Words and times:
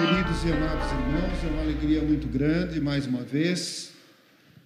Queridos 0.00 0.44
e 0.44 0.50
amados 0.50 0.90
irmãos, 0.92 1.44
é 1.44 1.48
uma 1.48 1.60
alegria 1.60 2.00
muito 2.00 2.26
grande, 2.26 2.80
mais 2.80 3.06
uma 3.06 3.20
vez, 3.20 3.90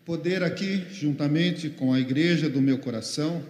poder 0.05 0.45
aqui, 0.45 0.85
juntamente 0.93 1.69
com 1.71 1.93
a 1.93 1.99
igreja 1.99 2.49
do 2.49 2.63
meu 2.63 2.79
coração, 2.79 3.43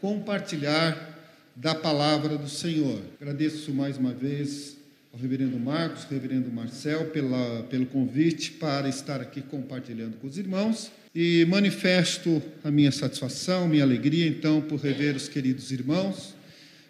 compartilhar 0.00 1.08
da 1.54 1.72
palavra 1.72 2.36
do 2.36 2.48
Senhor. 2.48 3.00
Agradeço 3.20 3.72
mais 3.72 3.96
uma 3.96 4.12
vez 4.12 4.76
ao 5.12 5.20
reverendo 5.20 5.56
Marcos, 5.56 6.04
reverendo 6.10 6.50
Marcel, 6.50 7.04
pela, 7.10 7.62
pelo 7.70 7.86
convite 7.86 8.50
para 8.50 8.88
estar 8.88 9.20
aqui 9.20 9.40
compartilhando 9.40 10.16
com 10.16 10.26
os 10.26 10.36
irmãos 10.36 10.90
e 11.14 11.44
manifesto 11.44 12.42
a 12.64 12.72
minha 12.72 12.90
satisfação, 12.90 13.68
minha 13.68 13.84
alegria, 13.84 14.26
então, 14.26 14.60
por 14.60 14.80
rever 14.80 15.14
os 15.14 15.28
queridos 15.28 15.70
irmãos, 15.70 16.34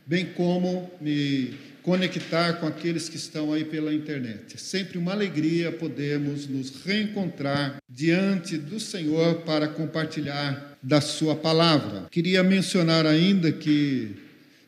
bem 0.07 0.25
como 0.25 0.91
me 0.99 1.53
conectar 1.83 2.55
com 2.55 2.67
aqueles 2.67 3.09
que 3.09 3.17
estão 3.17 3.53
aí 3.53 3.65
pela 3.65 3.93
internet. 3.93 4.55
É 4.55 4.59
sempre 4.59 4.99
uma 4.99 5.13
alegria 5.13 5.73
podermos 5.73 6.47
nos 6.47 6.85
reencontrar 6.85 7.77
diante 7.89 8.57
do 8.57 8.79
Senhor 8.79 9.43
para 9.43 9.69
compartilhar 9.69 10.77
da 10.83 11.01
Sua 11.01 11.35
palavra. 11.37 12.07
Queria 12.11 12.43
mencionar 12.43 13.07
ainda 13.07 13.53
que 13.53 14.17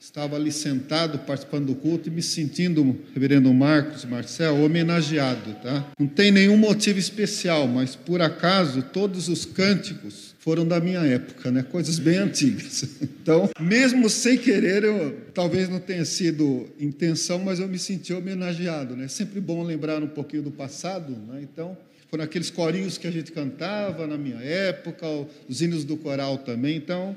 estava 0.01 0.35
ali 0.35 0.51
sentado 0.51 1.21
participando 1.21 1.67
do 1.67 1.75
culto 1.77 2.09
e 2.09 2.13
me 2.13 2.23
sentindo, 2.23 3.01
reverendo 3.15 3.53
Marcos 3.55 4.05
Marcel, 4.05 4.57
homenageado, 4.63 5.55
tá? 5.63 5.93
Não 5.99 6.09
tem 6.09 6.33
nenhum 6.33 6.57
motivo 6.57 6.99
especial, 6.99 7.69
mas 7.69 7.95
por 7.95 8.21
acaso 8.21 8.83
todos 8.83 9.29
os 9.29 9.45
cânticos 9.45 10.32
foram 10.43 10.67
da 10.67 10.81
minha 10.81 10.99
época, 10.99 11.53
né? 11.53 11.63
Coisas 11.63 11.99
bem 11.99 12.19
antigas. 12.19 12.85
Então, 13.23 13.49
mesmo 13.61 14.11
sem 14.11 14.37
querer, 14.37 14.83
eu 14.83 15.17
talvez 15.33 15.69
não 15.69 15.79
tenha 15.79 16.05
sido 16.05 16.69
intenção, 16.77 17.39
mas 17.39 17.61
eu 17.61 17.69
me 17.69 17.79
senti 17.79 18.13
homenageado, 18.13 18.97
né? 18.97 19.07
Sempre 19.07 19.41
bom 19.41 19.63
lembrar 19.63 20.03
um 20.03 20.09
pouquinho 20.09 20.43
do 20.43 20.51
passado, 20.51 21.13
né? 21.13 21.41
Então, 21.41 21.79
foram 22.11 22.25
aqueles 22.25 22.51
corinhos 22.51 22.99
que 22.99 23.07
a 23.07 23.13
gente 23.13 23.31
cantava 23.31 24.09
na 24.09 24.19
minha 24.19 24.41
época, 24.43 25.07
os 25.49 25.63
hinos 25.63 25.85
do 25.85 25.97
coral 25.97 26.39
também. 26.39 26.77
Então, 26.77 27.17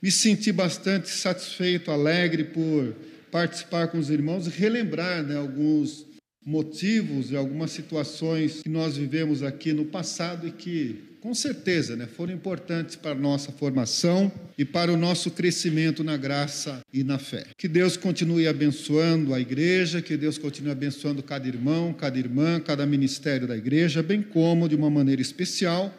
me 0.00 0.10
senti 0.10 0.50
bastante 0.50 1.10
satisfeito, 1.10 1.90
alegre 1.90 2.44
por 2.44 2.94
participar 3.30 3.88
com 3.88 3.98
os 3.98 4.08
irmãos 4.08 4.46
e 4.46 4.50
relembrar 4.50 5.22
né, 5.22 5.36
alguns 5.36 6.06
motivos 6.44 7.30
e 7.30 7.36
algumas 7.36 7.70
situações 7.70 8.62
que 8.62 8.68
nós 8.68 8.96
vivemos 8.96 9.42
aqui 9.42 9.72
no 9.72 9.84
passado 9.84 10.46
e 10.46 10.52
que, 10.52 11.02
com 11.24 11.32
certeza, 11.32 11.96
né, 11.96 12.06
foram 12.06 12.34
importantes 12.34 12.96
para 12.96 13.12
a 13.12 13.14
nossa 13.14 13.50
formação 13.50 14.30
e 14.58 14.64
para 14.64 14.92
o 14.92 14.96
nosso 14.96 15.30
crescimento 15.30 16.04
na 16.04 16.18
graça 16.18 16.82
e 16.92 17.02
na 17.02 17.18
fé. 17.18 17.46
Que 17.56 17.66
Deus 17.66 17.96
continue 17.96 18.46
abençoando 18.46 19.32
a 19.32 19.40
igreja, 19.40 20.02
que 20.02 20.18
Deus 20.18 20.36
continue 20.36 20.70
abençoando 20.70 21.22
cada 21.22 21.48
irmão, 21.48 21.94
cada 21.94 22.18
irmã, 22.18 22.60
cada 22.60 22.84
ministério 22.84 23.48
da 23.48 23.56
igreja, 23.56 24.02
bem 24.02 24.20
como, 24.20 24.68
de 24.68 24.76
uma 24.76 24.90
maneira 24.90 25.22
especial, 25.22 25.94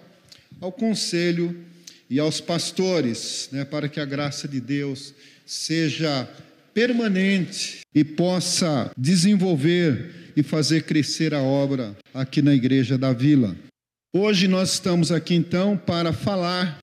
ao 0.61 0.71
conselho 0.71 1.57
e 2.07 2.19
aos 2.19 2.39
pastores, 2.39 3.49
né, 3.51 3.65
para 3.65 3.89
que 3.89 3.99
a 3.99 4.05
graça 4.05 4.47
de 4.47 4.61
Deus 4.61 5.11
seja 5.43 6.29
permanente 6.71 7.79
e 7.95 8.03
possa 8.03 8.91
desenvolver 8.95 10.33
e 10.37 10.43
fazer 10.43 10.83
crescer 10.83 11.33
a 11.33 11.41
obra 11.41 11.97
aqui 12.13 12.43
na 12.43 12.53
Igreja 12.53 12.95
da 12.95 13.11
Vila. 13.11 13.55
Hoje 14.17 14.47
nós 14.47 14.71
estamos 14.71 15.11
aqui 15.11 15.35
então 15.35 15.75
para 15.75 16.13
falar 16.13 16.77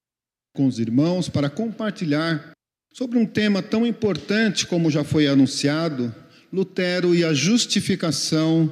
com 0.55 0.67
os 0.67 0.79
irmãos, 0.79 1.31
para 1.31 1.49
compartilhar 1.49 2.53
sobre 2.93 3.19
um 3.19 3.25
tema 3.25 3.63
tão 3.63 3.87
importante 3.87 4.67
como 4.67 4.91
já 4.91 5.03
foi 5.03 5.27
anunciado, 5.27 6.15
Lutero 6.53 7.15
e 7.15 7.25
a 7.25 7.33
justificação 7.33 8.71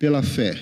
pela 0.00 0.20
fé. 0.20 0.58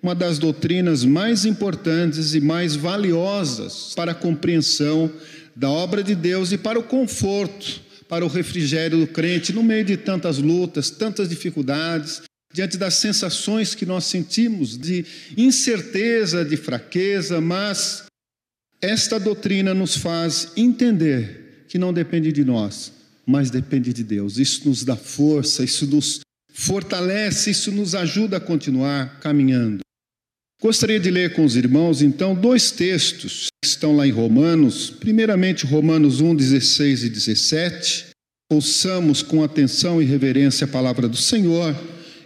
Uma 0.00 0.14
das 0.14 0.38
doutrinas 0.38 1.04
mais 1.04 1.44
importantes 1.44 2.32
e 2.32 2.40
mais 2.40 2.76
valiosas 2.76 3.92
para 3.96 4.12
a 4.12 4.14
compreensão 4.14 5.10
da 5.56 5.68
obra 5.68 6.00
de 6.00 6.14
Deus 6.14 6.52
e 6.52 6.58
para 6.58 6.78
o 6.78 6.84
conforto, 6.84 7.80
para 8.08 8.24
o 8.24 8.28
refrigério 8.28 9.00
do 9.00 9.08
crente 9.08 9.52
no 9.52 9.64
meio 9.64 9.84
de 9.84 9.96
tantas 9.96 10.38
lutas, 10.38 10.90
tantas 10.90 11.28
dificuldades, 11.28 12.22
diante 12.54 12.78
das 12.78 12.94
sensações 12.94 13.74
que 13.74 13.84
nós 13.84 14.04
sentimos 14.04 14.78
de 14.78 15.04
incerteza, 15.36 16.44
de 16.44 16.56
fraqueza, 16.56 17.40
mas 17.40 18.04
esta 18.80 19.18
doutrina 19.18 19.74
nos 19.74 19.96
faz 19.96 20.52
entender 20.56 21.64
que 21.66 21.78
não 21.78 21.92
depende 21.92 22.30
de 22.30 22.44
nós, 22.44 22.92
mas 23.26 23.50
depende 23.50 23.92
de 23.92 24.04
Deus. 24.04 24.38
Isso 24.38 24.68
nos 24.68 24.84
dá 24.84 24.94
força, 24.94 25.64
isso 25.64 25.84
nos 25.88 26.20
fortalece, 26.52 27.50
isso 27.50 27.72
nos 27.72 27.92
ajuda 27.92 28.36
a 28.36 28.40
continuar 28.40 29.18
caminhando. 29.18 29.80
Gostaria 30.62 31.00
de 31.00 31.10
ler 31.10 31.34
com 31.34 31.44
os 31.44 31.56
irmãos, 31.56 32.02
então, 32.02 32.36
dois 32.36 32.70
textos 32.70 33.48
que 33.60 33.68
estão 33.68 33.96
lá 33.96 34.06
em 34.06 34.12
Romanos. 34.12 34.90
Primeiramente, 34.90 35.66
Romanos 35.66 36.20
1, 36.20 36.36
16 36.36 37.02
e 37.02 37.08
17. 37.08 38.06
Ouçamos 38.48 39.22
com 39.22 39.42
atenção 39.42 40.00
e 40.00 40.04
reverência 40.04 40.66
a 40.66 40.68
palavra 40.68 41.08
do 41.08 41.16
Senhor, 41.16 41.74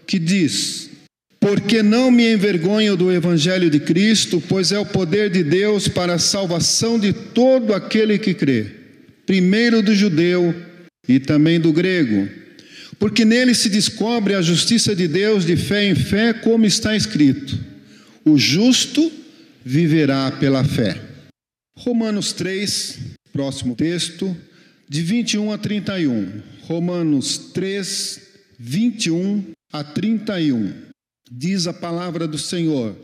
que 0.08 0.18
diz: 0.18 0.90
Porque 1.38 1.84
não 1.84 2.10
me 2.10 2.32
envergonho 2.32 2.96
do 2.96 3.12
evangelho 3.12 3.70
de 3.70 3.78
Cristo, 3.78 4.42
pois 4.48 4.72
é 4.72 4.78
o 4.80 4.86
poder 4.86 5.30
de 5.30 5.44
Deus 5.44 5.86
para 5.86 6.14
a 6.14 6.18
salvação 6.18 6.98
de 6.98 7.12
todo 7.12 7.72
aquele 7.72 8.18
que 8.18 8.34
crê, 8.34 8.66
primeiro 9.24 9.82
do 9.82 9.94
judeu 9.94 10.52
e 11.06 11.20
também 11.20 11.60
do 11.60 11.72
grego. 11.72 12.28
Porque 12.98 13.24
nele 13.24 13.54
se 13.54 13.68
descobre 13.68 14.34
a 14.34 14.42
justiça 14.42 14.96
de 14.96 15.06
Deus 15.06 15.46
de 15.46 15.56
fé 15.56 15.84
em 15.84 15.94
fé, 15.94 16.32
como 16.32 16.66
está 16.66 16.96
escrito 16.96 17.68
o 18.28 18.38
justo 18.38 19.10
viverá 19.64 20.30
pela 20.32 20.62
fé. 20.64 21.00
Romanos 21.76 22.32
3, 22.32 22.98
próximo 23.32 23.74
texto, 23.74 24.36
de 24.88 25.02
21 25.02 25.52
a 25.52 25.58
31. 25.58 26.42
Romanos 26.62 27.38
3, 27.54 28.20
21 28.58 29.52
a 29.72 29.84
31. 29.84 30.72
Diz 31.30 31.66
a 31.66 31.72
palavra 31.72 32.26
do 32.26 32.38
Senhor: 32.38 32.96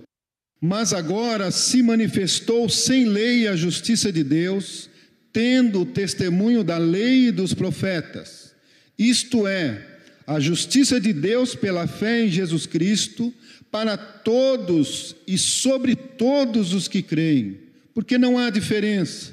Mas 0.60 0.92
agora 0.92 1.50
se 1.50 1.82
manifestou 1.82 2.69
sem 2.69 3.06
lei 3.06 3.47
a 3.47 3.56
justiça 3.56 4.10
de 4.10 4.25
Deus, 4.25 4.88
tendo 5.32 5.82
o 5.82 5.86
testemunho 5.86 6.64
da 6.64 6.78
lei 6.78 7.28
e 7.28 7.32
dos 7.32 7.53
profetas. 7.53 8.54
Isto 8.98 9.47
é, 9.47 9.84
a 10.26 10.41
justiça 10.41 11.00
de 11.00 11.12
Deus 11.12 11.54
pela 11.54 11.86
fé 11.86 12.24
em 12.24 12.30
Jesus 12.30 12.66
Cristo 12.66 13.32
para 13.70 13.97
todos 13.97 15.16
e 15.26 15.36
sobre 15.36 15.97
todos 15.97 16.72
os 16.72 16.86
que 16.86 17.03
creem, 17.03 17.58
porque 17.92 18.16
não 18.16 18.38
há 18.38 18.48
diferença, 18.48 19.32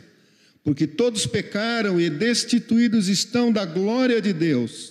porque 0.63 0.87
todos 0.87 1.27
pecaram 1.27 2.01
e 2.01 2.09
destituídos 2.09 3.07
estão 3.07 3.51
da 3.51 3.65
glória 3.65 4.19
de 4.19 4.33
Deus, 4.33 4.90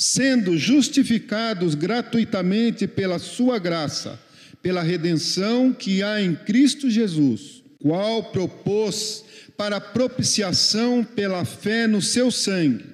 sendo 0.00 0.56
justificados 0.56 1.74
gratuitamente 1.74 2.86
pela 2.86 3.18
sua 3.18 3.58
graça, 3.58 4.16
pela 4.62 4.80
redenção 4.80 5.72
que 5.72 6.04
há 6.04 6.22
em 6.22 6.36
Cristo 6.36 6.88
Jesus, 6.88 7.64
qual 7.80 8.30
propôs 8.30 9.24
para 9.56 9.80
propiciação 9.80 11.02
pela 11.02 11.44
fé 11.44 11.88
no 11.88 12.00
seu 12.00 12.30
sangue, 12.30 12.84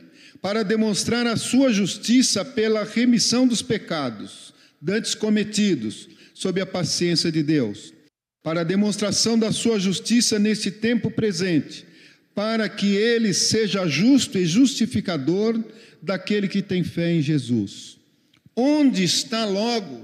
para 0.40 0.62
demonstrar 0.62 1.26
a 1.26 1.36
sua 1.36 1.70
justiça 1.70 2.42
pela 2.42 2.84
remissão 2.84 3.46
dos 3.46 3.60
pecados 3.60 4.54
dantes 4.80 5.14
cometidos, 5.14 6.08
sob 6.32 6.60
a 6.60 6.66
paciência 6.66 7.30
de 7.30 7.42
Deus, 7.42 7.92
para 8.42 8.64
demonstração 8.64 9.38
da 9.38 9.52
sua 9.52 9.78
justiça 9.78 10.38
neste 10.38 10.70
tempo 10.70 11.10
presente, 11.10 11.86
para 12.34 12.68
que 12.68 12.96
ele 12.96 13.32
seja 13.32 13.86
justo 13.86 14.36
e 14.38 14.44
justificador 14.44 15.62
daquele 16.02 16.48
que 16.48 16.60
tem 16.60 16.82
fé 16.82 17.12
em 17.12 17.22
Jesus. 17.22 17.96
Onde 18.56 19.04
está 19.04 19.44
logo 19.44 20.02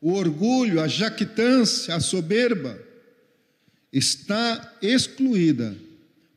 o 0.00 0.12
orgulho, 0.12 0.80
a 0.80 0.88
jactância, 0.88 1.94
a 1.94 2.00
soberba? 2.00 2.78
Está 3.92 4.76
excluída. 4.82 5.76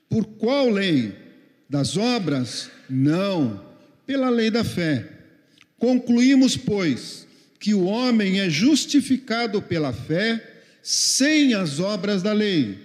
Por 0.10 0.26
qual 0.26 0.70
lei? 0.70 1.14
Das 1.70 1.98
obras? 1.98 2.70
Não, 2.90 3.66
pela 4.06 4.30
lei 4.30 4.50
da 4.50 4.64
fé. 4.64 5.08
Concluímos, 5.78 6.56
pois, 6.56 7.28
que 7.60 7.74
o 7.74 7.86
homem 7.86 8.40
é 8.40 8.50
justificado 8.50 9.62
pela 9.62 9.92
fé 9.92 10.54
sem 10.82 11.54
as 11.54 11.80
obras 11.80 12.22
da 12.22 12.32
lei. 12.32 12.78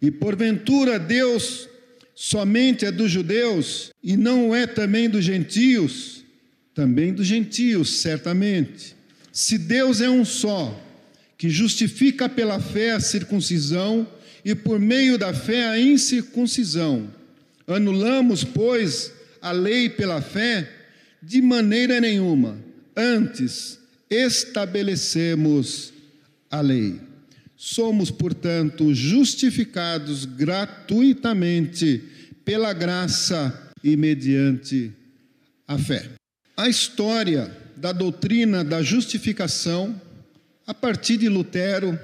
E 0.00 0.10
porventura 0.10 0.98
Deus 0.98 1.68
somente 2.14 2.84
é 2.84 2.92
dos 2.92 3.10
judeus 3.10 3.90
e 4.02 4.16
não 4.16 4.54
é 4.54 4.66
também 4.66 5.08
dos 5.08 5.24
gentios? 5.24 6.24
Também 6.74 7.12
dos 7.12 7.26
gentios, 7.26 8.00
certamente. 8.00 8.96
Se 9.32 9.58
Deus 9.58 10.00
é 10.00 10.08
um 10.08 10.24
só, 10.24 10.80
que 11.36 11.50
justifica 11.50 12.28
pela 12.28 12.60
fé 12.60 12.92
a 12.92 13.00
circuncisão 13.00 14.06
e 14.44 14.54
por 14.54 14.78
meio 14.78 15.18
da 15.18 15.32
fé 15.32 15.66
a 15.68 15.78
incircuncisão, 15.78 17.12
anulamos, 17.66 18.44
pois, 18.44 19.12
a 19.40 19.52
lei 19.52 19.88
pela 19.88 20.20
fé? 20.20 20.70
De 21.22 21.40
maneira 21.40 22.00
nenhuma. 22.00 22.58
Antes, 22.96 23.78
estabelecemos 24.10 25.92
a 26.50 26.60
lei. 26.60 27.00
Somos, 27.66 28.10
portanto, 28.10 28.94
justificados 28.94 30.26
gratuitamente 30.26 32.04
pela 32.44 32.74
graça 32.74 33.72
e 33.82 33.96
mediante 33.96 34.92
a 35.66 35.78
fé. 35.78 36.10
A 36.58 36.68
história 36.68 37.50
da 37.74 37.90
doutrina 37.90 38.62
da 38.62 38.82
justificação, 38.82 39.98
a 40.66 40.74
partir 40.74 41.16
de 41.16 41.26
Lutero, 41.30 41.98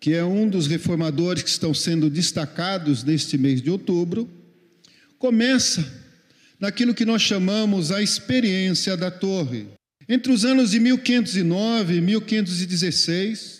que 0.00 0.12
é 0.12 0.24
um 0.24 0.48
dos 0.48 0.66
reformadores 0.66 1.44
que 1.44 1.50
estão 1.50 1.72
sendo 1.72 2.10
destacados 2.10 3.04
neste 3.04 3.38
mês 3.38 3.62
de 3.62 3.70
outubro, 3.70 4.28
começa 5.20 5.88
naquilo 6.58 6.94
que 6.94 7.04
nós 7.04 7.22
chamamos 7.22 7.92
a 7.92 8.02
experiência 8.02 8.96
da 8.96 9.08
torre. 9.08 9.68
Entre 10.08 10.32
os 10.32 10.44
anos 10.44 10.72
de 10.72 10.80
1509 10.80 11.94
e 11.94 12.00
1516, 12.00 13.59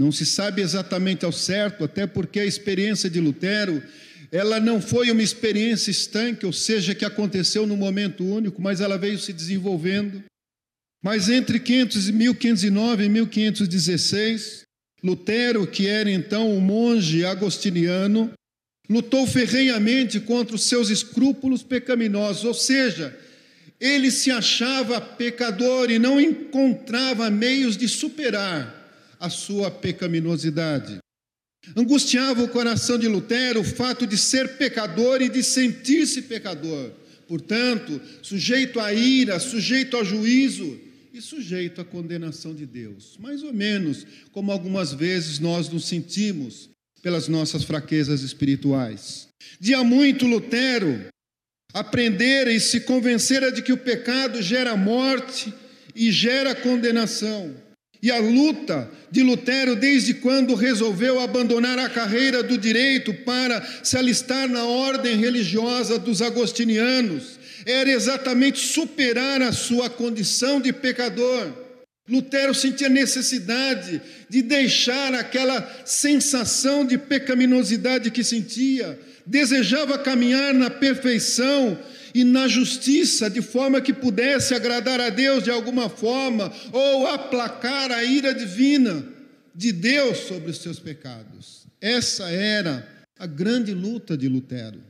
não 0.00 0.10
se 0.10 0.24
sabe 0.24 0.62
exatamente 0.62 1.26
ao 1.26 1.30
certo, 1.30 1.84
até 1.84 2.06
porque 2.06 2.40
a 2.40 2.46
experiência 2.46 3.10
de 3.10 3.20
Lutero, 3.20 3.82
ela 4.32 4.58
não 4.58 4.80
foi 4.80 5.10
uma 5.10 5.22
experiência 5.22 5.90
estanque, 5.90 6.46
ou 6.46 6.54
seja, 6.54 6.94
que 6.94 7.04
aconteceu 7.04 7.66
num 7.66 7.76
momento 7.76 8.24
único, 8.24 8.62
mas 8.62 8.80
ela 8.80 8.96
veio 8.96 9.18
se 9.18 9.30
desenvolvendo. 9.30 10.24
Mas 11.04 11.28
entre 11.28 11.58
1509 11.58 13.04
e 13.04 13.08
1516, 13.10 14.62
Lutero, 15.04 15.66
que 15.66 15.86
era 15.86 16.10
então 16.10 16.50
um 16.50 16.60
monge 16.60 17.22
agostiniano, 17.22 18.32
lutou 18.88 19.26
ferrenhamente 19.26 20.18
contra 20.18 20.56
os 20.56 20.62
seus 20.62 20.88
escrúpulos 20.88 21.62
pecaminosos, 21.62 22.44
ou 22.44 22.54
seja, 22.54 23.14
ele 23.78 24.10
se 24.10 24.30
achava 24.30 24.98
pecador 24.98 25.90
e 25.90 25.98
não 25.98 26.18
encontrava 26.18 27.28
meios 27.28 27.76
de 27.76 27.86
superar 27.86 28.79
a 29.20 29.28
sua 29.28 29.70
pecaminosidade. 29.70 30.98
Angustiava 31.76 32.42
o 32.42 32.48
coração 32.48 32.98
de 32.98 33.06
Lutero 33.06 33.60
o 33.60 33.64
fato 33.64 34.06
de 34.06 34.16
ser 34.16 34.56
pecador 34.56 35.20
e 35.20 35.28
de 35.28 35.42
sentir-se 35.42 36.22
pecador, 36.22 36.90
portanto, 37.28 38.00
sujeito 38.22 38.80
à 38.80 38.92
ira, 38.94 39.38
sujeito 39.38 39.96
ao 39.96 40.04
juízo 40.04 40.80
e 41.12 41.20
sujeito 41.20 41.80
à 41.80 41.84
condenação 41.84 42.54
de 42.54 42.64
Deus, 42.64 43.16
mais 43.18 43.42
ou 43.42 43.52
menos 43.52 44.06
como 44.32 44.50
algumas 44.50 44.92
vezes 44.92 45.38
nós 45.38 45.68
nos 45.68 45.84
sentimos 45.86 46.70
pelas 47.02 47.28
nossas 47.28 47.62
fraquezas 47.62 48.22
espirituais. 48.22 49.28
Dia 49.60 49.84
muito 49.84 50.26
Lutero 50.26 51.08
aprendera 51.74 52.52
e 52.52 52.58
se 52.58 52.80
convencera 52.80 53.52
de 53.52 53.62
que 53.62 53.72
o 53.72 53.78
pecado 53.78 54.42
gera 54.42 54.76
morte 54.76 55.52
e 55.94 56.10
gera 56.10 56.54
condenação. 56.54 57.54
E 58.02 58.10
a 58.10 58.18
luta 58.18 58.90
de 59.10 59.22
Lutero, 59.22 59.76
desde 59.76 60.14
quando 60.14 60.54
resolveu 60.54 61.20
abandonar 61.20 61.78
a 61.78 61.88
carreira 61.88 62.42
do 62.42 62.56
direito 62.56 63.12
para 63.12 63.60
se 63.82 63.96
alistar 63.96 64.48
na 64.48 64.64
ordem 64.64 65.16
religiosa 65.16 65.98
dos 65.98 66.22
agostinianos, 66.22 67.38
era 67.66 67.90
exatamente 67.90 68.58
superar 68.58 69.42
a 69.42 69.52
sua 69.52 69.90
condição 69.90 70.60
de 70.60 70.72
pecador. 70.72 71.52
Lutero 72.08 72.54
sentia 72.54 72.88
necessidade 72.88 74.00
de 74.28 74.42
deixar 74.42 75.14
aquela 75.14 75.82
sensação 75.84 76.84
de 76.84 76.96
pecaminosidade 76.96 78.10
que 78.10 78.24
sentia, 78.24 78.98
desejava 79.26 79.98
caminhar 79.98 80.54
na 80.54 80.70
perfeição 80.70 81.78
e 82.14 82.24
na 82.24 82.48
justiça, 82.48 83.28
de 83.30 83.42
forma 83.42 83.80
que 83.80 83.92
pudesse 83.92 84.54
agradar 84.54 85.00
a 85.00 85.10
Deus 85.10 85.44
de 85.44 85.50
alguma 85.50 85.88
forma, 85.88 86.52
ou 86.72 87.06
aplacar 87.06 87.90
a 87.90 88.02
ira 88.04 88.34
divina 88.34 89.04
de 89.54 89.72
Deus 89.72 90.18
sobre 90.18 90.50
os 90.50 90.58
seus 90.58 90.78
pecados. 90.78 91.66
Essa 91.80 92.30
era 92.30 92.86
a 93.18 93.26
grande 93.26 93.72
luta 93.72 94.16
de 94.16 94.28
Lutero. 94.28 94.80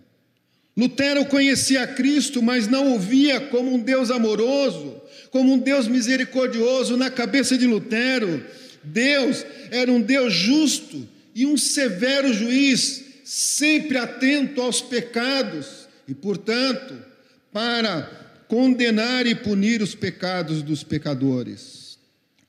Lutero 0.76 1.26
conhecia 1.26 1.86
Cristo, 1.86 2.42
mas 2.42 2.66
não 2.68 2.94
o 2.94 2.98
via 2.98 3.40
como 3.40 3.74
um 3.74 3.78
Deus 3.78 4.10
amoroso, 4.10 5.00
como 5.30 5.52
um 5.52 5.58
Deus 5.58 5.88
misericordioso. 5.88 6.96
Na 6.96 7.10
cabeça 7.10 7.58
de 7.58 7.66
Lutero, 7.66 8.44
Deus 8.82 9.44
era 9.70 9.90
um 9.90 10.00
Deus 10.00 10.32
justo 10.32 11.06
e 11.34 11.44
um 11.44 11.56
severo 11.56 12.32
juiz 12.32 13.04
sempre 13.24 13.98
atento 13.98 14.60
aos 14.60 14.80
pecados 14.80 15.88
e, 16.08 16.14
portanto, 16.14 17.09
para 17.52 18.20
condenar 18.48 19.26
e 19.26 19.34
punir 19.34 19.80
os 19.80 19.94
pecados 19.94 20.62
dos 20.62 20.82
pecadores. 20.82 21.98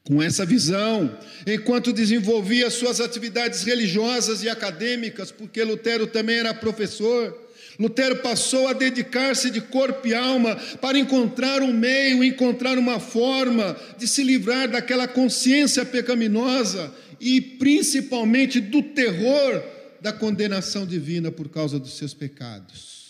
Com 0.03 0.21
essa 0.21 0.45
visão, 0.45 1.15
enquanto 1.45 1.93
desenvolvia 1.93 2.71
suas 2.71 2.99
atividades 2.99 3.63
religiosas 3.63 4.41
e 4.41 4.49
acadêmicas, 4.49 5.31
porque 5.31 5.63
Lutero 5.63 6.07
também 6.07 6.37
era 6.37 6.55
professor, 6.55 7.37
Lutero 7.79 8.17
passou 8.17 8.67
a 8.67 8.73
dedicar-se 8.73 9.49
de 9.49 9.61
corpo 9.61 10.07
e 10.07 10.13
alma 10.13 10.55
para 10.81 10.97
encontrar 10.97 11.61
um 11.61 11.71
meio, 11.71 12.23
encontrar 12.23 12.77
uma 12.77 12.99
forma 12.99 13.75
de 13.97 14.07
se 14.07 14.23
livrar 14.23 14.69
daquela 14.69 15.07
consciência 15.07 15.85
pecaminosa 15.85 16.93
e 17.19 17.39
principalmente 17.39 18.59
do 18.59 18.81
terror 18.81 19.63
da 20.01 20.11
condenação 20.11 20.85
divina 20.85 21.31
por 21.31 21.47
causa 21.49 21.79
dos 21.79 21.95
seus 21.95 22.13
pecados. 22.13 23.00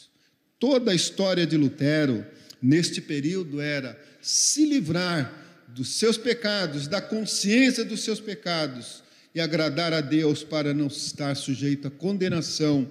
Toda 0.61 0.91
a 0.91 0.95
história 0.95 1.47
de 1.47 1.57
Lutero, 1.57 2.23
neste 2.61 3.01
período, 3.01 3.59
era 3.59 3.99
se 4.21 4.63
livrar 4.63 5.33
dos 5.67 5.95
seus 5.95 6.19
pecados, 6.19 6.87
da 6.87 7.01
consciência 7.01 7.83
dos 7.83 8.03
seus 8.03 8.19
pecados 8.19 9.01
e 9.33 9.41
agradar 9.41 9.91
a 9.91 10.01
Deus 10.01 10.43
para 10.43 10.71
não 10.71 10.85
estar 10.85 11.35
sujeito 11.35 11.87
à 11.87 11.91
condenação 11.91 12.87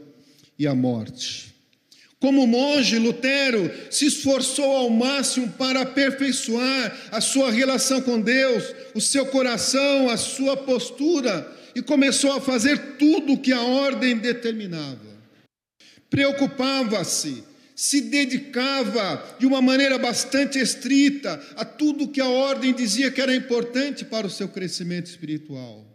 e 0.58 0.66
à 0.66 0.74
morte. 0.74 1.54
Como 2.18 2.44
monge, 2.44 2.98
Lutero 2.98 3.70
se 3.88 4.06
esforçou 4.06 4.76
ao 4.76 4.90
máximo 4.90 5.48
para 5.52 5.82
aperfeiçoar 5.82 7.08
a 7.12 7.20
sua 7.20 7.52
relação 7.52 8.02
com 8.02 8.20
Deus, 8.20 8.64
o 8.96 9.00
seu 9.00 9.26
coração, 9.26 10.10
a 10.10 10.16
sua 10.16 10.56
postura 10.56 11.48
e 11.72 11.80
começou 11.80 12.32
a 12.32 12.40
fazer 12.40 12.96
tudo 12.98 13.34
o 13.34 13.38
que 13.38 13.52
a 13.52 13.62
ordem 13.62 14.18
determinava. 14.18 15.08
Preocupava-se, 16.10 17.48
se 17.80 18.02
dedicava 18.02 19.36
de 19.38 19.46
uma 19.46 19.62
maneira 19.62 19.96
bastante 19.96 20.58
estrita 20.58 21.42
a 21.56 21.64
tudo 21.64 22.08
que 22.08 22.20
a 22.20 22.28
ordem 22.28 22.74
dizia 22.74 23.10
que 23.10 23.22
era 23.22 23.34
importante 23.34 24.04
para 24.04 24.26
o 24.26 24.30
seu 24.30 24.48
crescimento 24.48 25.06
espiritual. 25.06 25.86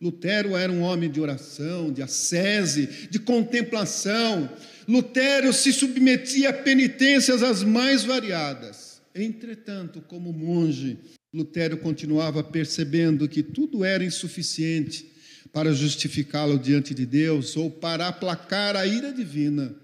Lutero 0.00 0.56
era 0.56 0.70
um 0.70 0.82
homem 0.82 1.10
de 1.10 1.20
oração, 1.20 1.92
de 1.92 2.02
ascese, 2.02 3.08
de 3.10 3.18
contemplação. 3.18 4.48
Lutero 4.86 5.52
se 5.52 5.72
submetia 5.72 6.50
a 6.50 6.52
penitências 6.52 7.42
as 7.42 7.64
mais 7.64 8.04
variadas. 8.04 9.02
Entretanto, 9.12 10.00
como 10.02 10.32
monge, 10.32 10.98
Lutero 11.32 11.78
continuava 11.78 12.44
percebendo 12.44 13.28
que 13.28 13.42
tudo 13.42 13.84
era 13.84 14.04
insuficiente 14.04 15.10
para 15.52 15.72
justificá-lo 15.72 16.60
diante 16.60 16.94
de 16.94 17.04
Deus 17.04 17.56
ou 17.56 17.72
para 17.72 18.06
aplacar 18.06 18.76
a 18.76 18.86
ira 18.86 19.12
divina 19.12 19.74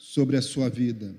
sobre 0.00 0.38
a 0.38 0.42
sua 0.42 0.70
vida. 0.70 1.14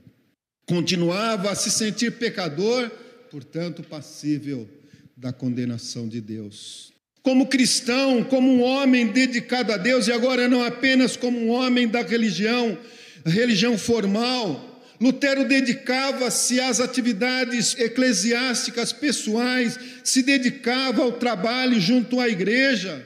Continuava 0.65 1.51
a 1.51 1.55
se 1.55 1.69
sentir 1.69 2.13
pecador, 2.13 2.89
portanto, 3.29 3.83
passível 3.83 4.67
da 5.15 5.31
condenação 5.31 6.07
de 6.07 6.19
Deus. 6.19 6.91
Como 7.21 7.47
cristão, 7.47 8.23
como 8.23 8.51
um 8.51 8.63
homem 8.63 9.05
dedicado 9.05 9.71
a 9.71 9.77
Deus, 9.77 10.07
e 10.07 10.11
agora 10.11 10.47
não 10.47 10.63
apenas 10.63 11.15
como 11.15 11.37
um 11.37 11.49
homem 11.49 11.87
da 11.87 12.01
religião, 12.01 12.75
religião 13.23 13.77
formal, 13.77 14.83
Lutero 14.99 15.47
dedicava-se 15.47 16.59
às 16.59 16.79
atividades 16.79 17.77
eclesiásticas 17.77 18.91
pessoais, 18.91 19.77
se 20.03 20.23
dedicava 20.23 21.03
ao 21.03 21.11
trabalho 21.11 21.79
junto 21.79 22.19
à 22.19 22.27
igreja, 22.27 23.05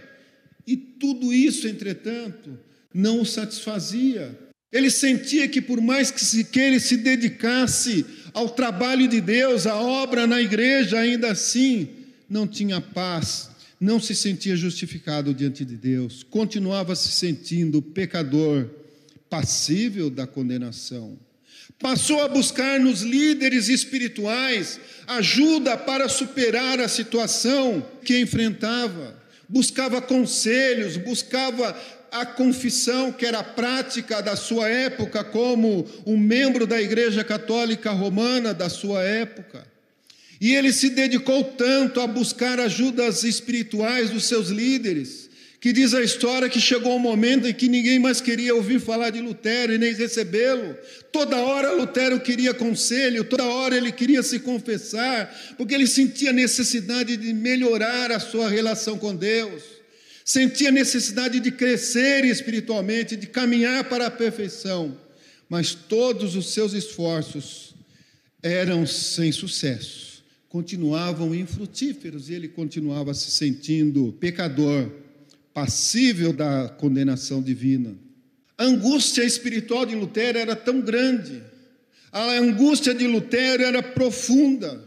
e 0.66 0.78
tudo 0.78 1.34
isso, 1.34 1.68
entretanto, 1.68 2.58
não 2.94 3.20
o 3.20 3.26
satisfazia. 3.26 4.45
Ele 4.72 4.90
sentia 4.90 5.48
que, 5.48 5.62
por 5.62 5.80
mais 5.80 6.12
que, 6.12 6.24
se, 6.24 6.44
que 6.44 6.60
ele 6.60 6.80
se 6.80 6.98
dedicasse 6.98 8.06
ao 8.34 8.50
trabalho 8.50 9.08
de 9.08 9.22
Deus, 9.22 9.66
à 9.66 9.76
obra 9.76 10.28
na 10.28 10.42
igreja, 10.42 11.00
ainda 11.00 11.32
assim 11.32 11.90
não 12.30 12.48
tinha 12.48 12.82
paz, 12.82 13.50
não 13.80 14.00
se 14.00 14.16
sentia 14.16 14.56
justificado 14.56 15.34
diante 15.34 15.64
de 15.64 15.78
Deus, 15.78 16.24
continuava 16.24 16.96
se 16.96 17.10
sentindo 17.10 17.82
pecador, 17.82 18.70
passível 19.30 20.10
da 20.10 20.28
condenação. 20.28 21.18
Passou 21.80 22.22
a 22.22 22.28
buscar 22.28 22.80
nos 22.80 23.02
líderes 23.02 23.70
espirituais 23.70 24.80
ajuda 25.08 25.78
para 25.78 26.10
superar 26.10 26.80
a 26.80 26.88
situação 26.88 27.86
que 28.04 28.20
enfrentava 28.20 29.26
buscava 29.48 30.02
conselhos, 30.02 30.98
buscava 30.98 31.76
a 32.22 32.26
confissão, 32.26 33.12
que 33.12 33.26
era 33.26 33.44
prática 33.44 34.22
da 34.22 34.36
sua 34.36 34.70
época, 34.70 35.24
como 35.24 35.86
um 36.06 36.18
membro 36.18 36.66
da 36.66 36.82
Igreja 36.82 37.24
Católica 37.24 37.92
Romana 37.92 38.54
da 38.54 38.70
sua 38.70 39.04
época. 39.04 39.68
E 40.40 40.56
ele 40.56 40.72
se 40.72 40.90
dedicou 40.90 41.44
tanto 41.44 42.00
a 42.00 42.08
buscar 42.08 42.60
ajudas 42.60 43.24
espirituais 43.24 44.10
dos 44.10 44.26
seus 44.26 44.48
líderes, 44.48 45.30
que 45.60 45.74
diz 45.74 45.94
a 45.94 46.04
história 46.04 46.48
que 46.48 46.62
chegou 46.62 46.96
um 46.96 47.00
momento 47.00 47.48
em 47.48 47.54
que 47.54 47.68
ninguém 47.68 48.00
mais 48.00 48.22
queria 48.22 48.56
ouvir 48.56 48.80
falar 48.80 49.10
de 49.10 49.20
Lutero 49.20 49.74
e 49.74 49.78
nem 49.78 49.94
recebê-lo. 49.94 50.78
Toda 51.12 51.38
hora 51.38 51.74
Lutero 51.74 52.20
queria 52.20 52.54
conselho, 52.54 53.24
toda 53.24 53.44
hora 53.44 53.76
ele 53.76 53.92
queria 53.92 54.22
se 54.22 54.40
confessar, 54.40 55.36
porque 55.58 55.74
ele 55.74 55.88
sentia 55.88 56.32
necessidade 56.32 57.18
de 57.18 57.34
melhorar 57.34 58.12
a 58.12 58.20
sua 58.20 58.48
relação 58.50 58.98
com 58.98 59.16
Deus, 59.16 59.75
sentia 60.26 60.72
necessidade 60.72 61.40
de 61.40 61.52
crescer 61.52 62.26
espiritualmente, 62.26 63.16
de 63.16 63.28
caminhar 63.28 63.88
para 63.88 64.08
a 64.08 64.12
perfeição, 64.12 64.98
mas 65.48 65.76
todos 65.76 66.36
os 66.36 66.52
seus 66.52 66.74
esforços 66.74 67.76
eram 68.42 68.88
sem 68.88 69.32
sucesso. 69.32 70.26
Continuavam 70.50 71.36
infrutíferos 71.36 72.28
e 72.28 72.34
ele 72.34 72.48
continuava 72.48 73.14
se 73.14 73.30
sentindo 73.30 74.14
pecador, 74.20 74.90
passível 75.54 76.34
da 76.34 76.70
condenação 76.70 77.40
divina. 77.40 77.96
A 78.58 78.64
angústia 78.64 79.24
espiritual 79.24 79.86
de 79.86 79.96
Lutero 79.96 80.40
era 80.40 80.56
tão 80.56 80.82
grande, 80.82 81.44
a 82.12 82.40
angústia 82.40 82.96
de 82.96 83.06
Lutero 83.06 83.62
era 83.62 83.84
profunda. 83.84 84.82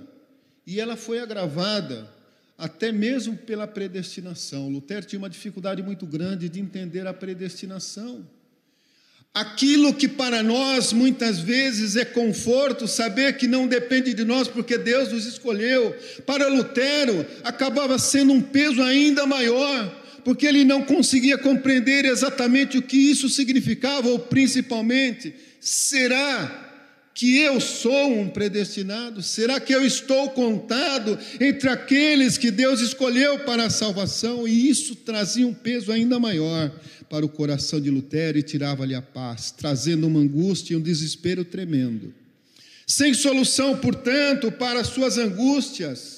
E 0.67 0.81
ela 0.81 0.97
foi 0.97 1.19
agravada 1.19 2.18
até 2.59 2.91
mesmo 2.91 3.37
pela 3.37 3.69
predestinação. 3.69 4.69
Lutero 4.69 5.07
tinha 5.07 5.19
uma 5.21 5.31
dificuldade 5.31 5.81
muito 5.81 6.05
grande 6.05 6.49
de 6.49 6.59
entender 6.59 7.07
a 7.07 7.15
predestinação. 7.15 8.27
Aquilo 9.33 9.95
que 9.95 10.09
para 10.09 10.43
nós 10.43 10.93
muitas 10.93 11.39
vezes 11.39 11.95
é 11.95 12.05
conforto, 12.05 12.89
saber 12.89 13.37
que 13.37 13.47
não 13.47 13.69
depende 13.69 14.13
de 14.13 14.25
nós 14.25 14.49
porque 14.49 14.77
Deus 14.77 15.13
nos 15.13 15.27
escolheu, 15.27 15.97
para 16.27 16.49
Lutero 16.49 17.25
acabava 17.45 17.97
sendo 17.99 18.33
um 18.33 18.41
peso 18.41 18.83
ainda 18.83 19.25
maior, 19.25 19.95
porque 20.25 20.45
ele 20.45 20.65
não 20.65 20.83
conseguia 20.83 21.39
compreender 21.39 22.05
exatamente 22.05 22.77
o 22.79 22.83
que 22.83 22.97
isso 22.97 23.29
significava, 23.29 24.09
ou 24.09 24.19
principalmente, 24.19 25.33
será 25.61 26.68
que 27.19 27.37
eu 27.37 27.61
sou 27.61 28.13
um 28.13 28.29
predestinado? 28.29 29.25
Será 29.25 29.59
que 29.59 29.75
eu 29.75 29.85
estou 29.85 30.31
contado 30.31 31.19
entre 31.41 31.69
aqueles 31.69 32.39
que 32.39 32.49
Deus 32.49 32.81
escolheu 32.81 33.41
para 33.41 33.65
a 33.65 33.71
salvação? 33.71 34.47
E 34.47 34.71
isso 34.71 34.95
trazia 34.95 35.45
um 35.45 35.53
peso 35.53 35.91
ainda 35.91 36.21
maior 36.21 36.71
para 37.11 37.27
o 37.27 37.29
coração 37.29 37.81
de 37.81 37.91
Lutero 37.91 38.39
e 38.39 38.43
tirava-lhe 38.45 38.95
a 38.95 39.03
paz, 39.03 39.51
trazendo 39.51 40.07
uma 40.07 40.21
angústia 40.21 40.75
e 40.75 40.77
um 40.77 40.81
desespero 40.81 41.45
tremendo. 41.45 42.15
Sem 42.87 43.13
solução, 43.13 43.77
portanto, 43.77 44.53
para 44.53 44.79
as 44.79 44.87
suas 44.87 45.19
angústias, 45.19 46.18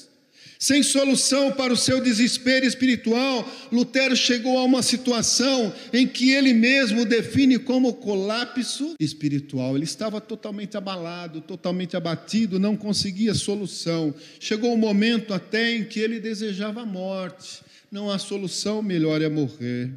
sem 0.61 0.83
solução 0.83 1.51
para 1.51 1.73
o 1.73 1.75
seu 1.75 1.99
desespero 1.99 2.67
espiritual, 2.67 3.51
Lutero 3.71 4.15
chegou 4.15 4.59
a 4.59 4.63
uma 4.63 4.83
situação 4.83 5.73
em 5.91 6.05
que 6.05 6.29
ele 6.29 6.53
mesmo 6.53 7.03
define 7.03 7.57
como 7.57 7.95
colapso 7.95 8.93
espiritual. 8.99 9.75
Ele 9.75 9.85
estava 9.85 10.21
totalmente 10.21 10.77
abalado, 10.77 11.41
totalmente 11.41 11.97
abatido, 11.97 12.59
não 12.59 12.77
conseguia 12.77 13.33
solução. 13.33 14.13
Chegou 14.39 14.71
um 14.71 14.77
momento 14.77 15.33
até 15.33 15.77
em 15.77 15.83
que 15.83 15.99
ele 15.99 16.19
desejava 16.19 16.83
a 16.83 16.85
morte. 16.85 17.63
Não 17.91 18.11
há 18.11 18.19
solução, 18.19 18.83
melhor 18.83 19.19
é 19.19 19.29
morrer. 19.29 19.91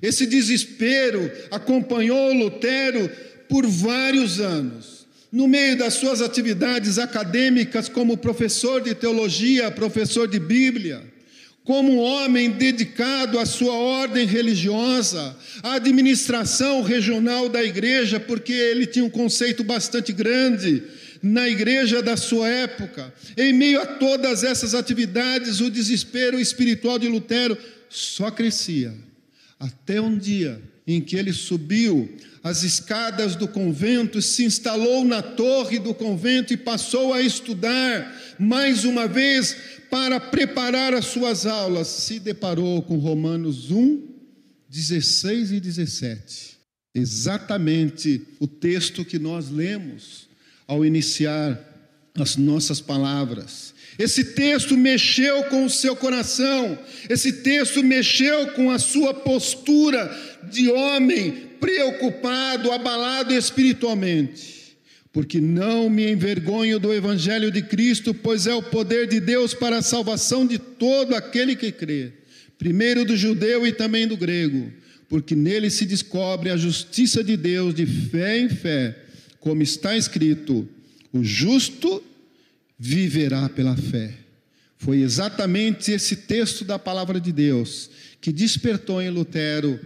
Esse 0.00 0.26
desespero 0.26 1.28
acompanhou 1.50 2.32
Lutero 2.32 3.10
por 3.48 3.66
vários 3.66 4.38
anos 4.38 4.97
no 5.30 5.46
meio 5.46 5.76
das 5.76 5.94
suas 5.94 6.22
atividades 6.22 6.98
acadêmicas 6.98 7.88
como 7.88 8.16
professor 8.16 8.80
de 8.80 8.94
teologia, 8.94 9.70
professor 9.70 10.26
de 10.26 10.38
Bíblia, 10.38 11.02
como 11.64 11.92
um 11.92 11.98
homem 11.98 12.50
dedicado 12.52 13.38
à 13.38 13.44
sua 13.44 13.74
ordem 13.74 14.26
religiosa, 14.26 15.36
à 15.62 15.74
administração 15.74 16.80
regional 16.80 17.46
da 17.48 17.62
igreja, 17.62 18.18
porque 18.18 18.54
ele 18.54 18.86
tinha 18.86 19.04
um 19.04 19.10
conceito 19.10 19.62
bastante 19.62 20.10
grande 20.10 20.82
na 21.22 21.46
igreja 21.46 22.02
da 22.02 22.16
sua 22.16 22.48
época. 22.48 23.12
Em 23.36 23.52
meio 23.52 23.82
a 23.82 23.86
todas 23.86 24.44
essas 24.44 24.74
atividades, 24.74 25.60
o 25.60 25.70
desespero 25.70 26.40
espiritual 26.40 26.98
de 26.98 27.06
Lutero 27.06 27.58
só 27.90 28.30
crescia, 28.30 28.94
até 29.60 30.00
um 30.00 30.16
dia 30.16 30.58
em 30.88 31.02
que 31.02 31.16
ele 31.16 31.34
subiu 31.34 32.08
as 32.42 32.62
escadas 32.62 33.36
do 33.36 33.46
convento, 33.46 34.22
se 34.22 34.42
instalou 34.44 35.04
na 35.04 35.20
torre 35.20 35.78
do 35.78 35.92
convento 35.92 36.54
e 36.54 36.56
passou 36.56 37.12
a 37.12 37.20
estudar 37.20 38.36
mais 38.38 38.84
uma 38.84 39.06
vez 39.06 39.54
para 39.90 40.18
preparar 40.18 40.94
as 40.94 41.04
suas 41.04 41.44
aulas. 41.44 41.88
Se 41.88 42.18
deparou 42.18 42.80
com 42.80 42.96
Romanos 42.96 43.70
1, 43.70 44.02
16 44.66 45.52
e 45.52 45.60
17. 45.60 46.56
Exatamente 46.94 48.22
o 48.40 48.46
texto 48.46 49.04
que 49.04 49.18
nós 49.18 49.50
lemos 49.50 50.26
ao 50.66 50.86
iniciar 50.86 51.62
as 52.14 52.36
nossas 52.36 52.80
palavras. 52.80 53.74
Esse 53.98 54.22
texto 54.22 54.76
mexeu 54.76 55.42
com 55.44 55.64
o 55.64 55.70
seu 55.70 55.96
coração, 55.96 56.78
esse 57.10 57.32
texto 57.32 57.82
mexeu 57.82 58.52
com 58.52 58.70
a 58.70 58.78
sua 58.78 59.12
postura 59.12 60.08
de 60.48 60.70
homem 60.70 61.48
preocupado, 61.58 62.70
abalado 62.70 63.34
espiritualmente, 63.34 64.76
porque 65.12 65.40
não 65.40 65.90
me 65.90 66.08
envergonho 66.12 66.78
do 66.78 66.94
Evangelho 66.94 67.50
de 67.50 67.60
Cristo, 67.60 68.14
pois 68.14 68.46
é 68.46 68.54
o 68.54 68.62
poder 68.62 69.08
de 69.08 69.18
Deus 69.18 69.52
para 69.52 69.78
a 69.78 69.82
salvação 69.82 70.46
de 70.46 70.58
todo 70.58 71.16
aquele 71.16 71.56
que 71.56 71.72
crê, 71.72 72.12
primeiro 72.56 73.04
do 73.04 73.16
judeu 73.16 73.66
e 73.66 73.72
também 73.72 74.06
do 74.06 74.16
grego, 74.16 74.72
porque 75.08 75.34
nele 75.34 75.70
se 75.70 75.84
descobre 75.84 76.50
a 76.50 76.56
justiça 76.56 77.24
de 77.24 77.36
Deus 77.36 77.74
de 77.74 77.84
fé 77.84 78.38
em 78.38 78.48
fé, 78.48 78.96
como 79.40 79.60
está 79.60 79.96
escrito: 79.96 80.68
o 81.12 81.24
justo 81.24 82.00
viverá 82.78 83.48
pela 83.48 83.76
fé. 83.76 84.14
Foi 84.76 85.02
exatamente 85.02 85.90
esse 85.90 86.14
texto 86.14 86.64
da 86.64 86.78
palavra 86.78 87.20
de 87.20 87.32
Deus 87.32 87.90
que 88.20 88.32
despertou 88.32 89.02
em 89.02 89.10
Lutero 89.10 89.80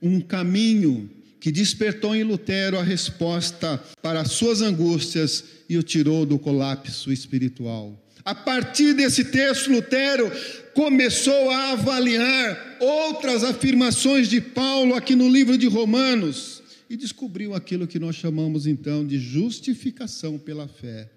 um 0.00 0.20
caminho 0.20 1.10
que 1.40 1.52
despertou 1.52 2.14
em 2.14 2.24
Lutero 2.24 2.78
a 2.78 2.82
resposta 2.82 3.82
para 4.02 4.20
as 4.20 4.32
suas 4.32 4.62
angústias 4.62 5.44
e 5.68 5.76
o 5.76 5.82
tirou 5.82 6.26
do 6.26 6.38
colapso 6.38 7.12
espiritual. 7.12 7.96
A 8.24 8.34
partir 8.34 8.94
desse 8.94 9.26
texto, 9.26 9.70
Lutero 9.70 10.30
começou 10.74 11.48
a 11.50 11.72
avaliar 11.72 12.78
outras 12.80 13.44
afirmações 13.44 14.28
de 14.28 14.40
Paulo 14.40 14.94
aqui 14.94 15.14
no 15.14 15.28
livro 15.28 15.56
de 15.56 15.68
Romanos 15.68 16.62
e 16.90 16.96
descobriu 16.96 17.54
aquilo 17.54 17.86
que 17.86 18.00
nós 18.00 18.16
chamamos 18.16 18.66
então 18.66 19.06
de 19.06 19.18
justificação 19.18 20.38
pela 20.38 20.66
fé. 20.66 21.08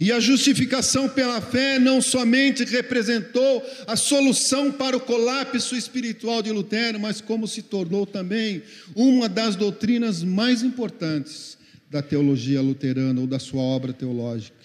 E 0.00 0.10
a 0.10 0.18
justificação 0.18 1.08
pela 1.08 1.40
fé 1.40 1.78
não 1.78 2.02
somente 2.02 2.64
representou 2.64 3.64
a 3.86 3.96
solução 3.96 4.72
para 4.72 4.96
o 4.96 5.00
colapso 5.00 5.76
espiritual 5.76 6.42
de 6.42 6.50
Lutero, 6.50 6.98
mas 6.98 7.20
como 7.20 7.46
se 7.46 7.62
tornou 7.62 8.04
também 8.04 8.62
uma 8.94 9.28
das 9.28 9.54
doutrinas 9.54 10.22
mais 10.22 10.62
importantes 10.62 11.56
da 11.90 12.02
teologia 12.02 12.60
luterana 12.60 13.20
ou 13.20 13.26
da 13.26 13.38
sua 13.38 13.62
obra 13.62 13.92
teológica. 13.92 14.56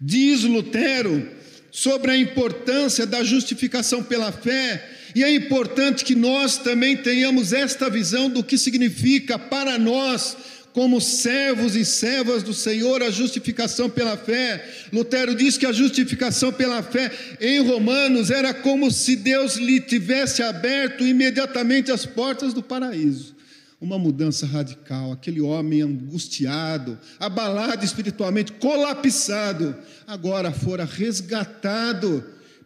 Diz 0.00 0.44
Lutero 0.44 1.28
sobre 1.70 2.10
a 2.10 2.16
importância 2.16 3.06
da 3.06 3.22
justificação 3.22 4.02
pela 4.02 4.32
fé, 4.32 4.88
e 5.14 5.24
é 5.24 5.34
importante 5.34 6.04
que 6.04 6.14
nós 6.14 6.58
também 6.58 6.96
tenhamos 6.96 7.52
esta 7.52 7.90
visão 7.90 8.28
do 8.28 8.42
que 8.44 8.56
significa 8.56 9.38
para 9.38 9.78
nós 9.78 10.36
como 10.72 11.00
servos 11.00 11.74
e 11.74 11.84
servas 11.84 12.42
do 12.42 12.54
Senhor 12.54 13.02
a 13.02 13.10
justificação 13.10 13.90
pela 13.90 14.16
fé. 14.16 14.64
Lutero 14.92 15.34
diz 15.34 15.56
que 15.58 15.66
a 15.66 15.72
justificação 15.72 16.52
pela 16.52 16.82
fé 16.82 17.10
em 17.40 17.60
Romanos 17.60 18.30
era 18.30 18.54
como 18.54 18.90
se 18.90 19.16
Deus 19.16 19.56
lhe 19.56 19.80
tivesse 19.80 20.42
aberto 20.42 21.04
imediatamente 21.04 21.90
as 21.90 22.06
portas 22.06 22.54
do 22.54 22.62
paraíso. 22.62 23.34
Uma 23.80 23.98
mudança 23.98 24.46
radical, 24.46 25.10
aquele 25.10 25.40
homem 25.40 25.80
angustiado, 25.80 26.98
abalado 27.18 27.82
espiritualmente, 27.84 28.52
colapsado, 28.52 29.74
agora 30.06 30.52
fora 30.52 30.84
resgatado 30.84 32.22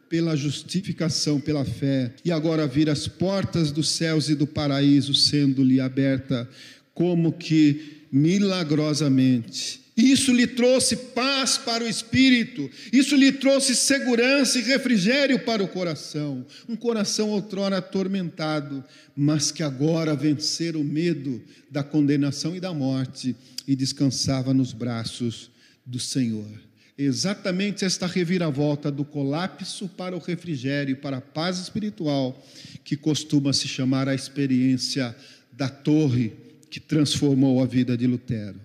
pela 0.08 0.36
justificação 0.36 1.40
pela 1.40 1.64
fé, 1.64 2.12
e 2.24 2.30
agora 2.30 2.66
vir 2.66 2.90
as 2.90 3.08
portas 3.08 3.72
dos 3.72 3.88
céus 3.88 4.28
e 4.28 4.34
do 4.34 4.46
paraíso 4.46 5.14
sendo-lhe 5.14 5.80
aberta, 5.80 6.48
como 6.94 7.32
que 7.32 8.06
milagrosamente. 8.10 9.84
Isso 9.96 10.32
lhe 10.32 10.46
trouxe 10.46 10.96
paz 10.96 11.56
para 11.56 11.84
o 11.84 11.88
espírito, 11.88 12.68
isso 12.92 13.14
lhe 13.14 13.30
trouxe 13.30 13.76
segurança 13.76 14.58
e 14.58 14.62
refrigério 14.62 15.38
para 15.44 15.62
o 15.62 15.68
coração. 15.68 16.44
Um 16.68 16.74
coração 16.74 17.30
outrora 17.30 17.78
atormentado, 17.78 18.82
mas 19.14 19.52
que 19.52 19.62
agora 19.62 20.16
vencera 20.16 20.76
o 20.76 20.82
medo 20.82 21.40
da 21.70 21.84
condenação 21.84 22.56
e 22.56 22.60
da 22.60 22.74
morte 22.74 23.36
e 23.68 23.76
descansava 23.76 24.52
nos 24.52 24.72
braços 24.72 25.50
do 25.86 26.00
Senhor. 26.00 26.48
exatamente 26.96 27.84
esta 27.84 28.06
reviravolta 28.06 28.88
do 28.90 29.04
colapso 29.04 29.88
para 29.88 30.16
o 30.16 30.20
refrigério, 30.20 30.96
para 30.96 31.16
a 31.16 31.20
paz 31.20 31.58
espiritual, 31.58 32.44
que 32.84 32.96
costuma 32.96 33.52
se 33.52 33.66
chamar 33.66 34.08
a 34.08 34.14
experiência 34.14 35.14
da 35.52 35.68
torre 35.68 36.43
que 36.74 36.80
transformou 36.80 37.62
a 37.62 37.66
vida 37.66 37.96
de 37.96 38.04
Lutero. 38.04 38.60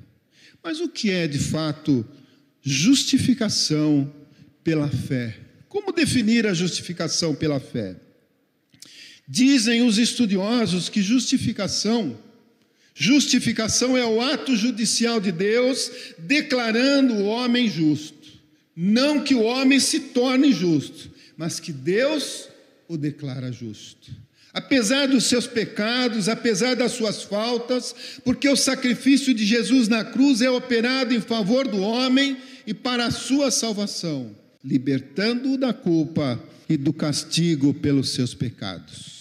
Mas 0.63 0.79
o 0.79 0.89
que 0.89 1.11
é 1.11 1.27
de 1.27 1.37
fato 1.37 2.03
justificação 2.59 4.11
pela 4.63 4.89
fé? 4.89 5.37
Como 5.67 5.91
definir 5.91 6.47
a 6.47 6.53
justificação 6.55 7.35
pela 7.35 7.59
fé? 7.59 7.97
Dizem 9.27 9.83
os 9.83 9.99
estudiosos 9.99 10.89
que 10.89 11.03
justificação 11.03 12.17
Justificação 12.95 13.95
é 13.95 14.03
o 14.03 14.19
ato 14.19 14.55
judicial 14.55 15.21
de 15.21 15.31
Deus 15.31 15.91
declarando 16.17 17.13
o 17.13 17.25
homem 17.25 17.69
justo. 17.69 18.27
Não 18.75 19.23
que 19.23 19.35
o 19.35 19.43
homem 19.43 19.79
se 19.79 19.99
torne 19.99 20.51
justo, 20.51 21.11
mas 21.37 21.59
que 21.59 21.71
Deus 21.71 22.49
o 22.87 22.97
declara 22.97 23.51
justo. 23.51 24.11
Apesar 24.53 25.07
dos 25.07 25.25
seus 25.25 25.45
pecados, 25.45 26.27
apesar 26.27 26.75
das 26.75 26.93
suas 26.93 27.21
faltas, 27.21 27.95
porque 28.23 28.49
o 28.49 28.55
sacrifício 28.55 29.33
de 29.33 29.45
Jesus 29.45 29.87
na 29.87 30.03
cruz 30.03 30.41
é 30.41 30.49
operado 30.49 31.13
em 31.13 31.21
favor 31.21 31.67
do 31.67 31.81
homem 31.81 32.37
e 32.65 32.73
para 32.73 33.05
a 33.05 33.11
sua 33.11 33.51
salvação, 33.51 34.35
libertando-o 34.63 35.57
da 35.57 35.73
culpa 35.73 36.41
e 36.67 36.77
do 36.77 36.91
castigo 36.91 37.73
pelos 37.73 38.09
seus 38.09 38.33
pecados. 38.33 39.18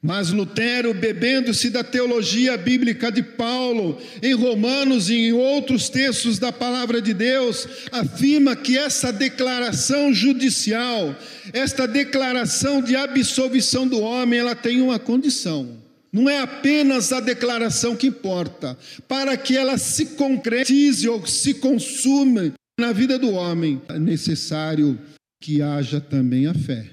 Mas 0.00 0.30
Lutero, 0.30 0.94
bebendo-se 0.94 1.70
da 1.70 1.82
teologia 1.82 2.56
bíblica 2.56 3.10
de 3.10 3.22
Paulo, 3.22 3.98
em 4.22 4.32
Romanos 4.32 5.10
e 5.10 5.14
em 5.14 5.32
outros 5.32 5.88
textos 5.88 6.38
da 6.38 6.52
palavra 6.52 7.02
de 7.02 7.12
Deus, 7.12 7.66
afirma 7.90 8.54
que 8.54 8.78
essa 8.78 9.12
declaração 9.12 10.14
judicial, 10.14 11.16
esta 11.52 11.86
declaração 11.86 12.80
de 12.80 12.94
absolvição 12.94 13.88
do 13.88 14.00
homem, 14.00 14.38
ela 14.38 14.54
tem 14.54 14.80
uma 14.80 15.00
condição. 15.00 15.76
Não 16.12 16.30
é 16.30 16.40
apenas 16.40 17.12
a 17.12 17.20
declaração 17.20 17.96
que 17.96 18.06
importa, 18.06 18.78
para 19.08 19.36
que 19.36 19.56
ela 19.56 19.76
se 19.76 20.06
concretize 20.06 21.08
ou 21.08 21.26
se 21.26 21.54
consume 21.54 22.52
na 22.78 22.92
vida 22.92 23.18
do 23.18 23.32
homem, 23.32 23.82
é 23.88 23.98
necessário 23.98 24.96
que 25.40 25.60
haja 25.60 26.00
também 26.00 26.46
a 26.46 26.54
fé. 26.54 26.86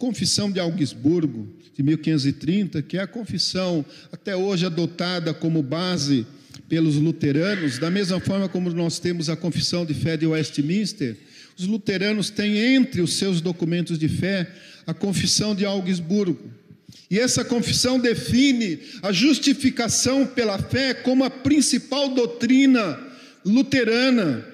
Confissão 0.00 0.50
de 0.50 0.58
Augsburgo, 0.58 1.46
de 1.76 1.82
1530, 1.82 2.80
que 2.80 2.96
é 2.96 3.02
a 3.02 3.06
confissão 3.06 3.84
até 4.10 4.34
hoje 4.34 4.64
adotada 4.64 5.34
como 5.34 5.62
base 5.62 6.26
pelos 6.70 6.96
luteranos, 6.96 7.78
da 7.78 7.90
mesma 7.90 8.18
forma 8.18 8.48
como 8.48 8.70
nós 8.70 8.98
temos 8.98 9.28
a 9.28 9.36
confissão 9.36 9.84
de 9.84 9.92
fé 9.92 10.16
de 10.16 10.26
Westminster, 10.26 11.18
os 11.54 11.66
luteranos 11.66 12.30
têm 12.30 12.56
entre 12.56 13.02
os 13.02 13.18
seus 13.18 13.42
documentos 13.42 13.98
de 13.98 14.08
fé 14.08 14.50
a 14.86 14.94
confissão 14.94 15.54
de 15.54 15.66
Augsburgo. 15.66 16.50
E 17.10 17.18
essa 17.18 17.44
confissão 17.44 17.98
define 17.98 18.78
a 19.02 19.12
justificação 19.12 20.26
pela 20.26 20.58
fé 20.58 20.94
como 20.94 21.24
a 21.24 21.28
principal 21.28 22.08
doutrina 22.14 22.98
luterana 23.44 24.46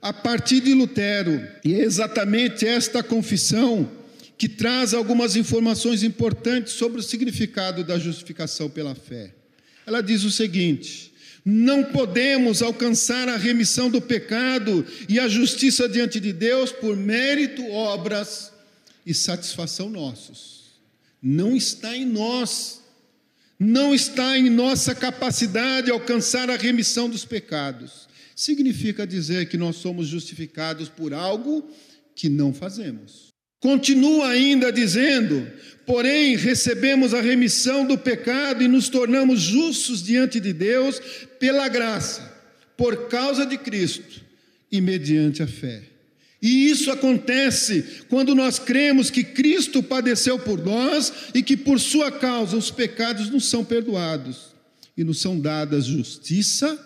a 0.00 0.12
partir 0.12 0.60
de 0.60 0.72
Lutero. 0.72 1.44
E 1.64 1.74
é 1.74 1.80
exatamente 1.80 2.64
esta 2.64 3.02
confissão 3.02 3.90
que 4.36 4.48
traz 4.48 4.92
algumas 4.92 5.36
informações 5.36 6.02
importantes 6.02 6.72
sobre 6.72 7.00
o 7.00 7.02
significado 7.02 7.84
da 7.84 7.98
justificação 7.98 8.68
pela 8.68 8.94
fé. 8.94 9.34
Ela 9.86 10.00
diz 10.00 10.24
o 10.24 10.30
seguinte: 10.30 11.12
não 11.44 11.84
podemos 11.84 12.62
alcançar 12.62 13.28
a 13.28 13.36
remissão 13.36 13.90
do 13.90 14.00
pecado 14.00 14.84
e 15.08 15.20
a 15.20 15.28
justiça 15.28 15.88
diante 15.88 16.18
de 16.18 16.32
Deus 16.32 16.72
por 16.72 16.96
mérito, 16.96 17.62
obras 17.70 18.50
e 19.04 19.12
satisfação 19.12 19.90
nossos. 19.90 20.80
Não 21.22 21.54
está 21.54 21.94
em 21.94 22.06
nós, 22.06 22.80
não 23.58 23.94
está 23.94 24.38
em 24.38 24.48
nossa 24.48 24.94
capacidade 24.94 25.90
alcançar 25.90 26.48
a 26.48 26.56
remissão 26.56 27.10
dos 27.10 27.24
pecados. 27.26 28.08
Significa 28.34 29.06
dizer 29.06 29.48
que 29.48 29.58
nós 29.58 29.76
somos 29.76 30.08
justificados 30.08 30.88
por 30.88 31.12
algo 31.12 31.68
que 32.16 32.28
não 32.28 32.54
fazemos. 32.54 33.33
Continua 33.64 34.28
ainda 34.28 34.70
dizendo: 34.70 35.50
porém, 35.86 36.36
recebemos 36.36 37.14
a 37.14 37.22
remissão 37.22 37.86
do 37.86 37.96
pecado 37.96 38.62
e 38.62 38.68
nos 38.68 38.90
tornamos 38.90 39.40
justos 39.40 40.02
diante 40.02 40.38
de 40.38 40.52
Deus 40.52 41.00
pela 41.40 41.66
graça, 41.66 42.30
por 42.76 43.08
causa 43.08 43.46
de 43.46 43.56
Cristo 43.56 44.20
e 44.70 44.82
mediante 44.82 45.42
a 45.42 45.46
fé. 45.46 45.80
E 46.42 46.68
isso 46.68 46.90
acontece 46.90 48.02
quando 48.10 48.34
nós 48.34 48.58
cremos 48.58 49.10
que 49.10 49.24
Cristo 49.24 49.82
padeceu 49.82 50.38
por 50.38 50.62
nós 50.62 51.10
e 51.34 51.42
que 51.42 51.56
por 51.56 51.80
sua 51.80 52.12
causa 52.12 52.58
os 52.58 52.70
pecados 52.70 53.30
nos 53.30 53.46
são 53.46 53.64
perdoados 53.64 54.54
e 54.94 55.02
nos 55.02 55.22
são 55.22 55.40
dadas 55.40 55.86
justiça 55.86 56.78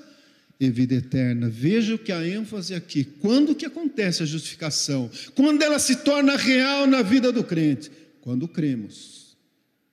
e 0.60 0.70
vida 0.70 0.94
eterna. 0.94 1.48
Veja 1.48 1.96
que 1.96 2.10
a 2.10 2.26
ênfase 2.26 2.74
aqui. 2.74 3.04
Quando 3.04 3.54
que 3.54 3.66
acontece 3.66 4.22
a 4.22 4.26
justificação? 4.26 5.10
Quando 5.34 5.62
ela 5.62 5.78
se 5.78 5.96
torna 5.96 6.36
real 6.36 6.86
na 6.86 7.02
vida 7.02 7.30
do 7.30 7.44
crente? 7.44 7.90
Quando 8.20 8.48
cremos. 8.48 9.36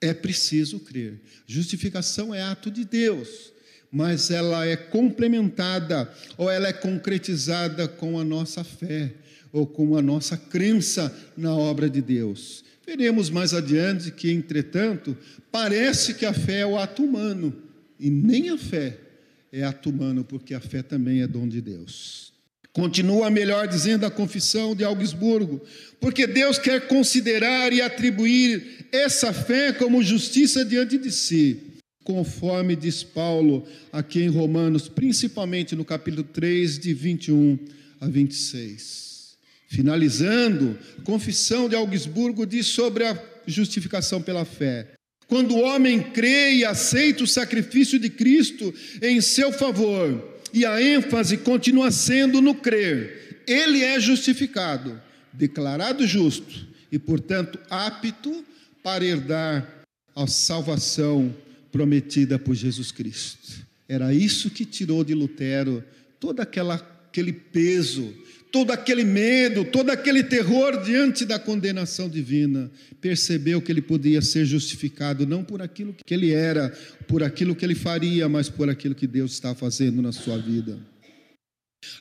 É 0.02 0.14
preciso 0.14 0.80
crer. 0.80 1.20
Justificação 1.46 2.34
é 2.34 2.42
ato 2.42 2.70
de 2.72 2.84
Deus, 2.84 3.54
mas 3.92 4.32
ela 4.32 4.66
é 4.66 4.76
complementada 4.76 6.12
ou 6.38 6.50
ela 6.50 6.68
é 6.68 6.74
concretizada 6.74 7.88
com 7.88 8.20
a 8.20 8.24
nossa 8.24 8.64
fé 8.64 9.14
ou 9.52 9.66
com 9.66 9.96
a 9.96 10.02
nossa 10.02 10.36
crença 10.36 11.16
na 11.38 11.56
obra 11.56 11.90
de 11.90 12.02
Deus. 12.02 12.64
Veremos 12.86 13.30
mais 13.30 13.54
adiante 13.54 14.12
que, 14.12 14.32
entretanto, 14.32 15.18
parece 15.52 16.14
que 16.14 16.26
a 16.26 16.34
fé 16.34 16.60
é 16.60 16.66
o 16.66 16.78
ato 16.78 17.04
humano 17.04 17.56
e 18.00 18.10
nem 18.10 18.50
a 18.50 18.58
fé 18.58 19.05
é 19.52 19.64
ato 19.64 19.90
humano, 19.90 20.24
porque 20.24 20.54
a 20.54 20.60
fé 20.60 20.82
também 20.82 21.22
é 21.22 21.28
dom 21.28 21.48
de 21.48 21.62
Deus. 21.62 22.34
Continua 22.76 23.30
melhor 23.30 23.70
dizendo 23.70 24.06
a 24.06 24.12
confissão 24.12 24.76
de 24.76 24.84
Augsburgo, 24.84 25.62
porque 25.98 26.28
Deus 26.28 26.60
quer 26.60 26.88
considerar 26.88 27.72
e 27.72 27.82
atribuir 27.82 28.88
essa 28.92 29.32
fé 29.32 29.72
como 29.72 30.04
justiça 30.04 30.66
diante 30.66 30.98
de 30.98 31.10
si, 31.10 31.58
conforme 32.04 32.76
diz 32.76 33.02
Paulo 33.02 33.66
aqui 33.94 34.22
em 34.22 34.28
Romanos, 34.28 34.90
principalmente 34.90 35.74
no 35.74 35.86
capítulo 35.86 36.24
3, 36.24 36.78
de 36.78 36.94
21 36.94 37.58
a 38.02 38.08
26. 38.08 39.38
Finalizando, 39.70 40.78
a 41.00 41.02
confissão 41.02 41.70
de 41.70 41.76
Augsburgo 41.76 42.46
diz 42.46 42.68
sobre 42.68 43.06
a 43.06 43.18
justificação 43.48 44.22
pela 44.22 44.44
fé. 44.44 44.95
Quando 45.28 45.56
o 45.56 45.62
homem 45.62 46.02
crê 46.02 46.56
e 46.56 46.66
aceita 46.66 47.24
o 47.24 47.28
sacrifício 47.28 47.98
de 47.98 48.10
Cristo 48.10 48.74
em 49.02 49.20
seu 49.22 49.52
favor, 49.52 50.36
e 50.54 50.66
a 50.66 50.82
ênfase 50.82 51.38
continua 51.38 51.92
sendo 51.92 52.42
no 52.42 52.56
crer, 52.56 53.44
ele 53.48 53.84
é 53.84 54.00
justificado, 54.00 55.02
declarado 55.34 56.08
justo 56.08 56.66
e, 56.92 56.98
portanto, 56.98 57.60
apto 57.70 58.46
para 58.82 59.04
herdar 59.04 59.86
a 60.16 60.28
salvação 60.28 61.36
prometida 61.72 62.40
por 62.40 62.56
Jesus 62.56 62.92
Cristo. 62.92 63.66
Era 63.88 64.14
isso 64.14 64.50
que 64.50 64.64
tirou 64.64 65.04
de 65.04 65.14
Lutero 65.14 65.84
todo 66.20 66.40
aquela, 66.40 66.78
aquele 67.16 67.32
peso 67.32 68.14
todo 68.52 68.72
aquele 68.72 69.04
medo, 69.04 69.66
todo 69.66 69.90
aquele 69.90 70.24
terror 70.24 70.82
diante 70.82 71.26
da 71.26 71.38
condenação 71.38 72.08
divina, 72.08 72.72
percebeu 73.02 73.62
que 73.62 73.70
ele 73.70 73.82
podia 73.82 74.22
ser 74.22 74.46
justificado 74.46 75.28
não 75.28 75.44
por 75.44 75.62
aquilo 75.62 75.94
que 75.94 76.14
ele 76.14 76.32
era, 76.32 76.70
por 77.06 77.22
aquilo 77.22 77.54
que 77.54 77.66
ele 77.66 77.76
faria, 77.76 78.30
mas 78.30 78.48
por 78.48 78.70
aquilo 78.70 78.96
que 78.96 79.08
Deus 79.08 79.34
está 79.34 79.54
fazendo 79.54 80.02
na 80.02 80.14
sua 80.14 80.38
vida. 80.38 80.80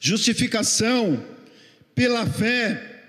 Justificação 0.00 1.24
pela 1.92 2.24
fé, 2.24 3.02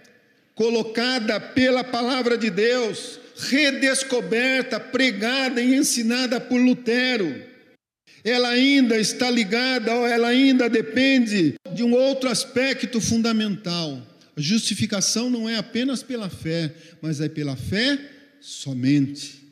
colocada 0.55 1.39
pela 1.39 1.83
palavra 1.83 2.39
de 2.39 2.49
Deus, 2.49 3.19
redescoberta, 3.37 4.79
pregada 4.79 5.61
e 5.61 5.75
ensinada 5.75 6.41
por 6.41 6.59
Lutero 6.59 7.54
ela 8.25 8.49
ainda 8.49 8.97
está 8.97 9.29
ligada 9.29 9.93
ou 9.93 10.07
ela 10.07 10.29
ainda 10.29 10.67
depende 10.67 11.53
de 11.71 11.83
um 11.83 11.93
outro 11.93 12.27
aspecto 12.27 12.99
fundamental. 12.99 14.01
A 14.35 14.41
justificação 14.41 15.29
não 15.29 15.47
é 15.47 15.57
apenas 15.57 16.01
pela 16.01 16.27
fé, 16.27 16.73
mas 17.03 17.21
é 17.21 17.29
pela 17.29 17.55
fé 17.55 17.99
somente. 18.41 19.45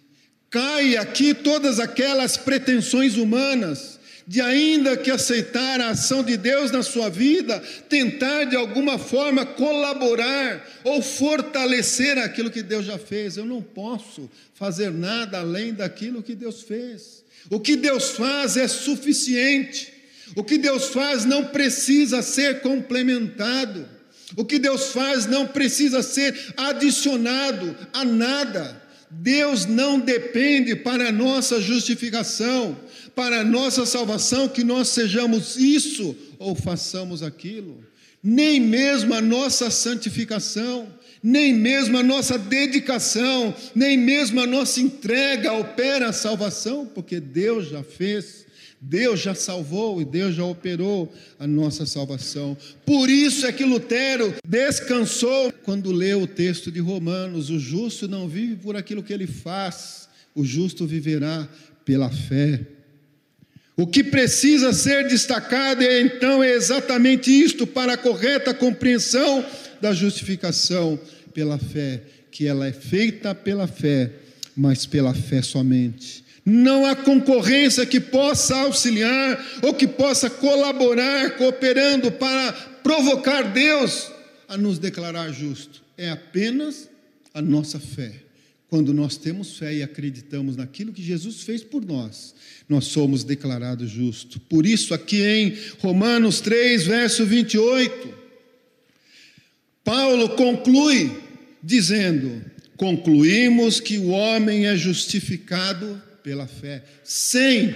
Cai 0.50 0.98
aqui 0.98 1.36
todas 1.36 1.80
aquelas 1.80 2.36
pretensões 2.36 3.16
humanas 3.16 4.00
de 4.26 4.42
ainda 4.42 4.98
que 4.98 5.12
aceitar 5.12 5.80
a 5.80 5.90
ação 5.90 6.24
de 6.24 6.36
Deus 6.36 6.72
na 6.72 6.82
sua 6.82 7.10
vida, 7.10 7.60
tentar 7.88 8.46
de 8.46 8.56
alguma 8.56 8.98
forma 8.98 9.46
colaborar 9.46 10.66
ou 10.84 11.02
fortalecer 11.02 12.18
aquilo 12.18 12.50
que 12.50 12.64
Deus 12.64 12.86
já 12.86 12.98
fez. 12.98 13.38
Eu 13.38 13.46
não 13.46 13.62
posso 13.62 14.30
fazer 14.56 14.92
nada 14.92 15.40
além 15.40 15.74
daquilo 15.74 16.24
que 16.24 16.34
Deus 16.34 16.64
fez. 16.64 17.23
O 17.50 17.60
que 17.60 17.76
Deus 17.76 18.12
faz 18.12 18.58
é 18.58 18.68
suficiente. 18.68 19.94
O 20.36 20.44
que 20.44 20.58
Deus 20.58 20.90
faz 20.90 21.26
não 21.26 21.46
precisa 21.46 22.22
ser 22.22 22.62
complementado. 22.62 23.88
O 24.36 24.44
que 24.44 24.58
Deus 24.58 24.88
faz 24.88 25.26
não 25.26 25.48
precisa 25.48 26.02
ser 26.02 26.36
adicionado 26.58 27.76
a 27.94 28.04
nada. 28.04 28.82
Deus 29.12 29.66
não 29.66 30.00
depende 30.00 30.76
para 30.76 31.10
a 31.10 31.12
nossa 31.12 31.62
justificação, 31.62 32.76
para 33.16 33.42
a 33.42 33.44
nossa 33.44 33.86
salvação, 33.86 34.50
que 34.50 34.64
nós 34.64 34.88
sejamos 34.90 35.56
isso 35.56 36.16
ou 36.40 36.56
façamos 36.56 37.22
aquilo, 37.22 37.86
nem 38.24 38.60
mesmo 38.60 39.14
a 39.14 39.22
nossa 39.22 39.70
santificação, 39.70 40.88
nem 41.24 41.54
mesmo 41.54 41.98
a 41.98 42.04
nossa 42.04 42.38
dedicação, 42.38 43.56
nem 43.74 43.98
mesmo 43.98 44.42
a 44.42 44.46
nossa 44.46 44.82
entrega 44.82 45.54
opera 45.54 46.10
a 46.10 46.14
salvação, 46.14 46.86
porque 46.86 47.22
Deus 47.22 47.70
já 47.70 47.82
fez. 47.82 48.44
Deus 48.86 49.22
já 49.22 49.34
salvou 49.34 50.02
e 50.02 50.06
Deus 50.06 50.36
já 50.36 50.44
operou 50.44 51.10
a 51.40 51.48
nossa 51.48 51.86
salvação. 51.86 52.58
Por 52.86 53.10
isso 53.10 53.46
é 53.46 53.54
que 53.54 53.64
Lutero 53.64 54.34
descansou 54.46 55.54
quando 55.64 55.94
leu 55.94 56.24
o 56.24 56.28
texto 56.28 56.70
de 56.70 56.82
Romanos: 56.82 57.50
o 57.50 57.58
justo 57.58 58.10
não 58.10 58.28
vive 58.28 58.58
por 58.58 58.76
aquilo 58.76 59.02
que 59.02 59.14
ele 59.14 59.26
faz, 59.26 60.10
o 60.36 60.44
justo 60.44 60.86
viverá 60.86 61.48
pela 61.86 62.10
fé. 62.10 62.60
O 63.76 63.88
que 63.88 64.04
precisa 64.04 64.72
ser 64.72 65.08
destacado 65.08 65.84
é 65.84 66.02
então 66.02 66.44
é 66.44 66.52
exatamente 66.52 67.32
isto 67.32 67.66
para 67.66 67.94
a 67.94 67.98
correta 67.98 68.54
compreensão 68.54 69.44
da 69.82 69.94
justificação 69.94 71.00
pela 71.34 71.58
fé, 71.58 72.02
que 72.30 72.46
ela 72.46 72.68
é 72.68 72.72
feita 72.72 73.34
pela 73.34 73.66
fé, 73.66 74.12
mas 74.56 74.86
pela 74.86 75.14
fé 75.14 75.42
somente. 75.42 76.24
Não 76.46 76.86
há 76.86 76.96
concorrência 76.96 77.86
que 77.86 78.00
possa 78.00 78.56
auxiliar 78.58 79.44
ou 79.64 79.74
que 79.74 79.88
possa 79.88 80.30
colaborar, 80.30 81.38
cooperando 81.38 82.12
para 82.12 82.52
provocar 82.84 83.42
Deus 83.54 84.12
a 84.48 84.56
nos 84.56 84.78
declarar 84.78 85.32
justo. 85.32 85.82
É 85.98 86.12
apenas 86.12 86.90
a 87.34 87.42
nossa 87.42 87.80
fé. 87.80 88.12
Quando 88.74 88.92
nós 88.92 89.18
temos 89.18 89.60
fé 89.60 89.72
e 89.72 89.84
acreditamos 89.84 90.58
naquilo 90.58 90.92
que 90.92 91.04
Jesus 91.04 91.44
fez 91.44 91.62
por 91.62 91.86
nós, 91.86 92.34
nós 92.68 92.86
somos 92.86 93.24
declarados 93.24 93.92
justos. 93.92 94.42
Por 94.50 94.66
isso, 94.66 94.96
aqui 94.96 95.22
em 95.22 95.56
Romanos 95.78 96.42
3, 96.42 96.84
verso 96.88 97.24
28, 97.24 98.12
Paulo 99.84 100.30
conclui 100.30 101.16
dizendo: 101.62 102.44
Concluímos 102.76 103.80
que 103.80 104.00
o 104.00 104.08
homem 104.08 104.66
é 104.66 104.76
justificado 104.76 106.02
pela 106.24 106.48
fé, 106.48 106.84
sem 107.04 107.76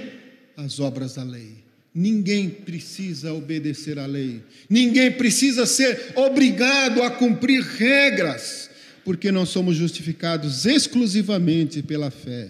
as 0.58 0.80
obras 0.80 1.14
da 1.14 1.24
lei. 1.24 1.58
Ninguém 1.94 2.50
precisa 2.50 3.34
obedecer 3.34 4.00
à 4.00 4.08
lei, 4.08 4.42
ninguém 4.68 5.12
precisa 5.12 5.68
ser 5.68 6.14
obrigado 6.16 7.04
a 7.04 7.12
cumprir 7.12 7.62
regras, 7.62 8.67
porque 9.08 9.32
nós 9.32 9.48
somos 9.48 9.78
justificados 9.78 10.66
exclusivamente 10.66 11.82
pela 11.82 12.12
fé. 12.12 12.50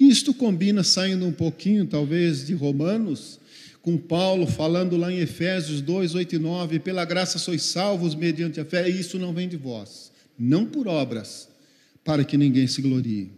Isto 0.00 0.32
combina, 0.32 0.82
saindo 0.82 1.26
um 1.26 1.32
pouquinho, 1.32 1.84
talvez, 1.84 2.46
de 2.46 2.54
Romanos, 2.54 3.38
com 3.82 3.98
Paulo 3.98 4.46
falando 4.46 4.96
lá 4.96 5.12
em 5.12 5.18
Efésios 5.18 5.82
2, 5.82 6.14
8 6.14 6.36
e 6.36 6.38
9: 6.38 6.78
pela 6.78 7.04
graça 7.04 7.38
sois 7.38 7.60
salvos 7.60 8.14
mediante 8.14 8.58
a 8.58 8.64
fé, 8.64 8.88
e 8.88 8.98
isso 8.98 9.18
não 9.18 9.34
vem 9.34 9.50
de 9.50 9.58
vós, 9.58 10.10
não 10.38 10.64
por 10.64 10.88
obras, 10.88 11.46
para 12.02 12.24
que 12.24 12.38
ninguém 12.38 12.66
se 12.66 12.80
glorie. 12.80 13.30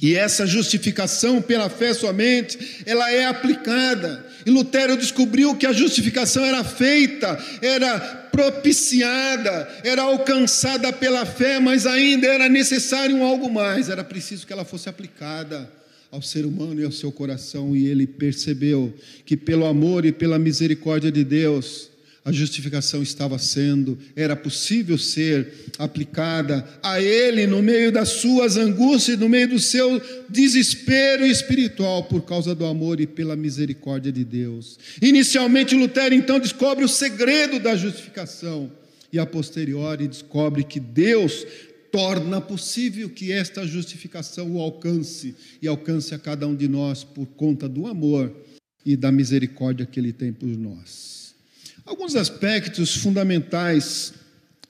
E 0.00 0.14
essa 0.14 0.46
justificação 0.46 1.40
pela 1.40 1.70
fé 1.70 1.94
somente, 1.94 2.82
ela 2.84 3.10
é 3.10 3.24
aplicada. 3.26 4.26
E 4.44 4.50
Lutero 4.50 4.96
descobriu 4.96 5.56
que 5.56 5.66
a 5.66 5.72
justificação 5.72 6.44
era 6.44 6.62
feita, 6.62 7.42
era 7.62 7.98
propiciada, 8.30 9.68
era 9.82 10.02
alcançada 10.02 10.92
pela 10.92 11.24
fé, 11.24 11.58
mas 11.58 11.86
ainda 11.86 12.26
era 12.26 12.48
necessário 12.48 13.16
um 13.16 13.24
algo 13.24 13.50
mais, 13.50 13.88
era 13.88 14.04
preciso 14.04 14.46
que 14.46 14.52
ela 14.52 14.64
fosse 14.64 14.88
aplicada 14.88 15.70
ao 16.12 16.20
ser 16.20 16.44
humano 16.44 16.80
e 16.80 16.84
ao 16.84 16.92
seu 16.92 17.10
coração, 17.10 17.74
e 17.74 17.86
ele 17.86 18.06
percebeu 18.06 18.94
que 19.24 19.36
pelo 19.36 19.66
amor 19.66 20.04
e 20.04 20.12
pela 20.12 20.38
misericórdia 20.38 21.10
de 21.10 21.24
Deus, 21.24 21.90
a 22.26 22.32
justificação 22.32 23.04
estava 23.04 23.38
sendo, 23.38 23.96
era 24.16 24.34
possível 24.34 24.98
ser 24.98 25.70
aplicada 25.78 26.68
a 26.82 27.00
ele 27.00 27.46
no 27.46 27.62
meio 27.62 27.92
das 27.92 28.08
suas 28.08 28.56
angústias, 28.56 29.16
no 29.16 29.28
meio 29.28 29.50
do 29.50 29.60
seu 29.60 30.02
desespero 30.28 31.24
espiritual 31.24 32.02
por 32.02 32.22
causa 32.22 32.52
do 32.52 32.66
amor 32.66 33.00
e 33.00 33.06
pela 33.06 33.36
misericórdia 33.36 34.10
de 34.10 34.24
Deus. 34.24 34.76
Inicialmente, 35.00 35.76
Lutero 35.76 36.16
então 36.16 36.40
descobre 36.40 36.84
o 36.84 36.88
segredo 36.88 37.60
da 37.60 37.76
justificação 37.76 38.72
e 39.12 39.20
a 39.20 39.24
posteriori 39.24 40.08
descobre 40.08 40.64
que 40.64 40.80
Deus 40.80 41.46
torna 41.92 42.40
possível 42.40 43.08
que 43.08 43.30
esta 43.30 43.64
justificação 43.64 44.50
o 44.56 44.60
alcance 44.60 45.36
e 45.62 45.68
alcance 45.68 46.12
a 46.12 46.18
cada 46.18 46.44
um 46.48 46.56
de 46.56 46.66
nós 46.66 47.04
por 47.04 47.26
conta 47.26 47.68
do 47.68 47.86
amor 47.86 48.34
e 48.84 48.96
da 48.96 49.12
misericórdia 49.12 49.86
que 49.86 50.00
ele 50.00 50.12
tem 50.12 50.32
por 50.32 50.48
nós. 50.48 51.25
Alguns 51.86 52.16
aspectos 52.16 52.96
fundamentais 52.96 54.12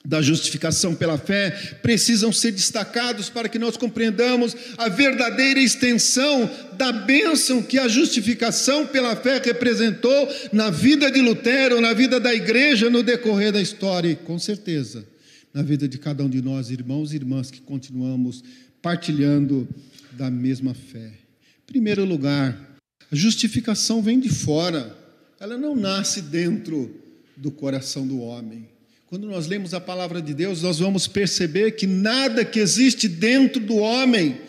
da 0.05 0.21
justificação 0.21 0.95
pela 0.95 1.17
fé 1.17 1.51
precisam 1.83 2.31
ser 2.31 2.53
destacados 2.53 3.31
para 3.31 3.49
que 3.49 3.59
nós 3.59 3.77
compreendamos 3.77 4.55
a 4.77 4.89
verdadeira 4.89 5.59
extensão 5.59 6.49
da 6.75 6.93
bênção 6.93 7.63
que 7.63 7.79
a 7.79 7.89
justificação 7.89 8.87
pela 8.87 9.17
fé 9.17 9.41
representou 9.43 10.29
na 10.53 10.71
vida 10.71 11.11
de 11.11 11.21
Lutero, 11.21 11.81
na 11.81 11.93
vida 11.93 12.21
da 12.21 12.33
igreja 12.33 12.91
no 12.91 13.03
decorrer 13.03 13.51
da 13.51 13.61
história 13.61 14.11
e, 14.11 14.17
com 14.17 14.39
certeza, 14.39 15.05
na 15.53 15.63
vida 15.63 15.89
de 15.89 15.99
cada 15.99 16.23
um 16.23 16.29
de 16.29 16.43
nós, 16.43 16.71
irmãos 16.71 17.13
e 17.13 17.17
irmãs 17.17 17.51
que 17.51 17.63
continuamos 17.63 18.45
partilhando 18.81 19.67
da 20.13 20.31
mesma 20.31 20.75
fé. 20.75 21.07
Em 21.09 21.67
primeiro 21.67 22.05
lugar, 22.05 22.79
a 23.11 23.17
justificação 23.17 24.03
vem 24.03 24.21
de 24.21 24.29
fora, 24.29 24.97
ela 25.41 25.59
não 25.59 25.75
nasce 25.75 26.21
dentro 26.23 27.06
do 27.37 27.51
coração 27.51 28.07
do 28.07 28.21
homem. 28.21 28.69
Quando 29.07 29.29
nós 29.29 29.47
lemos 29.47 29.73
a 29.73 29.81
palavra 29.81 30.21
de 30.21 30.35
Deus, 30.35 30.63
nós 30.63 30.79
vamos 30.79 31.07
perceber 31.07 31.73
que 31.73 31.87
nada 31.87 32.45
que 32.45 32.59
existe 32.59 33.07
dentro 33.07 33.61
do 33.61 33.77
homem 33.77 34.41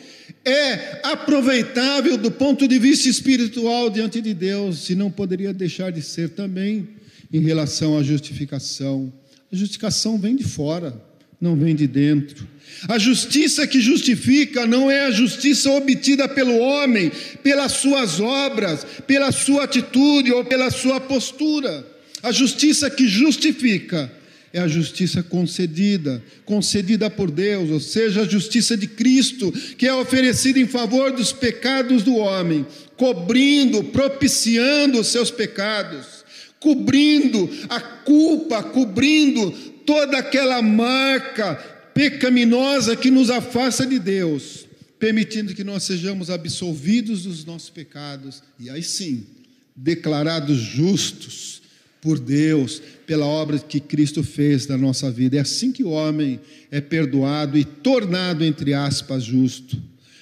é 0.44 1.00
aproveitável 1.04 2.18
do 2.18 2.32
ponto 2.32 2.68
de 2.68 2.80
vista 2.80 3.08
espiritual 3.08 3.90
diante 3.90 4.22
de 4.22 4.34
Deus, 4.34 4.90
e 4.90 4.96
não 4.96 5.12
poderia 5.12 5.54
deixar 5.54 5.92
de 5.92 6.02
ser 6.02 6.30
também 6.30 6.90
em 7.32 7.42
relação 7.42 7.98
à 7.98 8.04
justificação. 8.04 9.12
A 9.52 9.56
justificação 9.56 10.18
vem 10.18 10.36
de 10.36 10.44
fora, 10.44 11.00
não 11.40 11.56
vem 11.56 11.76
de 11.76 11.86
dentro. 11.86 12.48
A 12.88 12.98
justiça 12.98 13.68
que 13.68 13.80
justifica 13.80 14.66
não 14.66 14.90
é 14.90 15.02
a 15.02 15.12
justiça 15.12 15.70
obtida 15.72 16.28
pelo 16.28 16.58
homem, 16.58 17.12
pelas 17.44 17.74
suas 17.74 18.20
obras, 18.20 18.86
pela 19.06 19.32
sua 19.32 19.66
atitude 19.66 20.32
ou 20.32 20.44
pela 20.46 20.72
sua 20.72 21.00
postura. 21.00 21.97
A 22.24 22.32
justiça 22.32 22.90
que 22.90 23.08
justifica 23.08 24.12
é 24.52 24.60
a 24.60 24.68
justiça 24.68 25.22
concedida, 25.22 26.24
concedida 26.46 27.10
por 27.10 27.30
Deus, 27.30 27.70
ou 27.70 27.80
seja, 27.80 28.22
a 28.22 28.28
justiça 28.28 28.76
de 28.76 28.88
Cristo, 28.88 29.52
que 29.78 29.86
é 29.86 29.94
oferecida 29.94 30.60
em 30.60 30.68
favor 30.68 31.12
dos 31.12 31.32
pecados 31.32 32.02
do 32.02 32.16
homem, 32.16 32.66
cobrindo, 32.96 33.84
propiciando 33.84 35.00
os 35.00 35.08
seus 35.08 35.30
pecados, 35.30 36.26
cobrindo 36.60 37.50
a 37.70 37.80
culpa, 37.80 38.64
cobrindo 38.64 39.52
toda 39.86 40.18
aquela 40.18 40.62
marca 40.62 41.56
pecaminosa 41.94 42.96
que 42.96 43.12
nos 43.12 43.30
afasta 43.30 43.86
de 43.86 44.00
Deus, 44.00 44.68
permitindo 44.98 45.54
que 45.54 45.64
nós 45.64 45.84
sejamos 45.84 46.30
absolvidos 46.30 47.24
dos 47.24 47.46
nossos 47.46 47.70
pecados 47.70 48.42
e 48.60 48.70
aí 48.70 48.82
sim, 48.82 49.28
declarados 49.76 50.58
justos 50.58 51.67
por 52.08 52.20
Deus, 52.20 52.82
pela 53.06 53.26
obra 53.26 53.60
que 53.60 53.82
Cristo 53.82 54.24
fez 54.24 54.66
na 54.66 54.78
nossa 54.78 55.12
vida. 55.12 55.36
É 55.36 55.42
assim 55.42 55.74
que 55.74 55.84
o 55.84 55.90
homem 55.90 56.40
é 56.72 56.80
perdoado 56.80 57.58
e 57.58 57.66
tornado, 57.66 58.46
entre 58.46 58.74
aspas, 58.74 59.26
justo. 59.26 59.78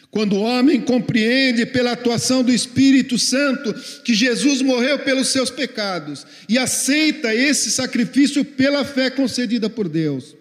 Quando 0.10 0.34
o 0.36 0.42
homem 0.42 0.82
compreende 0.82 1.64
pela 1.64 1.92
atuação 1.92 2.42
do 2.44 2.52
Espírito 2.52 3.20
Santo 3.20 3.72
que 4.04 4.16
Jesus 4.16 4.64
morreu 4.64 4.98
pelos 4.98 5.28
seus 5.28 5.52
pecados 5.52 6.26
e 6.50 6.58
aceita 6.58 7.36
esse 7.36 7.70
sacrifício 7.70 8.44
pela 8.44 8.84
fé 8.84 9.12
concedida 9.12 9.70
por 9.70 9.88
Deus, 9.88 10.36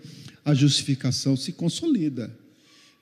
a 0.46 0.54
justificação 0.54 1.37
se 1.37 1.52
consolida. 1.52 2.35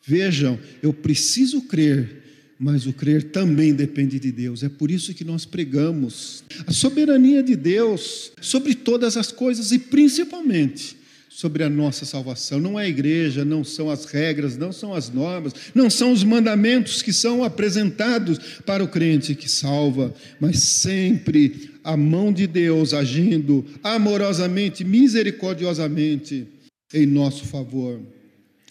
Vejam, 0.05 0.59
eu 0.83 0.93
preciso 0.93 1.61
crer 1.61 2.22
mas 2.63 2.87
o 2.87 2.93
crer 2.93 3.25
também 3.25 3.75
depende 3.75 4.21
de 4.21 4.31
Deus. 4.31 4.63
É 4.63 4.69
por 4.69 4.89
isso 4.89 5.13
que 5.13 5.25
nós 5.25 5.45
pregamos 5.45 6.45
a 6.65 6.71
soberania 6.71 7.43
de 7.43 7.57
Deus 7.57 8.31
sobre 8.41 8.73
todas 8.73 9.17
as 9.17 9.33
coisas 9.33 9.73
e 9.73 9.81
principalmente 9.81 10.97
sobre 11.29 11.65
a 11.65 11.69
nossa 11.69 12.05
salvação. 12.05 12.61
Não 12.61 12.79
é 12.79 12.85
a 12.85 12.89
igreja, 12.89 13.45
não 13.45 13.65
são 13.65 13.91
as 13.91 14.05
regras, 14.05 14.57
não 14.57 14.71
são 14.71 14.95
as 14.95 15.11
normas, 15.11 15.53
não 15.75 15.91
são 15.91 16.13
os 16.13 16.23
mandamentos 16.23 17.03
que 17.03 17.13
são 17.13 17.43
apresentados 17.43 18.39
para 18.65 18.85
o 18.85 18.89
crente 18.89 19.35
que 19.35 19.51
salva, 19.51 20.15
mas 20.39 20.61
sempre 20.61 21.69
a 21.83 21.97
mão 21.97 22.33
de 22.33 22.47
Deus 22.47 22.95
agindo 22.95 23.67
amorosamente, 23.83 24.85
misericordiosamente 24.85 26.47
em 26.95 27.07
nosso 27.07 27.45
favor. 27.45 28.01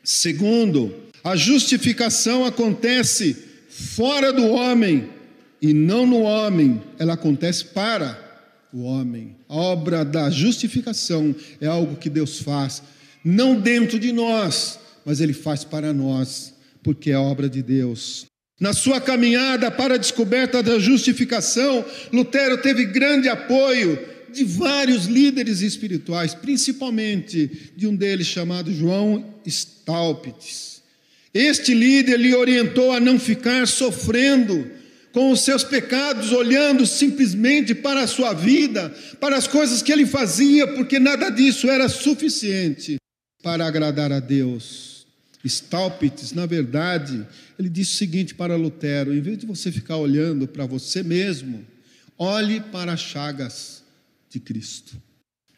Segundo, 0.02 0.96
a 1.22 1.36
justificação 1.36 2.46
acontece 2.46 3.51
fora 3.72 4.34
do 4.34 4.48
homem 4.50 5.10
e 5.62 5.74
não 5.74 6.06
no 6.06 6.22
homem, 6.22 6.82
ela 7.00 7.14
acontece 7.14 7.66
para 7.66 8.20
o 8.74 8.84
homem. 8.84 9.36
A 9.48 9.56
obra 9.56 10.04
da 10.04 10.30
justificação 10.30 11.34
é 11.60 11.68
algo 11.68 11.96
que 11.96 12.10
Deus 12.10 12.40
faz, 12.40 12.84
não 13.24 13.60
dentro 13.60 13.98
de 13.98 14.12
nós, 14.12 14.78
mas 15.06 15.22
Ele 15.22 15.34
faz 15.34 15.64
para 15.64 15.94
nós, 15.94 16.54
porque 16.84 17.12
é 17.12 17.18
obra 17.18 17.50
de 17.50 17.62
Deus. 17.62 18.26
Na 18.60 18.74
sua 18.74 19.00
caminhada 19.00 19.72
para 19.72 19.96
a 19.96 19.98
descoberta 19.98 20.62
da 20.62 20.78
justificação, 20.78 21.84
Lutero 22.12 22.62
teve 22.62 22.86
grande 22.86 23.28
apoio 23.30 23.98
de 24.34 24.44
vários 24.44 25.06
líderes 25.06 25.62
espirituais, 25.62 26.34
principalmente 26.34 27.72
de 27.76 27.88
um 27.88 27.96
deles 27.96 28.28
chamado 28.28 28.74
João 28.74 29.34
Staupitz. 29.46 30.71
Este 31.34 31.74
líder 31.74 32.20
lhe 32.20 32.36
orientou 32.36 32.92
a 32.92 33.00
não 33.00 33.18
ficar 33.18 33.68
sofrendo 33.68 34.70
com 35.12 35.32
os 35.32 35.42
seus 35.42 35.64
pecados, 35.64 36.32
olhando 36.32 36.86
simplesmente 36.86 37.76
para 37.76 38.04
a 38.04 38.08
sua 38.08 38.34
vida, 38.34 38.90
para 39.20 39.36
as 39.36 39.48
coisas 39.48 39.82
que 39.82 39.92
ele 39.92 40.06
fazia, 40.06 40.68
porque 40.74 41.00
nada 41.00 41.30
disso 41.30 41.70
era 41.70 41.90
suficiente 41.90 42.98
para 43.44 43.66
agradar 43.66 44.12
a 44.12 44.20
Deus. 44.20 45.06
Staupitz, 45.44 46.34
na 46.34 46.46
verdade, 46.46 47.26
ele 47.58 47.70
disse 47.70 47.96
o 47.96 47.98
seguinte 47.98 48.36
para 48.36 48.56
Lutero: 48.56 49.14
em 49.14 49.22
vez 49.22 49.38
de 49.38 49.46
você 49.46 49.72
ficar 49.72 49.98
olhando 49.98 50.48
para 50.48 50.66
você 50.66 51.02
mesmo, 51.02 51.66
olhe 52.18 52.60
para 52.60 52.94
as 52.94 53.02
chagas 53.02 53.84
de 54.30 54.40
Cristo. 54.40 54.96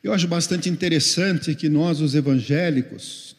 Eu 0.02 0.14
acho 0.14 0.28
bastante 0.28 0.70
interessante 0.70 1.56
que 1.56 1.70
nós, 1.70 2.02
os 2.02 2.16
evangélicos, 2.16 3.33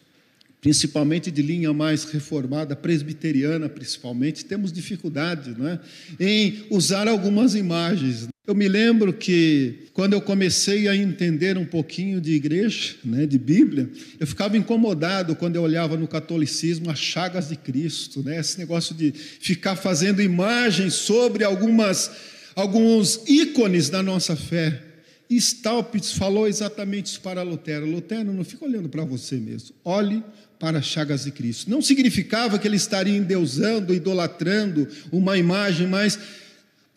principalmente 0.64 1.31
de 1.31 1.42
linha 1.42 1.74
mais 1.74 2.05
reformada, 2.05 2.74
presbiteriana 2.74 3.68
principalmente, 3.68 4.46
temos 4.46 4.72
dificuldade 4.72 5.55
não 5.59 5.68
é? 5.68 5.79
em 6.18 6.64
usar 6.70 7.07
algumas 7.07 7.55
imagens. 7.55 8.29
Eu 8.46 8.55
me 8.55 8.66
lembro 8.66 9.12
que 9.12 9.88
quando 9.92 10.14
eu 10.14 10.22
comecei 10.22 10.88
a 10.88 10.96
entender 10.96 11.59
um 11.59 11.66
pouquinho 11.66 12.18
de 12.18 12.33
igreja, 12.33 12.94
né, 13.05 13.27
de 13.27 13.38
Bíblia, 13.38 13.90
eu 14.18 14.27
ficava 14.27 14.57
incomodado 14.57 15.37
quando 15.37 15.57
eu 15.57 15.62
olhava 15.62 15.98
no 15.98 16.09
catolicismo 16.09 16.90
as 16.90 16.98
chagas 16.98 17.50
de 17.50 17.57
Cristo, 17.57 18.22
né, 18.22 18.40
esse 18.40 18.59
negócio 18.59 18.94
de 18.94 19.12
ficar 19.12 19.77
fazendo 19.77 20.22
imagens 20.22 20.94
sobre 20.94 21.44
algumas, 21.44 22.11
alguns 22.57 23.20
ícones 23.27 23.90
da 23.90 24.03
nossa 24.03 24.35
fé. 24.35 24.93
Staupitz 25.37 26.12
falou 26.12 26.47
exatamente 26.47 27.07
isso 27.07 27.20
para 27.20 27.42
Lutero. 27.42 27.87
Lutero, 27.87 28.33
não 28.33 28.44
fica 28.44 28.64
olhando 28.64 28.88
para 28.88 29.05
você 29.05 29.37
mesmo, 29.37 29.75
olhe 29.85 30.23
para 30.59 30.79
as 30.79 30.87
chagas 30.87 31.25
de 31.25 31.31
Cristo. 31.31 31.70
Não 31.70 31.83
significava 31.83 32.59
que 32.59 32.66
ele 32.66 32.77
estaria 32.77 33.16
endeusando, 33.16 33.94
idolatrando 33.94 34.88
uma 35.12 35.37
imagem, 35.37 35.87
mas 35.87 36.18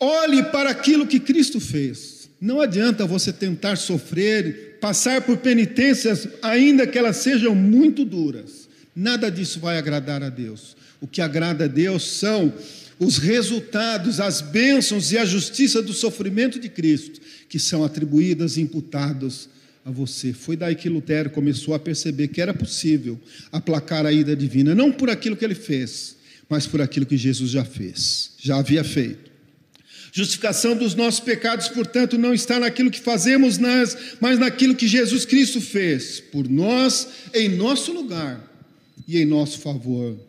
Olhe 0.00 0.44
para 0.44 0.70
aquilo 0.70 1.06
que 1.06 1.18
Cristo 1.18 1.58
fez. 1.58 2.30
Não 2.40 2.60
adianta 2.60 3.04
você 3.04 3.32
tentar 3.32 3.74
sofrer, 3.76 4.78
passar 4.80 5.22
por 5.22 5.38
penitências, 5.38 6.28
ainda 6.40 6.86
que 6.86 6.96
elas 6.96 7.16
sejam 7.16 7.54
muito 7.54 8.04
duras. 8.04 8.68
Nada 8.94 9.28
disso 9.28 9.58
vai 9.58 9.76
agradar 9.76 10.22
a 10.22 10.28
Deus. 10.28 10.76
O 11.00 11.06
que 11.06 11.20
agrada 11.20 11.64
a 11.64 11.68
Deus 11.68 12.04
são 12.04 12.52
os 12.98 13.18
resultados, 13.18 14.20
as 14.20 14.40
bênçãos 14.40 15.12
e 15.12 15.18
a 15.18 15.24
justiça 15.24 15.80
do 15.80 15.92
sofrimento 15.92 16.58
de 16.58 16.68
Cristo, 16.68 17.20
que 17.48 17.58
são 17.58 17.84
atribuídas 17.84 18.56
e 18.56 18.60
imputadas 18.60 19.48
a 19.84 19.90
você. 19.90 20.32
Foi 20.32 20.56
daí 20.56 20.74
que 20.74 20.88
Lutero 20.88 21.30
começou 21.30 21.74
a 21.74 21.78
perceber 21.78 22.28
que 22.28 22.40
era 22.40 22.52
possível 22.52 23.18
aplacar 23.52 24.04
a 24.04 24.12
ida 24.12 24.34
divina, 24.34 24.74
não 24.74 24.92
por 24.92 25.08
aquilo 25.08 25.36
que 25.36 25.44
ele 25.44 25.54
fez, 25.54 26.16
mas 26.48 26.66
por 26.66 26.80
aquilo 26.80 27.06
que 27.06 27.16
Jesus 27.16 27.50
já 27.50 27.64
fez, 27.64 28.32
já 28.38 28.56
havia 28.56 28.82
feito. 28.82 29.28
Justificação 30.10 30.76
dos 30.76 30.94
nossos 30.94 31.20
pecados, 31.20 31.68
portanto, 31.68 32.18
não 32.18 32.32
está 32.32 32.58
naquilo 32.58 32.90
que 32.90 33.00
fazemos, 33.00 33.58
mas 34.20 34.38
naquilo 34.38 34.74
que 34.74 34.88
Jesus 34.88 35.24
Cristo 35.24 35.60
fez 35.60 36.18
por 36.18 36.48
nós, 36.48 37.06
em 37.34 37.48
nosso 37.48 37.92
lugar 37.92 38.42
e 39.06 39.18
em 39.18 39.24
nosso 39.24 39.58
favor. 39.60 40.27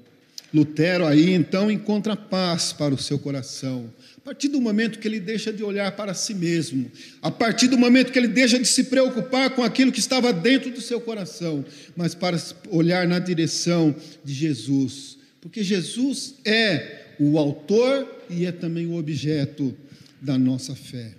Lutero 0.53 1.05
aí 1.05 1.31
então 1.31 1.69
encontra 1.69 2.15
paz 2.15 2.73
para 2.73 2.93
o 2.93 2.97
seu 2.97 3.19
coração. 3.19 3.91
A 4.17 4.21
partir 4.21 4.47
do 4.47 4.59
momento 4.59 4.99
que 4.99 5.07
ele 5.07 5.19
deixa 5.19 5.51
de 5.53 5.63
olhar 5.63 5.91
para 5.93 6.13
si 6.13 6.33
mesmo, 6.33 6.91
a 7.21 7.31
partir 7.31 7.67
do 7.67 7.77
momento 7.77 8.11
que 8.11 8.19
ele 8.19 8.27
deixa 8.27 8.59
de 8.59 8.67
se 8.67 8.85
preocupar 8.85 9.51
com 9.51 9.63
aquilo 9.63 9.91
que 9.91 9.99
estava 9.99 10.33
dentro 10.33 10.71
do 10.71 10.81
seu 10.81 10.99
coração, 10.99 11.63
mas 11.95 12.13
para 12.13 12.37
olhar 12.69 13.07
na 13.07 13.19
direção 13.19 13.95
de 14.23 14.33
Jesus, 14.33 15.17
porque 15.41 15.63
Jesus 15.63 16.35
é 16.45 17.05
o 17.19 17.37
autor 17.37 18.07
e 18.29 18.45
é 18.45 18.51
também 18.51 18.87
o 18.87 18.97
objeto 18.97 19.75
da 20.21 20.37
nossa 20.37 20.75
fé. 20.75 21.11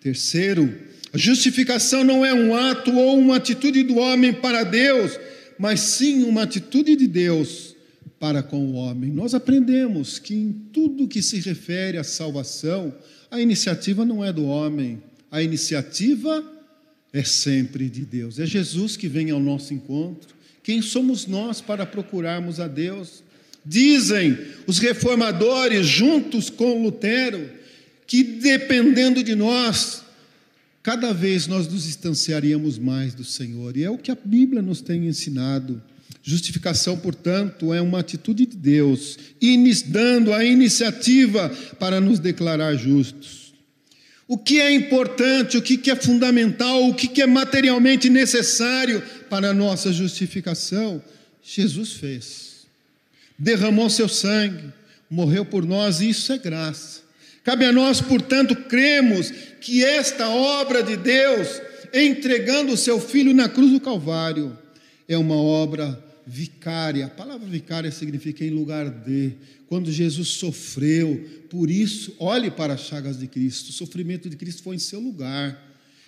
Terceiro, 0.00 0.74
a 1.12 1.18
justificação 1.18 2.02
não 2.02 2.24
é 2.24 2.34
um 2.34 2.54
ato 2.54 2.92
ou 2.92 3.18
uma 3.18 3.36
atitude 3.36 3.82
do 3.84 3.96
homem 3.96 4.32
para 4.32 4.64
Deus, 4.64 5.18
mas 5.58 5.80
sim 5.80 6.24
uma 6.24 6.42
atitude 6.42 6.96
de 6.96 7.06
Deus 7.06 7.73
para 8.24 8.42
com 8.42 8.64
o 8.64 8.72
homem. 8.72 9.12
Nós 9.12 9.34
aprendemos 9.34 10.18
que 10.18 10.34
em 10.34 10.50
tudo 10.72 11.06
que 11.06 11.20
se 11.20 11.40
refere 11.40 11.98
à 11.98 12.02
salvação, 12.02 12.94
a 13.30 13.38
iniciativa 13.38 14.02
não 14.02 14.24
é 14.24 14.32
do 14.32 14.46
homem, 14.46 15.02
a 15.30 15.42
iniciativa 15.42 16.42
é 17.12 17.22
sempre 17.22 17.86
de 17.86 18.00
Deus. 18.00 18.38
É 18.38 18.46
Jesus 18.46 18.96
que 18.96 19.08
vem 19.08 19.30
ao 19.30 19.38
nosso 19.38 19.74
encontro. 19.74 20.34
Quem 20.62 20.80
somos 20.80 21.26
nós 21.26 21.60
para 21.60 21.84
procurarmos 21.84 22.60
a 22.60 22.66
Deus? 22.66 23.22
Dizem 23.62 24.38
os 24.66 24.78
reformadores, 24.78 25.86
juntos 25.86 26.48
com 26.48 26.82
Lutero, 26.82 27.46
que 28.06 28.22
dependendo 28.22 29.22
de 29.22 29.34
nós, 29.34 30.02
cada 30.82 31.12
vez 31.12 31.46
nós 31.46 31.68
nos 31.68 31.84
distanciaríamos 31.84 32.78
mais 32.78 33.12
do 33.12 33.22
Senhor, 33.22 33.76
e 33.76 33.84
é 33.84 33.90
o 33.90 33.98
que 33.98 34.10
a 34.10 34.16
Bíblia 34.16 34.62
nos 34.62 34.80
tem 34.80 35.06
ensinado. 35.06 35.82
Justificação, 36.22 36.96
portanto, 36.96 37.74
é 37.74 37.80
uma 37.80 38.00
atitude 38.00 38.46
de 38.46 38.56
Deus, 38.56 39.18
dando 39.86 40.32
a 40.32 40.44
iniciativa 40.44 41.50
para 41.78 42.00
nos 42.00 42.18
declarar 42.18 42.74
justos. 42.76 43.52
O 44.26 44.38
que 44.38 44.58
é 44.60 44.72
importante, 44.72 45.58
o 45.58 45.62
que 45.62 45.90
é 45.90 45.96
fundamental, 45.96 46.88
o 46.88 46.94
que 46.94 47.20
é 47.20 47.26
materialmente 47.26 48.08
necessário 48.08 49.02
para 49.28 49.50
a 49.50 49.54
nossa 49.54 49.92
justificação, 49.92 51.02
Jesus 51.42 51.92
fez 51.92 52.44
derramou 53.38 53.90
seu 53.90 54.08
sangue, 54.08 54.72
morreu 55.10 55.44
por 55.44 55.64
nós, 55.64 56.00
e 56.00 56.08
isso 56.08 56.32
é 56.32 56.38
graça. 56.38 57.02
Cabe 57.42 57.64
a 57.64 57.72
nós, 57.72 58.00
portanto, 58.00 58.56
cremos 58.56 59.30
que 59.60 59.84
esta 59.84 60.28
obra 60.28 60.82
de 60.82 60.96
Deus, 60.96 61.60
entregando 61.92 62.72
o 62.72 62.76
seu 62.76 63.00
filho 63.00 63.34
na 63.34 63.48
cruz 63.48 63.70
do 63.70 63.80
Calvário, 63.80 64.56
é 65.08 65.16
uma 65.16 65.36
obra 65.36 66.02
vicária. 66.26 67.06
A 67.06 67.10
palavra 67.10 67.46
vicária 67.48 67.90
significa 67.90 68.44
em 68.44 68.50
lugar 68.50 68.88
de. 68.88 69.32
Quando 69.66 69.90
Jesus 69.90 70.28
sofreu, 70.28 71.24
por 71.48 71.70
isso, 71.70 72.14
olhe 72.18 72.50
para 72.50 72.74
as 72.74 72.82
chagas 72.82 73.18
de 73.18 73.26
Cristo. 73.26 73.70
O 73.70 73.72
sofrimento 73.72 74.28
de 74.28 74.36
Cristo 74.36 74.62
foi 74.62 74.76
em 74.76 74.78
seu 74.78 75.00
lugar. 75.00 75.60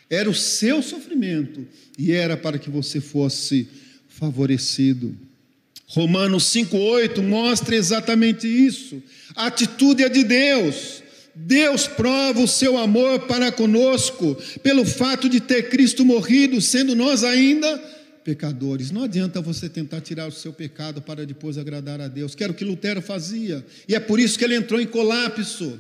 Era 0.09 0.31
o 0.31 0.35
seu 0.35 0.83
sofrimento 0.83 1.67
e 1.99 2.13
era 2.13 2.37
para 2.37 2.59
que 2.59 2.71
você 2.71 3.01
fosse 3.01 3.69
favorecido. 4.09 5.17
Romanos 5.87 6.45
5,8 6.45 7.23
mostra 7.23 7.75
exatamente 7.75 8.47
isso. 8.47 9.03
A 9.35 9.47
atitude 9.47 10.05
é 10.05 10.09
de 10.09 10.23
Deus. 10.23 11.03
Deus 11.35 11.87
prova 11.87 12.41
o 12.41 12.49
seu 12.49 12.79
amor 12.79 13.21
para 13.27 13.53
conosco 13.53 14.37
pelo 14.63 14.87
fato 14.87 15.29
de 15.29 15.41
ter 15.41 15.69
Cristo 15.69 16.05
morrido, 16.05 16.61
sendo 16.61 16.95
nós 16.95 17.23
ainda 17.23 17.83
pecadores. 18.27 18.91
Não 18.91 19.05
adianta 19.05 19.41
você 19.41 19.69
tentar 19.69 20.01
tirar 20.01 20.27
o 20.27 20.33
seu 20.33 20.53
pecado 20.53 21.01
para 21.01 21.25
depois 21.25 21.57
agradar 21.57 22.01
a 22.01 22.09
Deus, 22.09 22.35
que 22.35 22.43
era 22.43 22.53
o 22.53 22.57
que 22.57 22.65
Lutero 22.65 23.01
fazia, 23.01 23.65
e 23.89 23.95
é 23.95 24.01
por 24.01 24.19
isso 24.19 24.37
que 24.37 24.45
ele 24.45 24.57
entrou 24.57 24.81
em 24.81 24.87
colapso, 24.87 25.79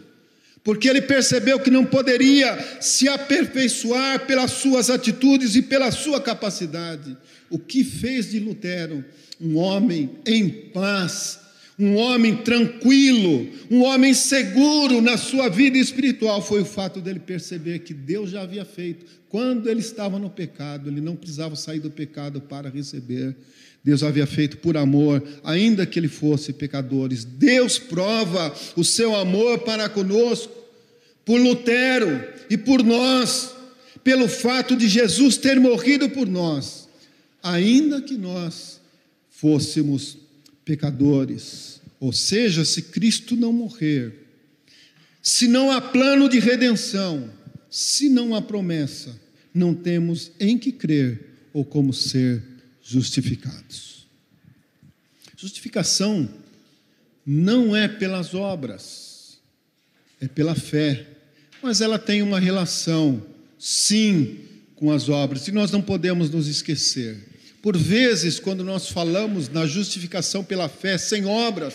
porque 0.62 0.88
ele 0.88 1.02
percebeu 1.02 1.58
que 1.58 1.70
não 1.70 1.84
poderia 1.84 2.80
se 2.80 3.08
aperfeiçoar 3.08 4.26
pelas 4.26 4.52
suas 4.52 4.90
atitudes 4.90 5.56
e 5.56 5.62
pela 5.62 5.90
sua 5.90 6.20
capacidade. 6.20 7.16
O 7.50 7.58
que 7.58 7.82
fez 7.82 8.30
de 8.30 8.38
Lutero 8.38 9.04
um 9.40 9.56
homem 9.56 10.10
em 10.24 10.48
paz, 10.48 11.40
um 11.78 11.96
homem 11.96 12.36
tranquilo, 12.36 13.48
um 13.70 13.82
homem 13.82 14.14
seguro 14.14 15.02
na 15.02 15.18
sua 15.18 15.48
vida 15.48 15.76
espiritual, 15.76 16.40
foi 16.40 16.62
o 16.62 16.66
fato 16.66 17.00
dele 17.00 17.20
perceber 17.20 17.80
que 17.80 17.92
Deus 17.92 18.30
já 18.30 18.42
havia 18.42 18.64
feito. 18.64 19.04
Quando 19.28 19.68
ele 19.68 19.80
estava 19.80 20.18
no 20.18 20.30
pecado, 20.30 20.88
ele 20.88 21.00
não 21.00 21.14
precisava 21.14 21.54
sair 21.54 21.80
do 21.80 21.90
pecado 21.90 22.40
para 22.40 22.70
receber. 22.70 23.36
Deus 23.84 24.02
havia 24.02 24.26
feito 24.26 24.56
por 24.56 24.76
amor, 24.76 25.22
ainda 25.44 25.84
que 25.84 25.98
ele 25.98 26.08
fosse 26.08 26.52
pecadores. 26.52 27.24
Deus 27.24 27.78
prova 27.78 28.54
o 28.74 28.82
seu 28.82 29.14
amor 29.14 29.58
para 29.60 29.88
conosco 29.88 30.52
por 31.24 31.38
Lutero 31.38 32.24
e 32.48 32.56
por 32.56 32.82
nós, 32.82 33.54
pelo 34.02 34.28
fato 34.28 34.74
de 34.76 34.88
Jesus 34.88 35.36
ter 35.36 35.60
morrido 35.60 36.08
por 36.08 36.26
nós, 36.26 36.88
ainda 37.42 38.00
que 38.00 38.16
nós 38.16 38.80
fôssemos 39.28 40.16
pecadores. 40.16 40.25
Ou 42.00 42.12
seja, 42.12 42.64
se 42.64 42.82
Cristo 42.82 43.36
não 43.36 43.52
morrer, 43.52 44.12
se 45.22 45.46
não 45.46 45.70
há 45.70 45.80
plano 45.80 46.28
de 46.28 46.38
redenção, 46.38 47.30
se 47.70 48.08
não 48.08 48.34
há 48.34 48.42
promessa, 48.42 49.18
não 49.54 49.74
temos 49.74 50.32
em 50.38 50.58
que 50.58 50.72
crer 50.72 51.48
ou 51.52 51.64
como 51.64 51.92
ser 51.92 52.42
justificados. 52.82 54.06
Justificação 55.36 56.28
não 57.24 57.74
é 57.74 57.88
pelas 57.88 58.34
obras, 58.34 59.38
é 60.20 60.28
pela 60.28 60.54
fé, 60.54 61.06
mas 61.62 61.80
ela 61.80 61.98
tem 61.98 62.22
uma 62.22 62.38
relação, 62.38 63.24
sim, 63.58 64.38
com 64.74 64.90
as 64.92 65.08
obras, 65.08 65.48
e 65.48 65.52
nós 65.52 65.70
não 65.70 65.80
podemos 65.80 66.30
nos 66.30 66.48
esquecer. 66.48 67.35
Por 67.62 67.76
vezes, 67.76 68.38
quando 68.38 68.62
nós 68.62 68.88
falamos 68.88 69.48
na 69.48 69.66
justificação 69.66 70.44
pela 70.44 70.68
fé 70.68 70.98
sem 70.98 71.26
obras, 71.26 71.74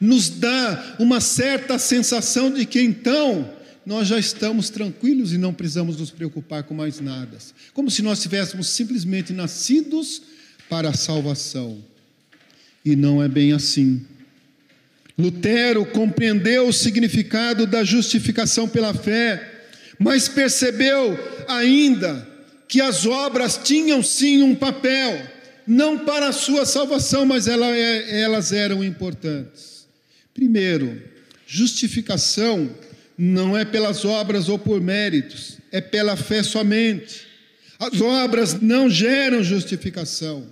nos 0.00 0.28
dá 0.28 0.96
uma 0.98 1.20
certa 1.20 1.78
sensação 1.78 2.52
de 2.52 2.66
que 2.66 2.80
então 2.80 3.50
nós 3.86 4.08
já 4.08 4.18
estamos 4.18 4.70
tranquilos 4.70 5.32
e 5.32 5.38
não 5.38 5.52
precisamos 5.52 5.98
nos 5.98 6.10
preocupar 6.10 6.62
com 6.62 6.74
mais 6.74 7.00
nada. 7.00 7.36
Como 7.72 7.90
se 7.90 8.02
nós 8.02 8.20
tivéssemos 8.20 8.68
simplesmente 8.68 9.32
nascidos 9.32 10.22
para 10.68 10.90
a 10.90 10.94
salvação. 10.94 11.78
E 12.84 12.96
não 12.96 13.22
é 13.22 13.28
bem 13.28 13.52
assim. 13.52 14.04
Lutero 15.18 15.84
compreendeu 15.86 16.68
o 16.68 16.72
significado 16.72 17.66
da 17.66 17.84
justificação 17.84 18.68
pela 18.68 18.92
fé, 18.92 19.68
mas 19.98 20.28
percebeu 20.28 21.16
ainda 21.46 22.33
que 22.74 22.80
as 22.80 23.06
obras 23.06 23.56
tinham 23.62 24.02
sim 24.02 24.42
um 24.42 24.52
papel, 24.52 25.24
não 25.64 25.96
para 25.96 26.26
a 26.26 26.32
sua 26.32 26.66
salvação, 26.66 27.24
mas 27.24 27.46
é, 27.46 28.20
elas 28.20 28.50
eram 28.50 28.82
importantes. 28.82 29.86
Primeiro, 30.34 31.00
justificação 31.46 32.68
não 33.16 33.56
é 33.56 33.64
pelas 33.64 34.04
obras 34.04 34.48
ou 34.48 34.58
por 34.58 34.80
méritos, 34.80 35.58
é 35.70 35.80
pela 35.80 36.16
fé 36.16 36.42
somente. 36.42 37.28
As 37.78 38.00
obras 38.00 38.60
não 38.60 38.90
geram 38.90 39.40
justificação. 39.40 40.44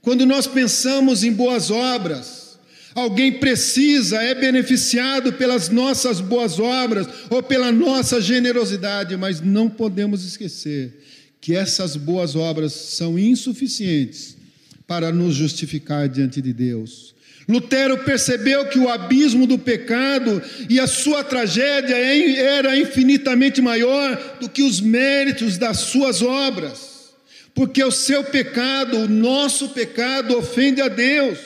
Quando 0.00 0.24
nós 0.24 0.46
pensamos 0.46 1.24
em 1.24 1.32
boas 1.32 1.68
obras, 1.68 2.60
alguém 2.94 3.40
precisa, 3.40 4.22
é 4.22 4.36
beneficiado 4.36 5.32
pelas 5.32 5.68
nossas 5.68 6.20
boas 6.20 6.60
obras 6.60 7.08
ou 7.28 7.42
pela 7.42 7.72
nossa 7.72 8.20
generosidade, 8.20 9.16
mas 9.16 9.40
não 9.40 9.68
podemos 9.68 10.24
esquecer 10.24 11.02
que 11.46 11.54
essas 11.54 11.94
boas 11.94 12.34
obras 12.34 12.72
são 12.72 13.16
insuficientes 13.16 14.36
para 14.84 15.12
nos 15.12 15.32
justificar 15.32 16.08
diante 16.08 16.42
de 16.42 16.52
Deus. 16.52 17.14
Lutero 17.48 17.98
percebeu 17.98 18.68
que 18.68 18.80
o 18.80 18.88
abismo 18.88 19.46
do 19.46 19.56
pecado 19.56 20.42
e 20.68 20.80
a 20.80 20.88
sua 20.88 21.22
tragédia 21.22 21.94
era 21.94 22.76
infinitamente 22.76 23.62
maior 23.62 24.38
do 24.40 24.48
que 24.48 24.64
os 24.64 24.80
méritos 24.80 25.56
das 25.56 25.76
suas 25.78 26.20
obras, 26.20 27.14
porque 27.54 27.84
o 27.84 27.92
seu 27.92 28.24
pecado, 28.24 28.96
o 28.96 29.08
nosso 29.08 29.68
pecado, 29.68 30.36
ofende 30.36 30.82
a 30.82 30.88
Deus, 30.88 31.38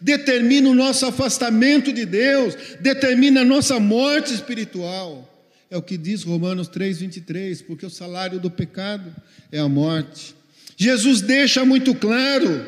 determina 0.00 0.68
o 0.68 0.74
nosso 0.74 1.06
afastamento 1.06 1.92
de 1.92 2.04
Deus, 2.04 2.56
determina 2.80 3.42
a 3.42 3.44
nossa 3.44 3.78
morte 3.78 4.34
espiritual. 4.34 5.35
É 5.70 5.76
o 5.76 5.82
que 5.82 5.96
diz 5.96 6.22
Romanos 6.22 6.68
3,23, 6.68 7.64
porque 7.66 7.84
o 7.84 7.90
salário 7.90 8.38
do 8.38 8.50
pecado 8.50 9.14
é 9.50 9.58
a 9.58 9.68
morte. 9.68 10.34
Jesus 10.76 11.20
deixa 11.20 11.64
muito 11.64 11.94
claro 11.94 12.64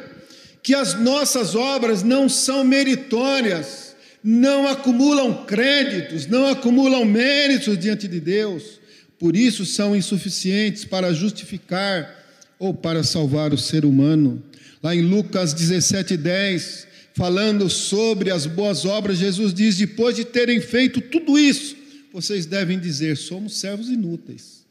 que 0.62 0.74
as 0.74 1.00
nossas 1.00 1.54
obras 1.54 2.02
não 2.02 2.28
são 2.28 2.64
meritórias, 2.64 3.94
não 4.22 4.66
acumulam 4.66 5.44
créditos, 5.46 6.26
não 6.26 6.46
acumulam 6.46 7.04
méritos 7.04 7.78
diante 7.78 8.08
de 8.08 8.18
Deus, 8.18 8.80
por 9.18 9.36
isso 9.36 9.64
são 9.64 9.94
insuficientes 9.94 10.84
para 10.84 11.12
justificar 11.12 12.14
ou 12.58 12.74
para 12.74 13.04
salvar 13.04 13.54
o 13.54 13.58
ser 13.58 13.84
humano. 13.84 14.42
Lá 14.82 14.94
em 14.94 15.02
Lucas 15.02 15.54
17:10, 15.54 16.86
falando 17.14 17.70
sobre 17.70 18.30
as 18.30 18.46
boas 18.46 18.84
obras, 18.84 19.18
Jesus 19.18 19.54
diz: 19.54 19.76
depois 19.76 20.16
de 20.16 20.24
terem 20.24 20.60
feito 20.60 21.00
tudo 21.00 21.38
isso, 21.38 21.77
vocês 22.12 22.46
devem 22.46 22.78
dizer: 22.78 23.16
somos 23.16 23.56
servos 23.56 23.88
inúteis. 23.88 24.64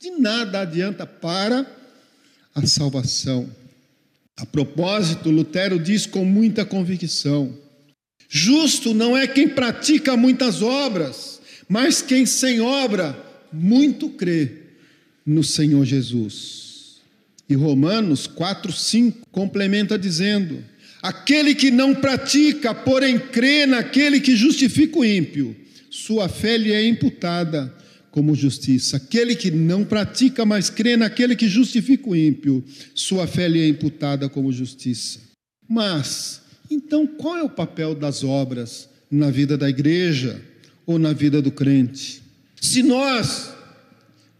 De 0.00 0.10
nada 0.12 0.60
adianta 0.60 1.06
para 1.06 1.66
a 2.54 2.66
salvação. 2.66 3.50
A 4.36 4.46
propósito, 4.46 5.30
Lutero 5.30 5.78
diz 5.78 6.06
com 6.06 6.24
muita 6.24 6.64
convicção: 6.64 7.52
justo 8.28 8.94
não 8.94 9.16
é 9.16 9.26
quem 9.26 9.48
pratica 9.48 10.16
muitas 10.16 10.62
obras, 10.62 11.40
mas 11.68 12.00
quem 12.00 12.24
sem 12.24 12.60
obra 12.60 13.20
muito 13.52 14.10
crê 14.10 14.62
no 15.26 15.42
Senhor 15.42 15.84
Jesus. 15.84 17.00
E 17.48 17.54
Romanos 17.54 18.28
4:5 18.28 19.14
complementa 19.32 19.98
dizendo: 19.98 20.62
aquele 21.02 21.54
que 21.54 21.70
não 21.70 21.94
pratica, 21.94 22.74
porém 22.74 23.18
crê 23.18 23.66
naquele 23.66 24.20
que 24.20 24.36
justifica 24.36 24.98
o 24.98 25.04
ímpio, 25.04 25.56
sua 25.98 26.28
fé 26.28 26.56
lhe 26.56 26.72
é 26.72 26.86
imputada 26.86 27.74
como 28.12 28.34
justiça. 28.34 28.96
Aquele 28.96 29.34
que 29.34 29.50
não 29.50 29.84
pratica, 29.84 30.44
mas 30.46 30.70
crê 30.70 30.96
naquele 30.96 31.34
que 31.34 31.48
justifica 31.48 32.08
o 32.08 32.16
ímpio, 32.16 32.64
sua 32.94 33.26
fé 33.26 33.48
lhe 33.48 33.60
é 33.60 33.68
imputada 33.68 34.28
como 34.28 34.52
justiça. 34.52 35.18
Mas, 35.68 36.40
então, 36.70 37.04
qual 37.04 37.36
é 37.36 37.42
o 37.42 37.50
papel 37.50 37.96
das 37.96 38.22
obras 38.22 38.88
na 39.10 39.28
vida 39.28 39.58
da 39.58 39.68
igreja 39.68 40.40
ou 40.86 41.00
na 41.00 41.12
vida 41.12 41.42
do 41.42 41.50
crente? 41.50 42.22
Se 42.60 42.80
nós 42.80 43.52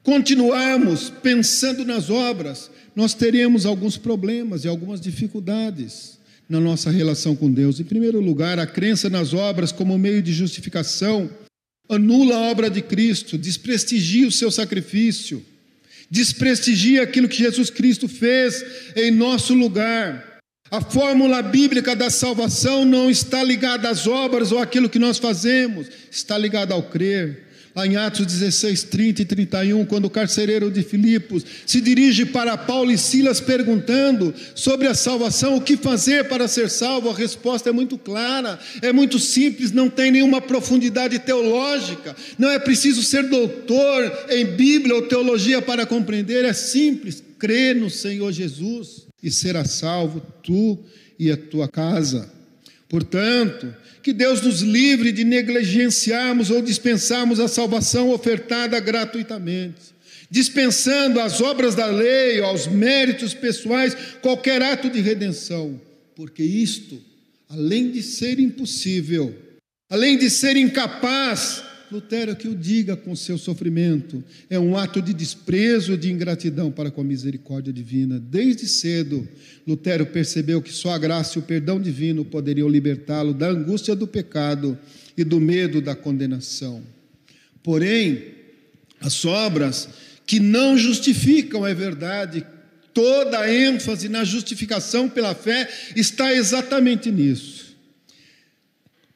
continuarmos 0.05 1.11
pensando 1.11 1.85
nas 1.85 2.09
obras, 2.09 2.71
nós 2.95 3.15
teremos 3.15 3.67
alguns 3.67 3.97
problemas 3.97 4.65
e 4.65 4.69
algumas 4.69 5.01
dificuldades 5.01 6.19
na 6.49 6.61
nossa 6.61 6.89
relação 6.89 7.35
com 7.35 7.51
Deus. 7.51 7.81
Em 7.81 7.85
primeiro 7.85 8.21
lugar, 8.21 8.61
a 8.61 8.67
crença 8.67 9.11
nas 9.11 9.35
obras 9.35 9.73
como 9.73 9.99
meio 9.99 10.23
de 10.23 10.33
justificação 10.33 11.29
anula 11.89 12.37
a 12.37 12.51
obra 12.51 12.69
de 12.69 12.83
Cristo, 12.83 13.39
desprestigia 13.39 14.29
o 14.29 14.33
seu 14.33 14.51
sacrifício, 14.51 15.45
desprestigia 16.11 17.03
aquilo 17.03 17.29
que 17.29 17.39
Jesus 17.39 17.71
Cristo 17.71 18.09
fez 18.09 18.65
em 18.95 19.11
nosso 19.11 19.55
lugar. 19.55 20.39
A 20.71 20.83
fórmula 20.83 21.41
bíblica 21.41 21.97
da 21.97 22.11
salvação 22.11 22.85
não 22.85 23.11
está 23.11 23.43
ligada 23.43 23.89
às 23.89 24.07
obras 24.07 24.53
ou 24.53 24.59
àquilo 24.59 24.89
que 24.89 24.99
nós 24.99 25.19
fazemos, 25.19 25.87
está 26.11 26.37
ligada 26.37 26.75
ao 26.75 26.83
crer 26.83 27.48
lá 27.75 27.87
em 27.87 27.97
Atos 27.97 28.27
16, 28.27 28.85
30 28.85 29.23
e 29.23 29.25
31, 29.25 29.85
quando 29.87 30.07
o 30.07 30.11
carcereiro 30.11 30.71
de 30.71 30.83
Filipos 30.83 31.45
se 31.67 31.81
dirige 31.81 32.25
para 32.25 32.57
Paulo 32.57 32.91
e 32.91 32.99
Silas 32.99 33.41
perguntando 33.41 34.35
sobre 34.55 34.87
a 34.87 34.95
salvação, 34.95 35.57
o 35.57 35.61
que 35.61 35.77
fazer 35.77 36.29
para 36.29 36.49
ser 36.49 36.71
salvo, 36.71 37.11
a 37.11 37.15
resposta 37.15 37.69
é 37.69 37.73
muito 37.73 37.97
clara, 37.99 38.59
é 38.83 38.93
muito 38.93 39.19
simples, 39.19 39.73
não 39.73 39.89
tem 39.89 40.11
nenhuma 40.11 40.41
profundidade 40.41 41.19
teológica, 41.19 42.17
não 42.39 42.51
é 42.51 42.59
preciso 42.59 43.03
ser 43.03 43.25
doutor 43.29 44.27
em 44.31 44.45
Bíblia 44.45 44.95
ou 44.95 45.03
teologia 45.03 45.61
para 45.61 45.87
compreender, 45.87 46.45
é 46.45 46.53
simples, 46.53 47.23
crer 47.39 47.77
no 47.77 47.91
Senhor 47.91 48.33
Jesus 48.33 49.07
e 49.23 49.31
será 49.31 49.65
salvo 49.65 50.21
tu 50.43 50.79
e 51.19 51.31
a 51.31 51.37
tua 51.37 51.69
casa. 51.69 52.38
Portanto, 52.89 53.75
que 54.03 54.13
Deus 54.13 54.41
nos 54.41 54.63
livre 54.63 55.13
de 55.13 55.23
negligenciarmos 55.23 56.51
ou 56.51 56.63
dispensarmos 56.63 57.39
a 57.39 57.47
salvação 57.47 58.11
ofertada 58.11 58.81
gratuitamente, 58.81 59.95
dispensando 60.31 61.21
as 61.21 61.41
obras 61.41 61.75
da 61.75 61.87
lei, 61.87 62.41
aos 62.41 62.67
méritos 62.67 63.35
pessoais, 63.35 63.95
qualquer 64.23 64.63
ato 64.63 64.89
de 64.89 65.01
redenção, 65.01 65.79
porque 66.17 66.43
isto, 66.43 66.99
além 67.49 67.91
de 67.91 68.03
ser 68.03 68.39
impossível, 68.39 69.37
além 69.91 70.17
de 70.17 70.31
ser 70.31 70.57
incapaz 70.57 71.63
Lutero 71.91 72.37
que 72.37 72.47
o 72.47 72.55
diga 72.55 72.97
com 72.97 73.17
seu 73.17 73.39
sofrimento. 73.39 74.23
É 74.51 74.59
um 74.59 74.77
ato 74.77 75.01
de 75.01 75.15
desprezo, 75.15 75.97
de 75.97 76.13
ingratidão 76.13 76.71
para 76.71 76.91
com 76.91 77.01
a 77.01 77.05
misericórdia 77.05 77.73
divina. 77.73 78.19
Desde 78.19 78.69
cedo, 78.69 79.27
Lutero 79.67 80.07
percebeu 80.07 80.61
que 80.61 80.73
só 80.73 80.91
a 80.91 80.99
graça 80.99 81.39
e 81.39 81.41
o 81.41 81.45
perdão 81.45 81.81
divino 81.81 82.25
poderiam 82.25 82.69
libertá-lo 82.69 83.33
da 83.33 83.49
angústia 83.49 83.97
do 83.97 84.07
pecado 84.07 84.79
e 85.17 85.25
do 85.25 85.41
medo 85.41 85.81
da 85.81 85.95
condenação. 85.95 86.83
Porém, 87.63 88.35
as 89.01 89.25
obras 89.25 89.89
que 90.27 90.39
não 90.39 90.77
justificam, 90.77 91.67
é 91.67 91.73
verdade, 91.73 92.45
toda 92.93 93.41
a 93.41 93.53
ênfase 93.53 94.09
na 94.09 94.25
justificação 94.25 95.09
pela 95.09 95.35
fé 95.35 95.69
está 95.97 96.35
exatamente 96.35 97.11
nisso 97.11 97.58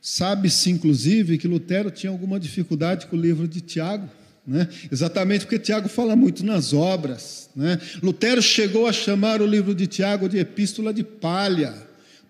Sabe-se, 0.05 0.69
inclusive, 0.69 1.39
que 1.39 1.47
Lutero 1.47 1.89
tinha 1.89 2.11
alguma 2.11 2.41
dificuldade 2.41 3.07
com 3.07 3.17
o 3.17 3.21
livro 3.21 3.47
de 3.47 3.61
Tiago, 3.61 4.11
né? 4.45 4.69
exatamente 4.91 5.47
porque 5.47 5.61
Tiago 5.61 5.89
fala 5.89 6.17
muito 6.17 6.45
nas 6.45 6.73
obras. 6.73 7.49
Né? 7.55 7.79
Lutero 8.03 8.43
chegou 8.43 8.89
a 8.89 8.93
chamar 8.93 9.41
o 9.41 9.47
livro 9.47 9.73
de 9.73 9.87
Tiago 9.87 10.29
de 10.29 10.39
epístola 10.39 10.93
de 10.93 11.05
palha, 11.05 11.73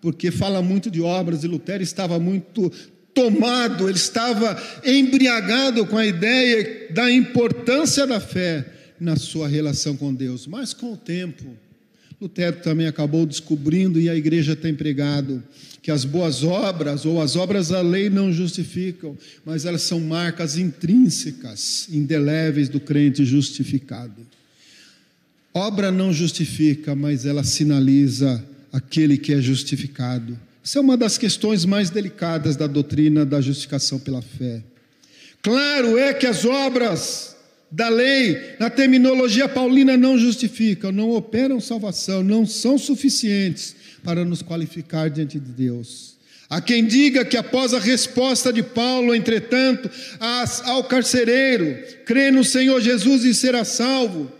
porque 0.02 0.30
fala 0.30 0.60
muito 0.60 0.90
de 0.90 1.00
obras, 1.00 1.44
e 1.44 1.48
Lutero 1.48 1.82
estava 1.82 2.18
muito 2.18 2.70
tomado, 3.14 3.88
ele 3.88 3.96
estava 3.96 4.62
embriagado 4.84 5.86
com 5.86 5.96
a 5.96 6.04
ideia 6.04 6.88
da 6.90 7.10
importância 7.10 8.06
da 8.06 8.20
fé 8.20 8.66
na 9.00 9.16
sua 9.16 9.48
relação 9.48 9.96
com 9.96 10.12
Deus. 10.12 10.46
Mas 10.46 10.74
com 10.74 10.92
o 10.92 10.96
tempo, 10.96 11.56
Lutero 12.22 12.58
também 12.62 12.86
acabou 12.86 13.26
descobrindo, 13.26 14.00
e 14.00 14.08
a 14.08 14.14
igreja 14.14 14.54
tem 14.54 14.72
pregado, 14.72 15.42
que 15.82 15.90
as 15.90 16.04
boas 16.04 16.44
obras 16.44 17.04
ou 17.04 17.20
as 17.20 17.34
obras 17.34 17.70
da 17.70 17.80
lei 17.80 18.08
não 18.08 18.32
justificam, 18.32 19.18
mas 19.44 19.64
elas 19.64 19.82
são 19.82 19.98
marcas 19.98 20.56
intrínsecas, 20.56 21.88
indeléveis 21.90 22.68
do 22.68 22.78
crente 22.78 23.24
justificado. 23.24 24.24
Obra 25.52 25.90
não 25.90 26.12
justifica, 26.12 26.94
mas 26.94 27.26
ela 27.26 27.42
sinaliza 27.42 28.44
aquele 28.72 29.18
que 29.18 29.34
é 29.34 29.40
justificado. 29.42 30.38
Essa 30.64 30.78
é 30.78 30.80
uma 30.80 30.96
das 30.96 31.18
questões 31.18 31.64
mais 31.64 31.90
delicadas 31.90 32.54
da 32.54 32.68
doutrina 32.68 33.26
da 33.26 33.40
justificação 33.40 33.98
pela 33.98 34.22
fé. 34.22 34.62
Claro 35.42 35.98
é 35.98 36.14
que 36.14 36.26
as 36.28 36.44
obras 36.44 37.31
da 37.72 37.88
lei, 37.88 38.54
na 38.60 38.68
terminologia 38.68 39.48
paulina, 39.48 39.96
não 39.96 40.18
justificam, 40.18 40.92
não 40.92 41.10
operam 41.12 41.58
salvação, 41.58 42.22
não 42.22 42.44
são 42.44 42.76
suficientes 42.76 43.74
para 44.04 44.26
nos 44.26 44.42
qualificar 44.42 45.08
diante 45.08 45.40
de 45.40 45.50
Deus. 45.50 46.18
Há 46.50 46.60
quem 46.60 46.84
diga 46.84 47.24
que 47.24 47.34
após 47.34 47.72
a 47.72 47.78
resposta 47.78 48.52
de 48.52 48.62
Paulo, 48.62 49.14
entretanto, 49.14 49.90
ao 50.64 50.84
carcereiro, 50.84 51.82
crê 52.04 52.30
no 52.30 52.44
Senhor 52.44 52.78
Jesus 52.78 53.24
e 53.24 53.32
será 53.32 53.64
salvo, 53.64 54.30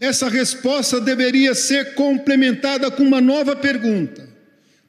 essa 0.00 0.28
resposta 0.28 1.00
deveria 1.00 1.54
ser 1.54 1.94
complementada 1.94 2.90
com 2.90 3.04
uma 3.04 3.20
nova 3.20 3.54
pergunta. 3.54 4.28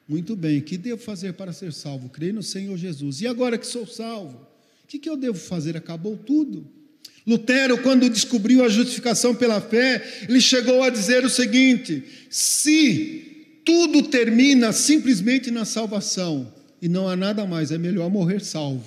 Muito 0.08 0.34
bem, 0.34 0.58
o 0.58 0.62
que 0.62 0.76
devo 0.76 1.00
fazer 1.00 1.34
para 1.34 1.52
ser 1.52 1.72
salvo? 1.72 2.08
Creio 2.08 2.34
no 2.34 2.42
Senhor 2.42 2.76
Jesus. 2.76 3.20
E 3.20 3.28
agora 3.28 3.56
que 3.56 3.66
sou 3.66 3.86
salvo, 3.86 4.38
o 4.82 4.88
que, 4.88 4.98
que 4.98 5.08
eu 5.08 5.16
devo 5.16 5.38
fazer? 5.38 5.76
Acabou 5.76 6.16
tudo. 6.16 6.81
Lutero, 7.26 7.78
quando 7.78 8.10
descobriu 8.10 8.64
a 8.64 8.68
justificação 8.68 9.34
pela 9.34 9.60
fé, 9.60 10.24
ele 10.28 10.40
chegou 10.40 10.82
a 10.82 10.90
dizer 10.90 11.24
o 11.24 11.30
seguinte: 11.30 12.04
se 12.28 13.60
tudo 13.64 14.02
termina 14.02 14.72
simplesmente 14.72 15.50
na 15.50 15.64
salvação 15.64 16.52
e 16.80 16.88
não 16.88 17.08
há 17.08 17.14
nada 17.14 17.46
mais, 17.46 17.70
é 17.70 17.78
melhor 17.78 18.10
morrer 18.10 18.40
salvo. 18.40 18.84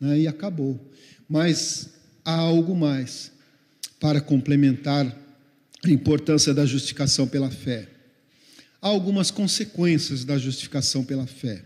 Né? 0.00 0.20
E 0.20 0.28
acabou. 0.28 0.80
Mas 1.28 1.90
há 2.24 2.34
algo 2.34 2.74
mais 2.74 3.30
para 4.00 4.20
complementar 4.20 5.06
a 5.84 5.90
importância 5.90 6.54
da 6.54 6.64
justificação 6.64 7.26
pela 7.26 7.50
fé 7.50 7.88
há 8.84 8.88
algumas 8.88 9.30
consequências 9.30 10.26
da 10.26 10.36
justificação 10.36 11.02
pela 11.02 11.26
fé. 11.26 11.64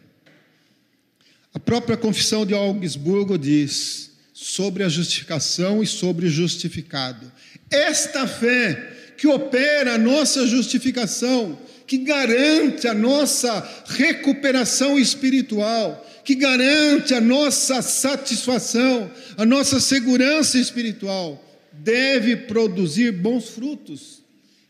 A 1.52 1.58
própria 1.58 1.96
confissão 1.96 2.46
de 2.46 2.54
Augsburgo 2.54 3.36
diz 3.36 4.07
sobre 4.40 4.84
a 4.84 4.88
justificação 4.88 5.82
e 5.82 5.86
sobre 5.86 6.26
o 6.26 6.30
justificado. 6.30 7.30
Esta 7.68 8.24
fé 8.24 9.12
que 9.16 9.26
opera 9.26 9.94
a 9.94 9.98
nossa 9.98 10.46
justificação, 10.46 11.58
que 11.88 11.98
garante 11.98 12.86
a 12.86 12.94
nossa 12.94 13.68
recuperação 13.86 14.96
espiritual, 14.96 16.06
que 16.24 16.36
garante 16.36 17.14
a 17.14 17.20
nossa 17.20 17.82
satisfação, 17.82 19.10
a 19.36 19.44
nossa 19.44 19.80
segurança 19.80 20.56
espiritual, 20.56 21.44
deve 21.72 22.36
produzir 22.36 23.10
bons 23.10 23.48
frutos 23.48 24.22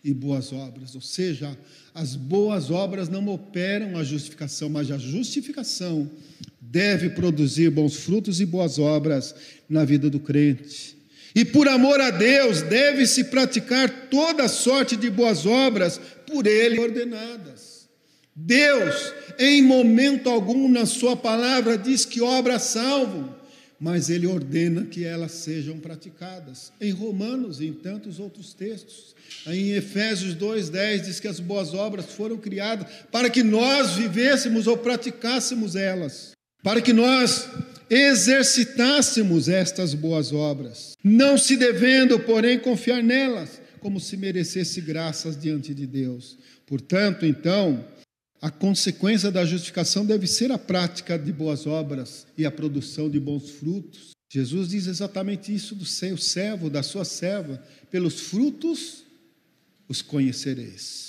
e 0.02 0.14
boas 0.14 0.50
obras, 0.50 0.94
ou 0.94 1.02
seja, 1.02 1.54
as 1.94 2.16
boas 2.16 2.70
obras 2.70 3.10
não 3.10 3.28
operam 3.28 3.98
a 3.98 4.04
justificação, 4.04 4.70
mas 4.70 4.90
a 4.90 4.96
justificação 4.96 6.10
deve 6.70 7.10
produzir 7.10 7.70
bons 7.70 7.96
frutos 7.96 8.40
e 8.40 8.46
boas 8.46 8.78
obras 8.78 9.34
na 9.68 9.84
vida 9.84 10.08
do 10.08 10.18
crente. 10.18 10.96
E 11.34 11.44
por 11.44 11.68
amor 11.68 12.00
a 12.00 12.10
Deus, 12.10 12.62
deve-se 12.62 13.24
praticar 13.24 14.08
toda 14.10 14.48
sorte 14.48 14.96
de 14.96 15.10
boas 15.10 15.46
obras 15.46 16.00
por 16.26 16.46
Ele 16.46 16.80
ordenadas. 16.80 17.88
Deus, 18.34 19.12
em 19.38 19.62
momento 19.62 20.30
algum 20.30 20.68
na 20.68 20.86
Sua 20.86 21.16
palavra, 21.16 21.76
diz 21.76 22.04
que 22.04 22.20
obras 22.20 22.62
salvam, 22.62 23.36
mas 23.78 24.08
Ele 24.08 24.26
ordena 24.26 24.84
que 24.84 25.04
elas 25.04 25.32
sejam 25.32 25.78
praticadas. 25.78 26.72
Em 26.80 26.90
Romanos 26.90 27.60
e 27.60 27.66
em 27.66 27.72
tantos 27.72 28.18
outros 28.18 28.54
textos. 28.54 29.14
Em 29.46 29.72
Efésios 29.72 30.34
2,10 30.34 31.02
diz 31.02 31.20
que 31.20 31.28
as 31.28 31.40
boas 31.40 31.74
obras 31.74 32.06
foram 32.06 32.36
criadas 32.36 32.86
para 33.12 33.28
que 33.28 33.42
nós 33.42 33.94
vivêssemos 33.94 34.66
ou 34.66 34.76
praticássemos 34.76 35.76
elas, 35.76 36.32
para 36.62 36.80
que 36.80 36.92
nós 36.92 37.48
exercitássemos 37.90 39.48
estas 39.48 39.94
boas 39.94 40.32
obras, 40.32 40.96
não 41.02 41.38
se 41.38 41.56
devendo, 41.56 42.18
porém, 42.20 42.58
confiar 42.58 43.02
nelas, 43.02 43.60
como 43.80 44.00
se 44.00 44.16
merecesse 44.16 44.80
graças 44.80 45.36
diante 45.36 45.72
de 45.72 45.86
Deus. 45.86 46.38
Portanto, 46.66 47.24
então, 47.24 47.84
a 48.40 48.50
consequência 48.50 49.30
da 49.30 49.44
justificação 49.44 50.04
deve 50.04 50.26
ser 50.26 50.52
a 50.52 50.58
prática 50.58 51.18
de 51.18 51.32
boas 51.32 51.66
obras 51.66 52.26
e 52.36 52.44
a 52.44 52.50
produção 52.50 53.08
de 53.10 53.18
bons 53.18 53.50
frutos. 53.50 54.10
Jesus 54.30 54.68
diz 54.68 54.86
exatamente 54.86 55.54
isso 55.54 55.74
do 55.74 55.86
seu 55.86 56.16
servo, 56.16 56.68
da 56.68 56.82
sua 56.82 57.04
serva, 57.04 57.62
pelos 57.90 58.20
frutos 58.20 59.04
os 59.88 60.02
conhecereis. 60.02 61.07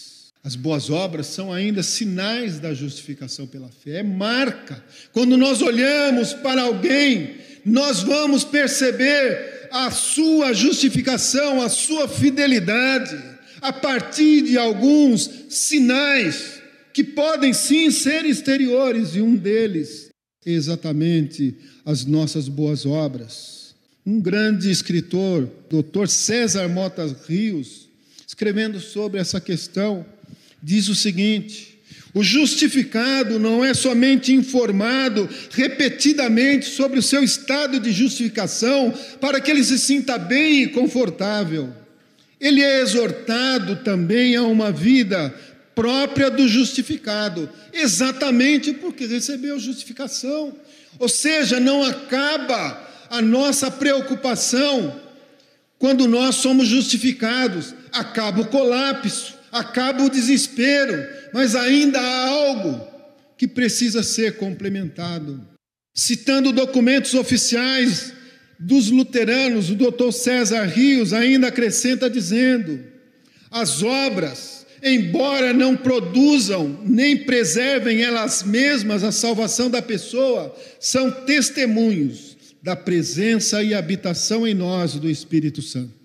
As 0.49 0.55
boas 0.55 0.89
obras 0.89 1.27
são 1.27 1.53
ainda 1.53 1.83
sinais 1.83 2.59
da 2.59 2.73
justificação 2.73 3.45
pela 3.45 3.69
fé, 3.69 3.99
é 3.99 4.03
marca. 4.03 4.83
Quando 5.13 5.37
nós 5.37 5.61
olhamos 5.61 6.33
para 6.33 6.63
alguém, 6.63 7.35
nós 7.63 8.01
vamos 8.01 8.43
perceber 8.43 9.67
a 9.69 9.91
sua 9.91 10.51
justificação, 10.51 11.61
a 11.61 11.69
sua 11.69 12.07
fidelidade, 12.07 13.15
a 13.61 13.71
partir 13.71 14.41
de 14.41 14.57
alguns 14.57 15.29
sinais 15.49 16.59
que 16.95 17.03
podem 17.03 17.53
sim 17.53 17.91
ser 17.91 18.25
exteriores, 18.25 19.15
e 19.15 19.21
um 19.21 19.35
deles 19.35 20.09
é 20.43 20.49
exatamente 20.49 21.55
as 21.85 22.05
nossas 22.05 22.47
boas 22.47 22.87
obras. 22.87 23.75
Um 24.03 24.19
grande 24.19 24.71
escritor, 24.71 25.47
Dr. 25.69 26.07
César 26.07 26.67
Motas 26.67 27.13
Rios, 27.27 27.87
escrevendo 28.27 28.79
sobre 28.79 29.19
essa 29.19 29.39
questão, 29.39 30.03
diz 30.61 30.87
o 30.87 30.95
seguinte: 30.95 31.79
o 32.13 32.23
justificado 32.23 33.37
não 33.39 33.63
é 33.63 33.73
somente 33.73 34.33
informado 34.33 35.29
repetidamente 35.51 36.65
sobre 36.65 36.99
o 36.99 37.03
seu 37.03 37.23
estado 37.23 37.79
de 37.79 37.91
justificação 37.91 38.93
para 39.21 39.39
que 39.39 39.51
ele 39.51 39.63
se 39.63 39.77
sinta 39.77 40.17
bem 40.17 40.63
e 40.63 40.67
confortável. 40.67 41.71
Ele 42.39 42.61
é 42.61 42.81
exortado 42.81 43.77
também 43.77 44.35
a 44.35 44.43
uma 44.43 44.71
vida 44.71 45.33
própria 45.75 46.29
do 46.29 46.47
justificado, 46.47 47.49
exatamente 47.71 48.73
porque 48.73 49.05
recebeu 49.05 49.59
justificação. 49.59 50.53
Ou 50.97 51.07
seja, 51.07 51.59
não 51.59 51.83
acaba 51.83 52.87
a 53.09 53.21
nossa 53.21 53.69
preocupação 53.69 54.99
quando 55.77 56.07
nós 56.07 56.35
somos 56.35 56.67
justificados, 56.67 57.73
acaba 57.91 58.41
o 58.41 58.47
colapso, 58.47 59.38
acaba 59.51 60.03
o 60.03 60.09
desespero, 60.09 61.07
mas 61.33 61.55
ainda 61.55 61.99
há 61.99 62.27
algo 62.27 62.87
que 63.37 63.47
precisa 63.47 64.03
ser 64.03 64.37
complementado. 64.37 65.47
Citando 65.95 66.51
documentos 66.51 67.13
oficiais 67.13 68.13
dos 68.59 68.89
luteranos, 68.89 69.69
o 69.69 69.75
doutor 69.75 70.11
César 70.11 70.65
Rios 70.65 71.13
ainda 71.13 71.47
acrescenta 71.47 72.09
dizendo: 72.09 72.83
as 73.49 73.81
obras, 73.81 74.65
embora 74.83 75.53
não 75.53 75.75
produzam 75.75 76.79
nem 76.85 77.17
preservem 77.17 78.01
elas 78.01 78.43
mesmas 78.43 79.03
a 79.03 79.11
salvação 79.11 79.69
da 79.69 79.81
pessoa, 79.81 80.55
são 80.79 81.09
testemunhos 81.09 82.37
da 82.61 82.75
presença 82.75 83.63
e 83.63 83.73
habitação 83.73 84.45
em 84.45 84.53
nós 84.53 84.95
do 84.95 85.09
Espírito 85.09 85.61
Santo. 85.61 85.98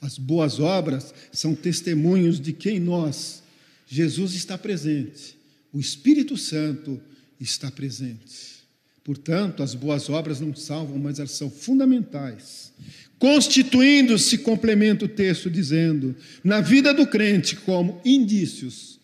As 0.00 0.18
boas 0.18 0.58
obras 0.58 1.12
são 1.32 1.54
testemunhos 1.54 2.40
de 2.40 2.52
que 2.52 2.70
em 2.70 2.80
nós 2.80 3.42
Jesus 3.86 4.34
está 4.34 4.56
presente, 4.56 5.36
o 5.72 5.80
Espírito 5.80 6.36
Santo 6.36 7.00
está 7.40 7.70
presente. 7.70 8.60
Portanto, 9.02 9.62
as 9.62 9.74
boas 9.74 10.08
obras 10.08 10.40
não 10.40 10.54
salvam, 10.54 10.98
mas 10.98 11.18
elas 11.18 11.32
são 11.32 11.50
fundamentais. 11.50 12.72
Constituindo-se, 13.18 14.38
complementa 14.38 15.04
o 15.04 15.08
texto 15.08 15.50
dizendo, 15.50 16.14
na 16.44 16.60
vida 16.60 16.94
do 16.94 17.06
crente 17.06 17.56
como 17.56 18.00
indícios 18.04 18.98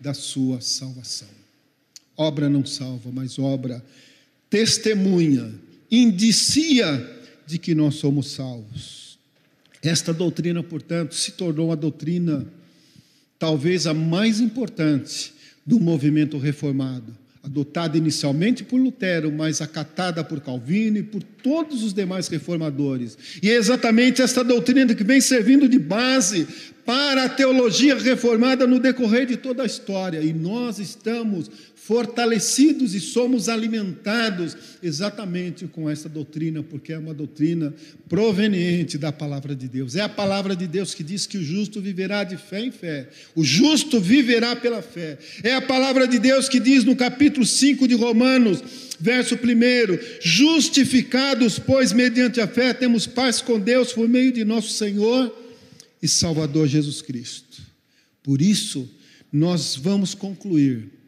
da 0.00 0.14
sua 0.14 0.60
salvação. 0.60 1.28
Obra 2.16 2.48
não 2.48 2.64
salva, 2.64 3.10
mas 3.12 3.38
obra 3.38 3.84
testemunha, 4.48 5.52
indicia 5.90 7.16
de 7.46 7.58
que 7.58 7.74
nós 7.74 7.96
somos 7.96 8.30
salvos. 8.30 9.07
Esta 9.82 10.12
doutrina, 10.12 10.62
portanto, 10.62 11.14
se 11.14 11.32
tornou 11.32 11.72
a 11.72 11.74
doutrina 11.74 12.46
talvez 13.38 13.86
a 13.86 13.94
mais 13.94 14.40
importante 14.40 15.32
do 15.64 15.78
movimento 15.78 16.38
reformado, 16.38 17.16
adotada 17.42 17.96
inicialmente 17.96 18.64
por 18.64 18.80
Lutero, 18.80 19.30
mas 19.30 19.60
acatada 19.60 20.24
por 20.24 20.40
Calvino 20.40 20.98
e 20.98 21.02
por 21.02 21.22
todos 21.22 21.84
os 21.84 21.92
demais 21.92 22.26
reformadores. 22.26 23.16
E 23.42 23.48
é 23.48 23.54
exatamente 23.54 24.22
esta 24.22 24.42
doutrina 24.42 24.94
que 24.94 25.04
vem 25.04 25.20
servindo 25.20 25.68
de 25.68 25.78
base 25.78 26.46
para 26.88 27.24
a 27.24 27.28
teologia 27.28 27.94
reformada 27.96 28.66
no 28.66 28.80
decorrer 28.80 29.26
de 29.26 29.36
toda 29.36 29.62
a 29.62 29.66
história. 29.66 30.22
E 30.22 30.32
nós 30.32 30.78
estamos 30.78 31.50
fortalecidos 31.74 32.94
e 32.94 33.00
somos 33.00 33.46
alimentados 33.46 34.56
exatamente 34.82 35.66
com 35.66 35.90
essa 35.90 36.08
doutrina, 36.08 36.62
porque 36.62 36.94
é 36.94 36.98
uma 36.98 37.12
doutrina 37.12 37.74
proveniente 38.08 38.96
da 38.96 39.12
palavra 39.12 39.54
de 39.54 39.68
Deus. 39.68 39.96
É 39.96 40.00
a 40.00 40.08
palavra 40.08 40.56
de 40.56 40.66
Deus 40.66 40.94
que 40.94 41.04
diz 41.04 41.26
que 41.26 41.36
o 41.36 41.44
justo 41.44 41.78
viverá 41.78 42.24
de 42.24 42.38
fé 42.38 42.60
em 42.60 42.70
fé. 42.70 43.10
O 43.34 43.44
justo 43.44 44.00
viverá 44.00 44.56
pela 44.56 44.80
fé. 44.80 45.18
É 45.42 45.56
a 45.56 45.60
palavra 45.60 46.08
de 46.08 46.18
Deus 46.18 46.48
que 46.48 46.58
diz 46.58 46.84
no 46.84 46.96
capítulo 46.96 47.44
5 47.44 47.86
de 47.86 47.96
Romanos, 47.96 48.64
verso 48.98 49.34
1: 49.34 49.38
Justificados, 50.22 51.58
pois, 51.58 51.92
mediante 51.92 52.40
a 52.40 52.48
fé, 52.48 52.72
temos 52.72 53.06
paz 53.06 53.42
com 53.42 53.60
Deus 53.60 53.92
por 53.92 54.08
meio 54.08 54.32
de 54.32 54.42
nosso 54.42 54.70
Senhor 54.70 55.47
e 56.02 56.08
Salvador 56.08 56.66
Jesus 56.66 57.02
Cristo. 57.02 57.62
Por 58.22 58.42
isso, 58.42 58.88
nós 59.32 59.76
vamos 59.76 60.14
concluir 60.14 60.98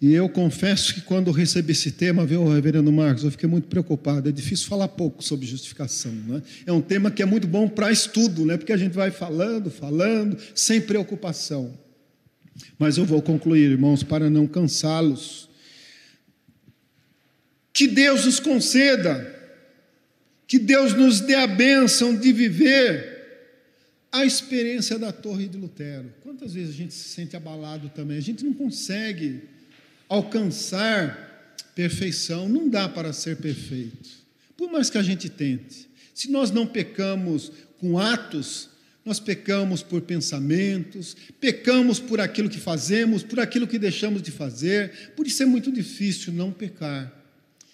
e 0.00 0.14
eu 0.14 0.30
confesso 0.30 0.94
que 0.94 1.02
quando 1.02 1.30
recebi 1.30 1.72
esse 1.72 1.90
tema, 1.90 2.24
viu, 2.24 2.48
reverendo 2.48 2.90
Marcos, 2.90 3.22
eu 3.22 3.30
fiquei 3.30 3.48
muito 3.48 3.68
preocupado. 3.68 4.30
É 4.30 4.32
difícil 4.32 4.66
falar 4.66 4.88
pouco 4.88 5.22
sobre 5.22 5.46
justificação. 5.46 6.10
Né? 6.10 6.42
É 6.64 6.72
um 6.72 6.80
tema 6.80 7.10
que 7.10 7.22
é 7.22 7.26
muito 7.26 7.46
bom 7.46 7.68
para 7.68 7.92
estudo, 7.92 8.46
né? 8.46 8.56
porque 8.56 8.72
a 8.72 8.78
gente 8.78 8.94
vai 8.94 9.10
falando, 9.10 9.70
falando, 9.70 10.38
sem 10.54 10.80
preocupação. 10.80 11.78
Mas 12.78 12.96
eu 12.96 13.04
vou 13.04 13.20
concluir, 13.20 13.72
irmãos, 13.72 14.02
para 14.02 14.30
não 14.30 14.46
cansá-los. 14.46 15.50
Que 17.70 17.86
Deus 17.86 18.24
nos 18.24 18.40
conceda, 18.40 19.38
que 20.46 20.58
Deus 20.58 20.94
nos 20.94 21.20
dê 21.20 21.34
a 21.34 21.46
bênção 21.46 22.16
de 22.16 22.32
viver 22.32 23.19
a 24.12 24.24
experiência 24.24 24.98
da 24.98 25.12
Torre 25.12 25.46
de 25.46 25.56
Lutero. 25.56 26.12
Quantas 26.22 26.54
vezes 26.54 26.74
a 26.74 26.76
gente 26.76 26.94
se 26.94 27.08
sente 27.10 27.36
abalado 27.36 27.88
também? 27.90 28.16
A 28.18 28.22
gente 28.22 28.44
não 28.44 28.52
consegue 28.52 29.42
alcançar 30.08 31.56
perfeição, 31.74 32.48
não 32.48 32.68
dá 32.68 32.88
para 32.88 33.12
ser 33.12 33.36
perfeito. 33.36 34.10
Por 34.56 34.70
mais 34.70 34.90
que 34.90 34.98
a 34.98 35.02
gente 35.02 35.28
tente. 35.28 35.88
Se 36.12 36.30
nós 36.30 36.50
não 36.50 36.66
pecamos 36.66 37.52
com 37.78 37.98
atos, 37.98 38.68
nós 39.04 39.18
pecamos 39.20 39.82
por 39.82 40.02
pensamentos, 40.02 41.16
pecamos 41.40 41.98
por 41.98 42.20
aquilo 42.20 42.50
que 42.50 42.58
fazemos, 42.58 43.22
por 43.22 43.40
aquilo 43.40 43.66
que 43.66 43.78
deixamos 43.78 44.20
de 44.20 44.30
fazer, 44.30 45.12
por 45.16 45.26
isso 45.26 45.42
é 45.42 45.46
muito 45.46 45.72
difícil 45.72 46.32
não 46.32 46.52
pecar. 46.52 47.16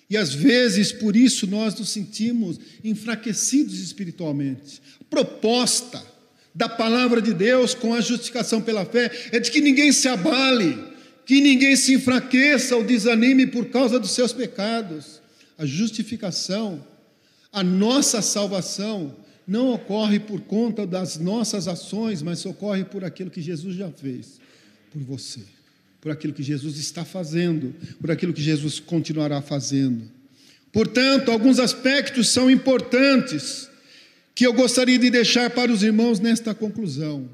E 0.08 0.16
às 0.16 0.32
vezes 0.32 0.92
por 0.92 1.16
isso 1.16 1.46
nós 1.46 1.74
nos 1.74 1.88
sentimos 1.88 2.60
enfraquecidos 2.84 3.80
espiritualmente. 3.80 4.80
Proposta 5.10 6.15
da 6.56 6.70
palavra 6.70 7.20
de 7.20 7.34
Deus 7.34 7.74
com 7.74 7.92
a 7.92 8.00
justificação 8.00 8.62
pela 8.62 8.86
fé 8.86 9.10
é 9.30 9.38
de 9.38 9.50
que 9.50 9.60
ninguém 9.60 9.92
se 9.92 10.08
abale, 10.08 10.78
que 11.26 11.38
ninguém 11.38 11.76
se 11.76 11.92
enfraqueça 11.92 12.74
ou 12.74 12.82
desanime 12.82 13.46
por 13.46 13.66
causa 13.66 14.00
dos 14.00 14.12
seus 14.12 14.32
pecados. 14.32 15.20
A 15.58 15.66
justificação, 15.66 16.82
a 17.52 17.62
nossa 17.62 18.22
salvação, 18.22 19.14
não 19.46 19.70
ocorre 19.70 20.18
por 20.18 20.40
conta 20.40 20.86
das 20.86 21.18
nossas 21.18 21.68
ações, 21.68 22.22
mas 22.22 22.46
ocorre 22.46 22.84
por 22.84 23.04
aquilo 23.04 23.30
que 23.30 23.42
Jesus 23.42 23.76
já 23.76 23.90
fez 23.90 24.40
por 24.90 25.02
você, 25.02 25.40
por 26.00 26.10
aquilo 26.10 26.32
que 26.32 26.42
Jesus 26.42 26.78
está 26.78 27.04
fazendo, 27.04 27.74
por 28.00 28.10
aquilo 28.10 28.32
que 28.32 28.42
Jesus 28.42 28.80
continuará 28.80 29.42
fazendo. 29.42 30.10
Portanto, 30.72 31.30
alguns 31.30 31.58
aspectos 31.58 32.30
são 32.30 32.50
importantes 32.50 33.68
que 34.36 34.46
eu 34.46 34.52
gostaria 34.52 34.98
de 34.98 35.10
deixar 35.10 35.50
para 35.50 35.72
os 35.72 35.82
irmãos 35.82 36.20
nesta 36.20 36.54
conclusão. 36.54 37.28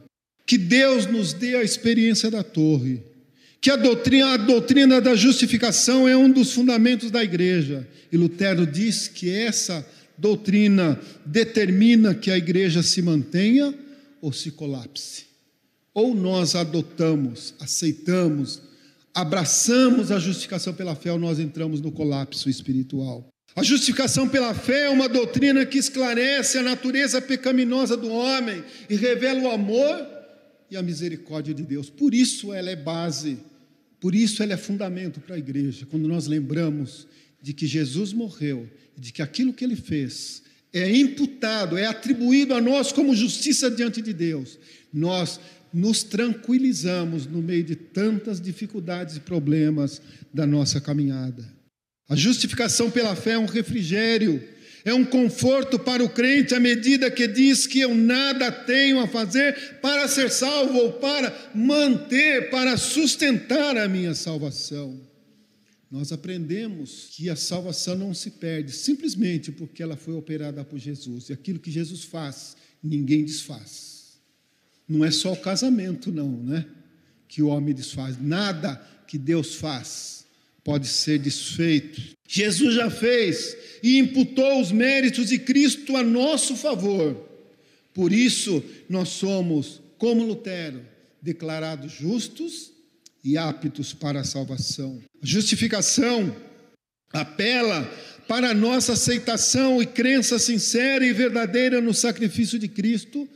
Que 0.47 0.57
Deus 0.57 1.05
nos 1.05 1.35
dê 1.35 1.57
a 1.57 1.63
experiência 1.63 2.31
da 2.31 2.43
torre 2.43 3.03
que 3.63 3.71
a 3.71 3.77
doutrina, 3.77 4.35
a 4.35 4.37
doutrina 4.37 5.01
da 5.01 5.15
justificação 5.15 6.09
é 6.09 6.17
um 6.17 6.29
dos 6.29 6.53
fundamentos 6.53 7.13
da 7.13 7.23
igreja. 7.23 7.89
E 8.11 8.17
Lutero 8.17 8.67
diz 8.67 9.07
que 9.07 9.31
essa 9.31 9.87
doutrina 10.19 11.01
determina 11.25 12.13
que 12.13 12.33
a 12.33 12.37
igreja 12.37 12.83
se 12.83 13.01
mantenha 13.01 13.73
ou 14.21 14.33
se 14.33 14.51
colapse. 14.51 15.27
Ou 15.95 16.13
nós 16.13 16.57
adotamos, 16.57 17.55
aceitamos, 17.61 18.61
abraçamos 19.15 20.11
a 20.11 20.19
justificação 20.19 20.75
pela 20.75 20.97
fé, 20.97 21.13
ou 21.13 21.19
nós 21.19 21.39
entramos 21.39 21.81
no 21.81 21.93
colapso 21.93 22.51
espiritual. 22.51 23.32
A 23.55 23.63
justificação 23.63 24.29
pela 24.29 24.55
fé 24.55 24.87
é 24.87 24.91
uma 24.91 25.09
doutrina 25.09 25.67
que 25.67 25.79
esclarece 25.79 26.59
a 26.59 26.63
natureza 26.63 27.21
pecaminosa 27.21 27.97
do 27.97 28.09
homem 28.09 28.65
e 28.89 28.97
revela 28.97 29.41
o 29.43 29.51
amor 29.51 30.07
e 30.71 30.77
a 30.77 30.83
misericórdia 30.83 31.53
de 31.53 31.63
Deus. 31.63 31.91
Por 31.91 32.15
isso 32.15 32.53
ela 32.53 32.71
é 32.71 32.77
base 32.77 33.39
por 34.03 34.17
isso 34.17 34.43
ela 34.43 34.55
é 34.55 34.57
fundamento 34.57 35.21
para 35.21 35.37
a 35.37 35.39
igreja, 35.39 35.87
quando 35.87 36.09
nós 36.09 36.27
lembramos 36.27 37.07
de 37.41 37.53
que 37.53 37.69
Jesus 37.69 38.13
morreu, 38.13 38.69
de 38.99 39.13
que 39.13 39.23
aquilo 39.23 39.53
que 39.53 39.65
ele 39.65 39.77
fez 39.77 40.43
é 40.73 40.91
imputado, 40.91 41.79
é 41.79 41.87
atribuído 41.87 42.53
a 42.53 42.61
nós 42.61 42.91
como 42.91 43.15
justiça 43.15 43.71
diante 43.71 44.03
de 44.03 44.13
Deus. 44.13 44.59
Nós 44.93 45.39
nos 45.73 46.03
tranquilizamos 46.03 47.27
no 47.27 47.41
meio 47.41 47.63
de 47.63 47.77
tantas 47.77 48.41
dificuldades 48.41 49.19
e 49.19 49.21
problemas 49.21 50.03
da 50.35 50.45
nossa 50.49 50.81
caminhada. 50.81 51.47
A 52.09 52.17
justificação 52.17 52.91
pela 52.91 53.17
fé 53.17 53.33
é 53.33 53.39
um 53.39 53.47
refrigério 53.47 54.43
é 54.85 54.93
um 54.93 55.05
conforto 55.05 55.79
para 55.79 56.05
o 56.05 56.09
crente 56.09 56.55
à 56.55 56.61
medida 56.61 57.11
que 57.11 57.29
diz 57.29 57.67
que 57.67 57.81
eu 57.81 57.95
nada 57.95 58.51
tenho 58.51 59.01
a 59.01 59.07
fazer 59.07 59.79
para 59.81 60.09
ser 60.09 60.31
salvo 60.31 60.77
ou 60.77 60.93
para 60.95 61.53
manter, 61.55 62.51
para 62.51 62.77
sustentar 62.77 63.77
a 63.77 63.87
minha 63.87 64.15
salvação. 64.15 65.01
Nós 65.91 66.11
aprendemos 66.11 67.09
que 67.13 67.29
a 67.29 67.37
salvação 67.37 67.95
não 67.95 68.15
se 68.15 68.31
perde 68.31 68.73
simplesmente 68.73 69.53
porque 69.53 69.83
ela 69.83 69.97
foi 69.97 70.15
operada 70.15 70.65
por 70.65 70.79
Jesus. 70.79 71.29
E 71.29 71.33
aquilo 71.33 71.61
que 71.61 71.71
Jesus 71.71 72.03
faz, 72.03 72.57
ninguém 72.83 73.25
desfaz. 73.25 74.19
Não 74.89 75.05
é 75.05 75.11
só 75.11 75.33
o 75.33 75.41
casamento, 75.41 76.11
não, 76.11 76.43
né? 76.43 76.67
Que 77.29 77.43
o 77.43 77.49
homem 77.49 77.75
desfaz. 77.75 78.21
Nada 78.21 78.77
que 79.07 79.19
Deus 79.19 79.55
faz 79.55 80.22
pode 80.65 80.87
ser 80.89 81.19
desfeito. 81.19 82.01
Jesus 82.29 82.75
já 82.75 82.91
fez 82.91 83.57
e 83.83 83.99
imputou 83.99 84.61
os 84.61 84.73
méritos 84.73 85.29
de 85.29 85.39
Cristo 85.39 85.97
a 85.97 86.03
nosso 86.03 86.57
favor. 86.57 87.29
Por 87.93 88.13
isso, 88.13 88.63
nós 88.89 89.11
somos, 89.11 89.83
como 89.99 90.25
Lutero, 90.25 90.81
declarados 91.21 91.93
justos 91.93 92.73
e 93.23 93.37
aptos 93.37 93.93
para 93.93 94.21
a 94.21 94.25
salvação. 94.25 95.01
A 95.23 95.27
justificação 95.27 96.35
apela 97.13 97.85
para 98.27 98.51
a 98.51 98.55
nossa 98.55 98.95
aceitação 98.95 99.83
e 99.83 99.87
crença 99.87 100.39
sincera 100.39 101.05
e 101.05 101.13
verdadeira 101.13 101.81
no 101.81 101.93
sacrifício 101.93 102.59
de 102.59 102.69
Cristo 102.69 103.29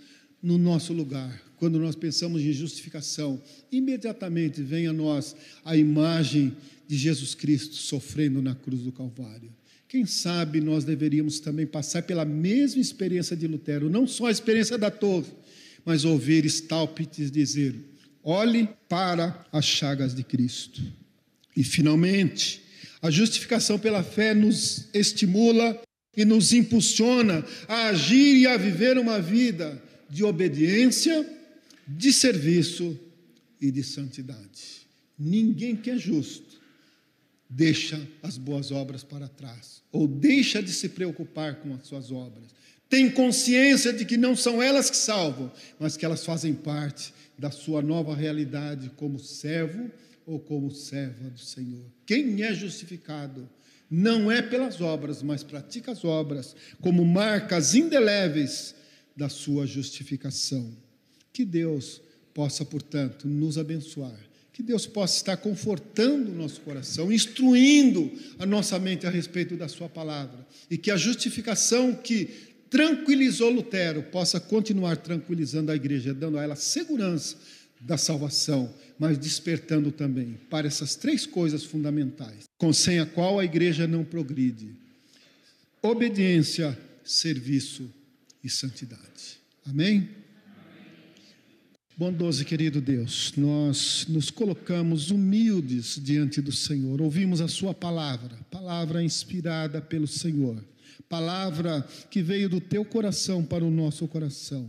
no 0.42 0.56
nosso 0.56 0.92
lugar. 0.92 1.45
Quando 1.58 1.78
nós 1.78 1.96
pensamos 1.96 2.42
em 2.42 2.52
justificação, 2.52 3.42
imediatamente 3.72 4.62
vem 4.62 4.86
a 4.86 4.92
nós 4.92 5.34
a 5.64 5.76
imagem 5.76 6.56
de 6.86 6.96
Jesus 6.96 7.34
Cristo 7.34 7.74
sofrendo 7.74 8.42
na 8.42 8.54
cruz 8.54 8.82
do 8.82 8.92
Calvário. 8.92 9.52
Quem 9.88 10.04
sabe 10.04 10.60
nós 10.60 10.84
deveríamos 10.84 11.40
também 11.40 11.66
passar 11.66 12.02
pela 12.02 12.24
mesma 12.24 12.80
experiência 12.80 13.36
de 13.36 13.46
Lutero, 13.46 13.88
não 13.88 14.06
só 14.06 14.26
a 14.26 14.30
experiência 14.30 14.76
da 14.76 14.90
torre, 14.90 15.32
mas 15.84 16.04
ouvir 16.04 16.44
Stalpites 16.44 17.30
dizer: 17.30 17.74
olhe 18.22 18.68
para 18.88 19.46
as 19.52 19.64
chagas 19.64 20.14
de 20.14 20.24
Cristo. 20.24 20.82
E 21.56 21.62
finalmente, 21.62 22.60
a 23.00 23.10
justificação 23.10 23.78
pela 23.78 24.02
fé 24.02 24.34
nos 24.34 24.88
estimula 24.92 25.80
e 26.16 26.24
nos 26.24 26.52
impulsiona 26.52 27.44
a 27.68 27.88
agir 27.88 28.36
e 28.38 28.46
a 28.46 28.56
viver 28.56 28.98
uma 28.98 29.20
vida 29.20 29.80
de 30.10 30.24
obediência, 30.24 31.24
de 31.86 32.12
serviço 32.12 32.98
e 33.60 33.70
de 33.70 33.82
santidade. 33.82 34.86
Ninguém 35.18 35.76
que 35.76 35.90
é 35.90 35.96
justo 35.96 36.60
deixa 37.48 38.00
as 38.22 38.36
boas 38.36 38.70
obras 38.70 39.04
para 39.04 39.28
trás, 39.28 39.82
ou 39.92 40.08
deixa 40.08 40.62
de 40.62 40.72
se 40.72 40.88
preocupar 40.88 41.56
com 41.56 41.72
as 41.74 41.86
suas 41.86 42.10
obras. 42.10 42.54
Tem 42.88 43.10
consciência 43.10 43.92
de 43.92 44.04
que 44.04 44.16
não 44.16 44.36
são 44.36 44.62
elas 44.62 44.90
que 44.90 44.96
salvam, 44.96 45.50
mas 45.78 45.96
que 45.96 46.04
elas 46.04 46.24
fazem 46.24 46.54
parte 46.54 47.12
da 47.38 47.50
sua 47.50 47.82
nova 47.82 48.14
realidade 48.14 48.90
como 48.96 49.18
servo 49.18 49.90
ou 50.24 50.38
como 50.38 50.70
serva 50.70 51.30
do 51.30 51.40
Senhor. 51.40 51.84
Quem 52.04 52.42
é 52.42 52.52
justificado 52.52 53.48
não 53.90 54.30
é 54.30 54.42
pelas 54.42 54.80
obras, 54.80 55.22
mas 55.22 55.42
pratica 55.42 55.92
as 55.92 56.04
obras 56.04 56.54
como 56.80 57.04
marcas 57.04 57.74
indeléveis 57.74 58.74
da 59.16 59.28
sua 59.28 59.66
justificação. 59.66 60.76
Que 61.36 61.44
Deus 61.44 62.00
possa, 62.32 62.64
portanto, 62.64 63.28
nos 63.28 63.58
abençoar. 63.58 64.18
Que 64.54 64.62
Deus 64.62 64.86
possa 64.86 65.16
estar 65.18 65.36
confortando 65.36 66.32
o 66.32 66.34
nosso 66.34 66.62
coração, 66.62 67.12
instruindo 67.12 68.10
a 68.38 68.46
nossa 68.46 68.78
mente 68.78 69.06
a 69.06 69.10
respeito 69.10 69.54
da 69.54 69.68
Sua 69.68 69.86
palavra. 69.86 70.46
E 70.70 70.78
que 70.78 70.90
a 70.90 70.96
justificação 70.96 71.92
que 71.92 72.30
tranquilizou 72.70 73.50
Lutero 73.50 74.02
possa 74.04 74.40
continuar 74.40 74.96
tranquilizando 74.96 75.70
a 75.70 75.76
igreja, 75.76 76.14
dando 76.14 76.38
a 76.38 76.42
ela 76.42 76.56
segurança 76.56 77.36
da 77.82 77.98
salvação, 77.98 78.74
mas 78.98 79.18
despertando 79.18 79.92
também 79.92 80.40
para 80.48 80.66
essas 80.66 80.96
três 80.96 81.26
coisas 81.26 81.64
fundamentais, 81.64 82.44
com 82.56 82.72
sem 82.72 82.98
a 82.98 83.04
qual 83.04 83.38
a 83.38 83.44
igreja 83.44 83.86
não 83.86 84.02
progride: 84.02 84.70
obediência, 85.82 86.78
serviço 87.04 87.92
e 88.42 88.48
santidade. 88.48 89.38
Amém? 89.66 90.15
Bondoso 91.98 92.42
e 92.42 92.44
querido 92.44 92.78
Deus, 92.78 93.32
nós 93.38 94.04
nos 94.06 94.30
colocamos 94.30 95.10
humildes 95.10 95.98
diante 95.98 96.42
do 96.42 96.52
Senhor, 96.52 97.00
ouvimos 97.00 97.40
a 97.40 97.48
Sua 97.48 97.72
palavra, 97.72 98.36
palavra 98.50 99.02
inspirada 99.02 99.80
pelo 99.80 100.06
Senhor, 100.06 100.62
palavra 101.08 101.80
que 102.10 102.20
veio 102.20 102.50
do 102.50 102.60
Teu 102.60 102.84
coração 102.84 103.42
para 103.42 103.64
o 103.64 103.70
nosso 103.70 104.06
coração. 104.06 104.68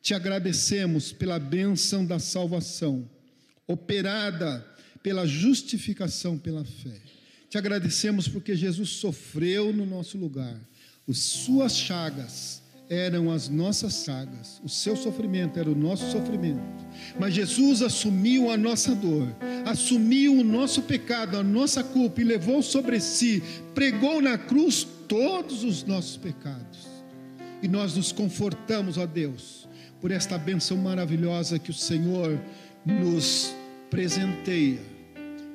Te 0.00 0.14
agradecemos 0.14 1.12
pela 1.12 1.38
bênção 1.38 2.06
da 2.06 2.18
salvação, 2.18 3.06
operada 3.66 4.66
pela 5.02 5.26
justificação 5.26 6.38
pela 6.38 6.64
fé. 6.64 7.02
Te 7.50 7.58
agradecemos 7.58 8.28
porque 8.28 8.56
Jesus 8.56 8.88
sofreu 8.88 9.74
no 9.74 9.84
nosso 9.84 10.16
lugar, 10.16 10.58
as 11.06 11.18
Suas 11.18 11.76
chagas 11.76 12.61
eram 12.88 13.30
as 13.30 13.48
nossas 13.48 13.94
sagas, 13.94 14.60
o 14.62 14.68
seu 14.68 14.94
sofrimento 14.96 15.58
era 15.58 15.70
o 15.70 15.74
nosso 15.74 16.10
sofrimento. 16.10 16.60
Mas 17.18 17.34
Jesus 17.34 17.82
assumiu 17.82 18.50
a 18.50 18.56
nossa 18.56 18.94
dor, 18.94 19.28
assumiu 19.64 20.38
o 20.38 20.44
nosso 20.44 20.82
pecado, 20.82 21.36
a 21.38 21.42
nossa 21.42 21.82
culpa 21.82 22.20
e 22.20 22.24
levou 22.24 22.62
sobre 22.62 23.00
si, 23.00 23.42
pregou 23.74 24.20
na 24.20 24.36
cruz 24.36 24.86
todos 25.08 25.64
os 25.64 25.84
nossos 25.84 26.16
pecados. 26.16 26.88
E 27.62 27.68
nós 27.68 27.96
nos 27.96 28.12
confortamos, 28.12 28.98
ó 28.98 29.06
Deus, 29.06 29.68
por 30.00 30.10
esta 30.10 30.36
bênção 30.36 30.76
maravilhosa 30.76 31.58
que 31.58 31.70
o 31.70 31.74
Senhor 31.74 32.38
nos 32.84 33.54
presenteia 33.88 34.91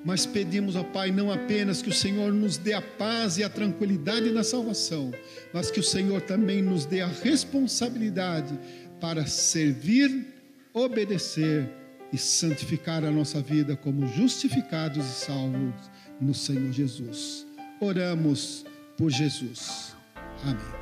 mas 0.04 0.26
pedimos 0.26 0.76
ao 0.76 0.84
Pai 0.84 1.12
não 1.12 1.32
apenas 1.32 1.82
que 1.82 1.90
o 1.90 1.94
Senhor 1.94 2.32
nos 2.32 2.58
dê 2.58 2.74
a 2.74 2.82
paz 2.82 3.38
e 3.38 3.44
a 3.44 3.50
tranquilidade 3.50 4.32
na 4.32 4.44
salvação, 4.44 5.12
mas 5.54 5.70
que 5.70 5.80
o 5.80 5.84
Senhor 5.84 6.22
também 6.22 6.62
nos 6.62 6.86
dê 6.86 7.02
a 7.02 7.08
responsabilidade 7.08 8.58
para 9.00 9.26
servir, 9.26 10.28
obedecer 10.74 11.70
e 12.12 12.18
santificar 12.18 13.04
a 13.04 13.12
nossa 13.12 13.42
vida 13.42 13.76
como 13.76 14.08
justificados 14.08 15.06
e 15.06 15.26
salvos 15.26 15.92
no 16.22 16.34
Senhor 16.34 16.72
Jesus. 16.72 17.46
Oramos 17.82 18.66
por 18.98 19.12
Jesus. 19.12 19.96
Amém. 20.44 20.77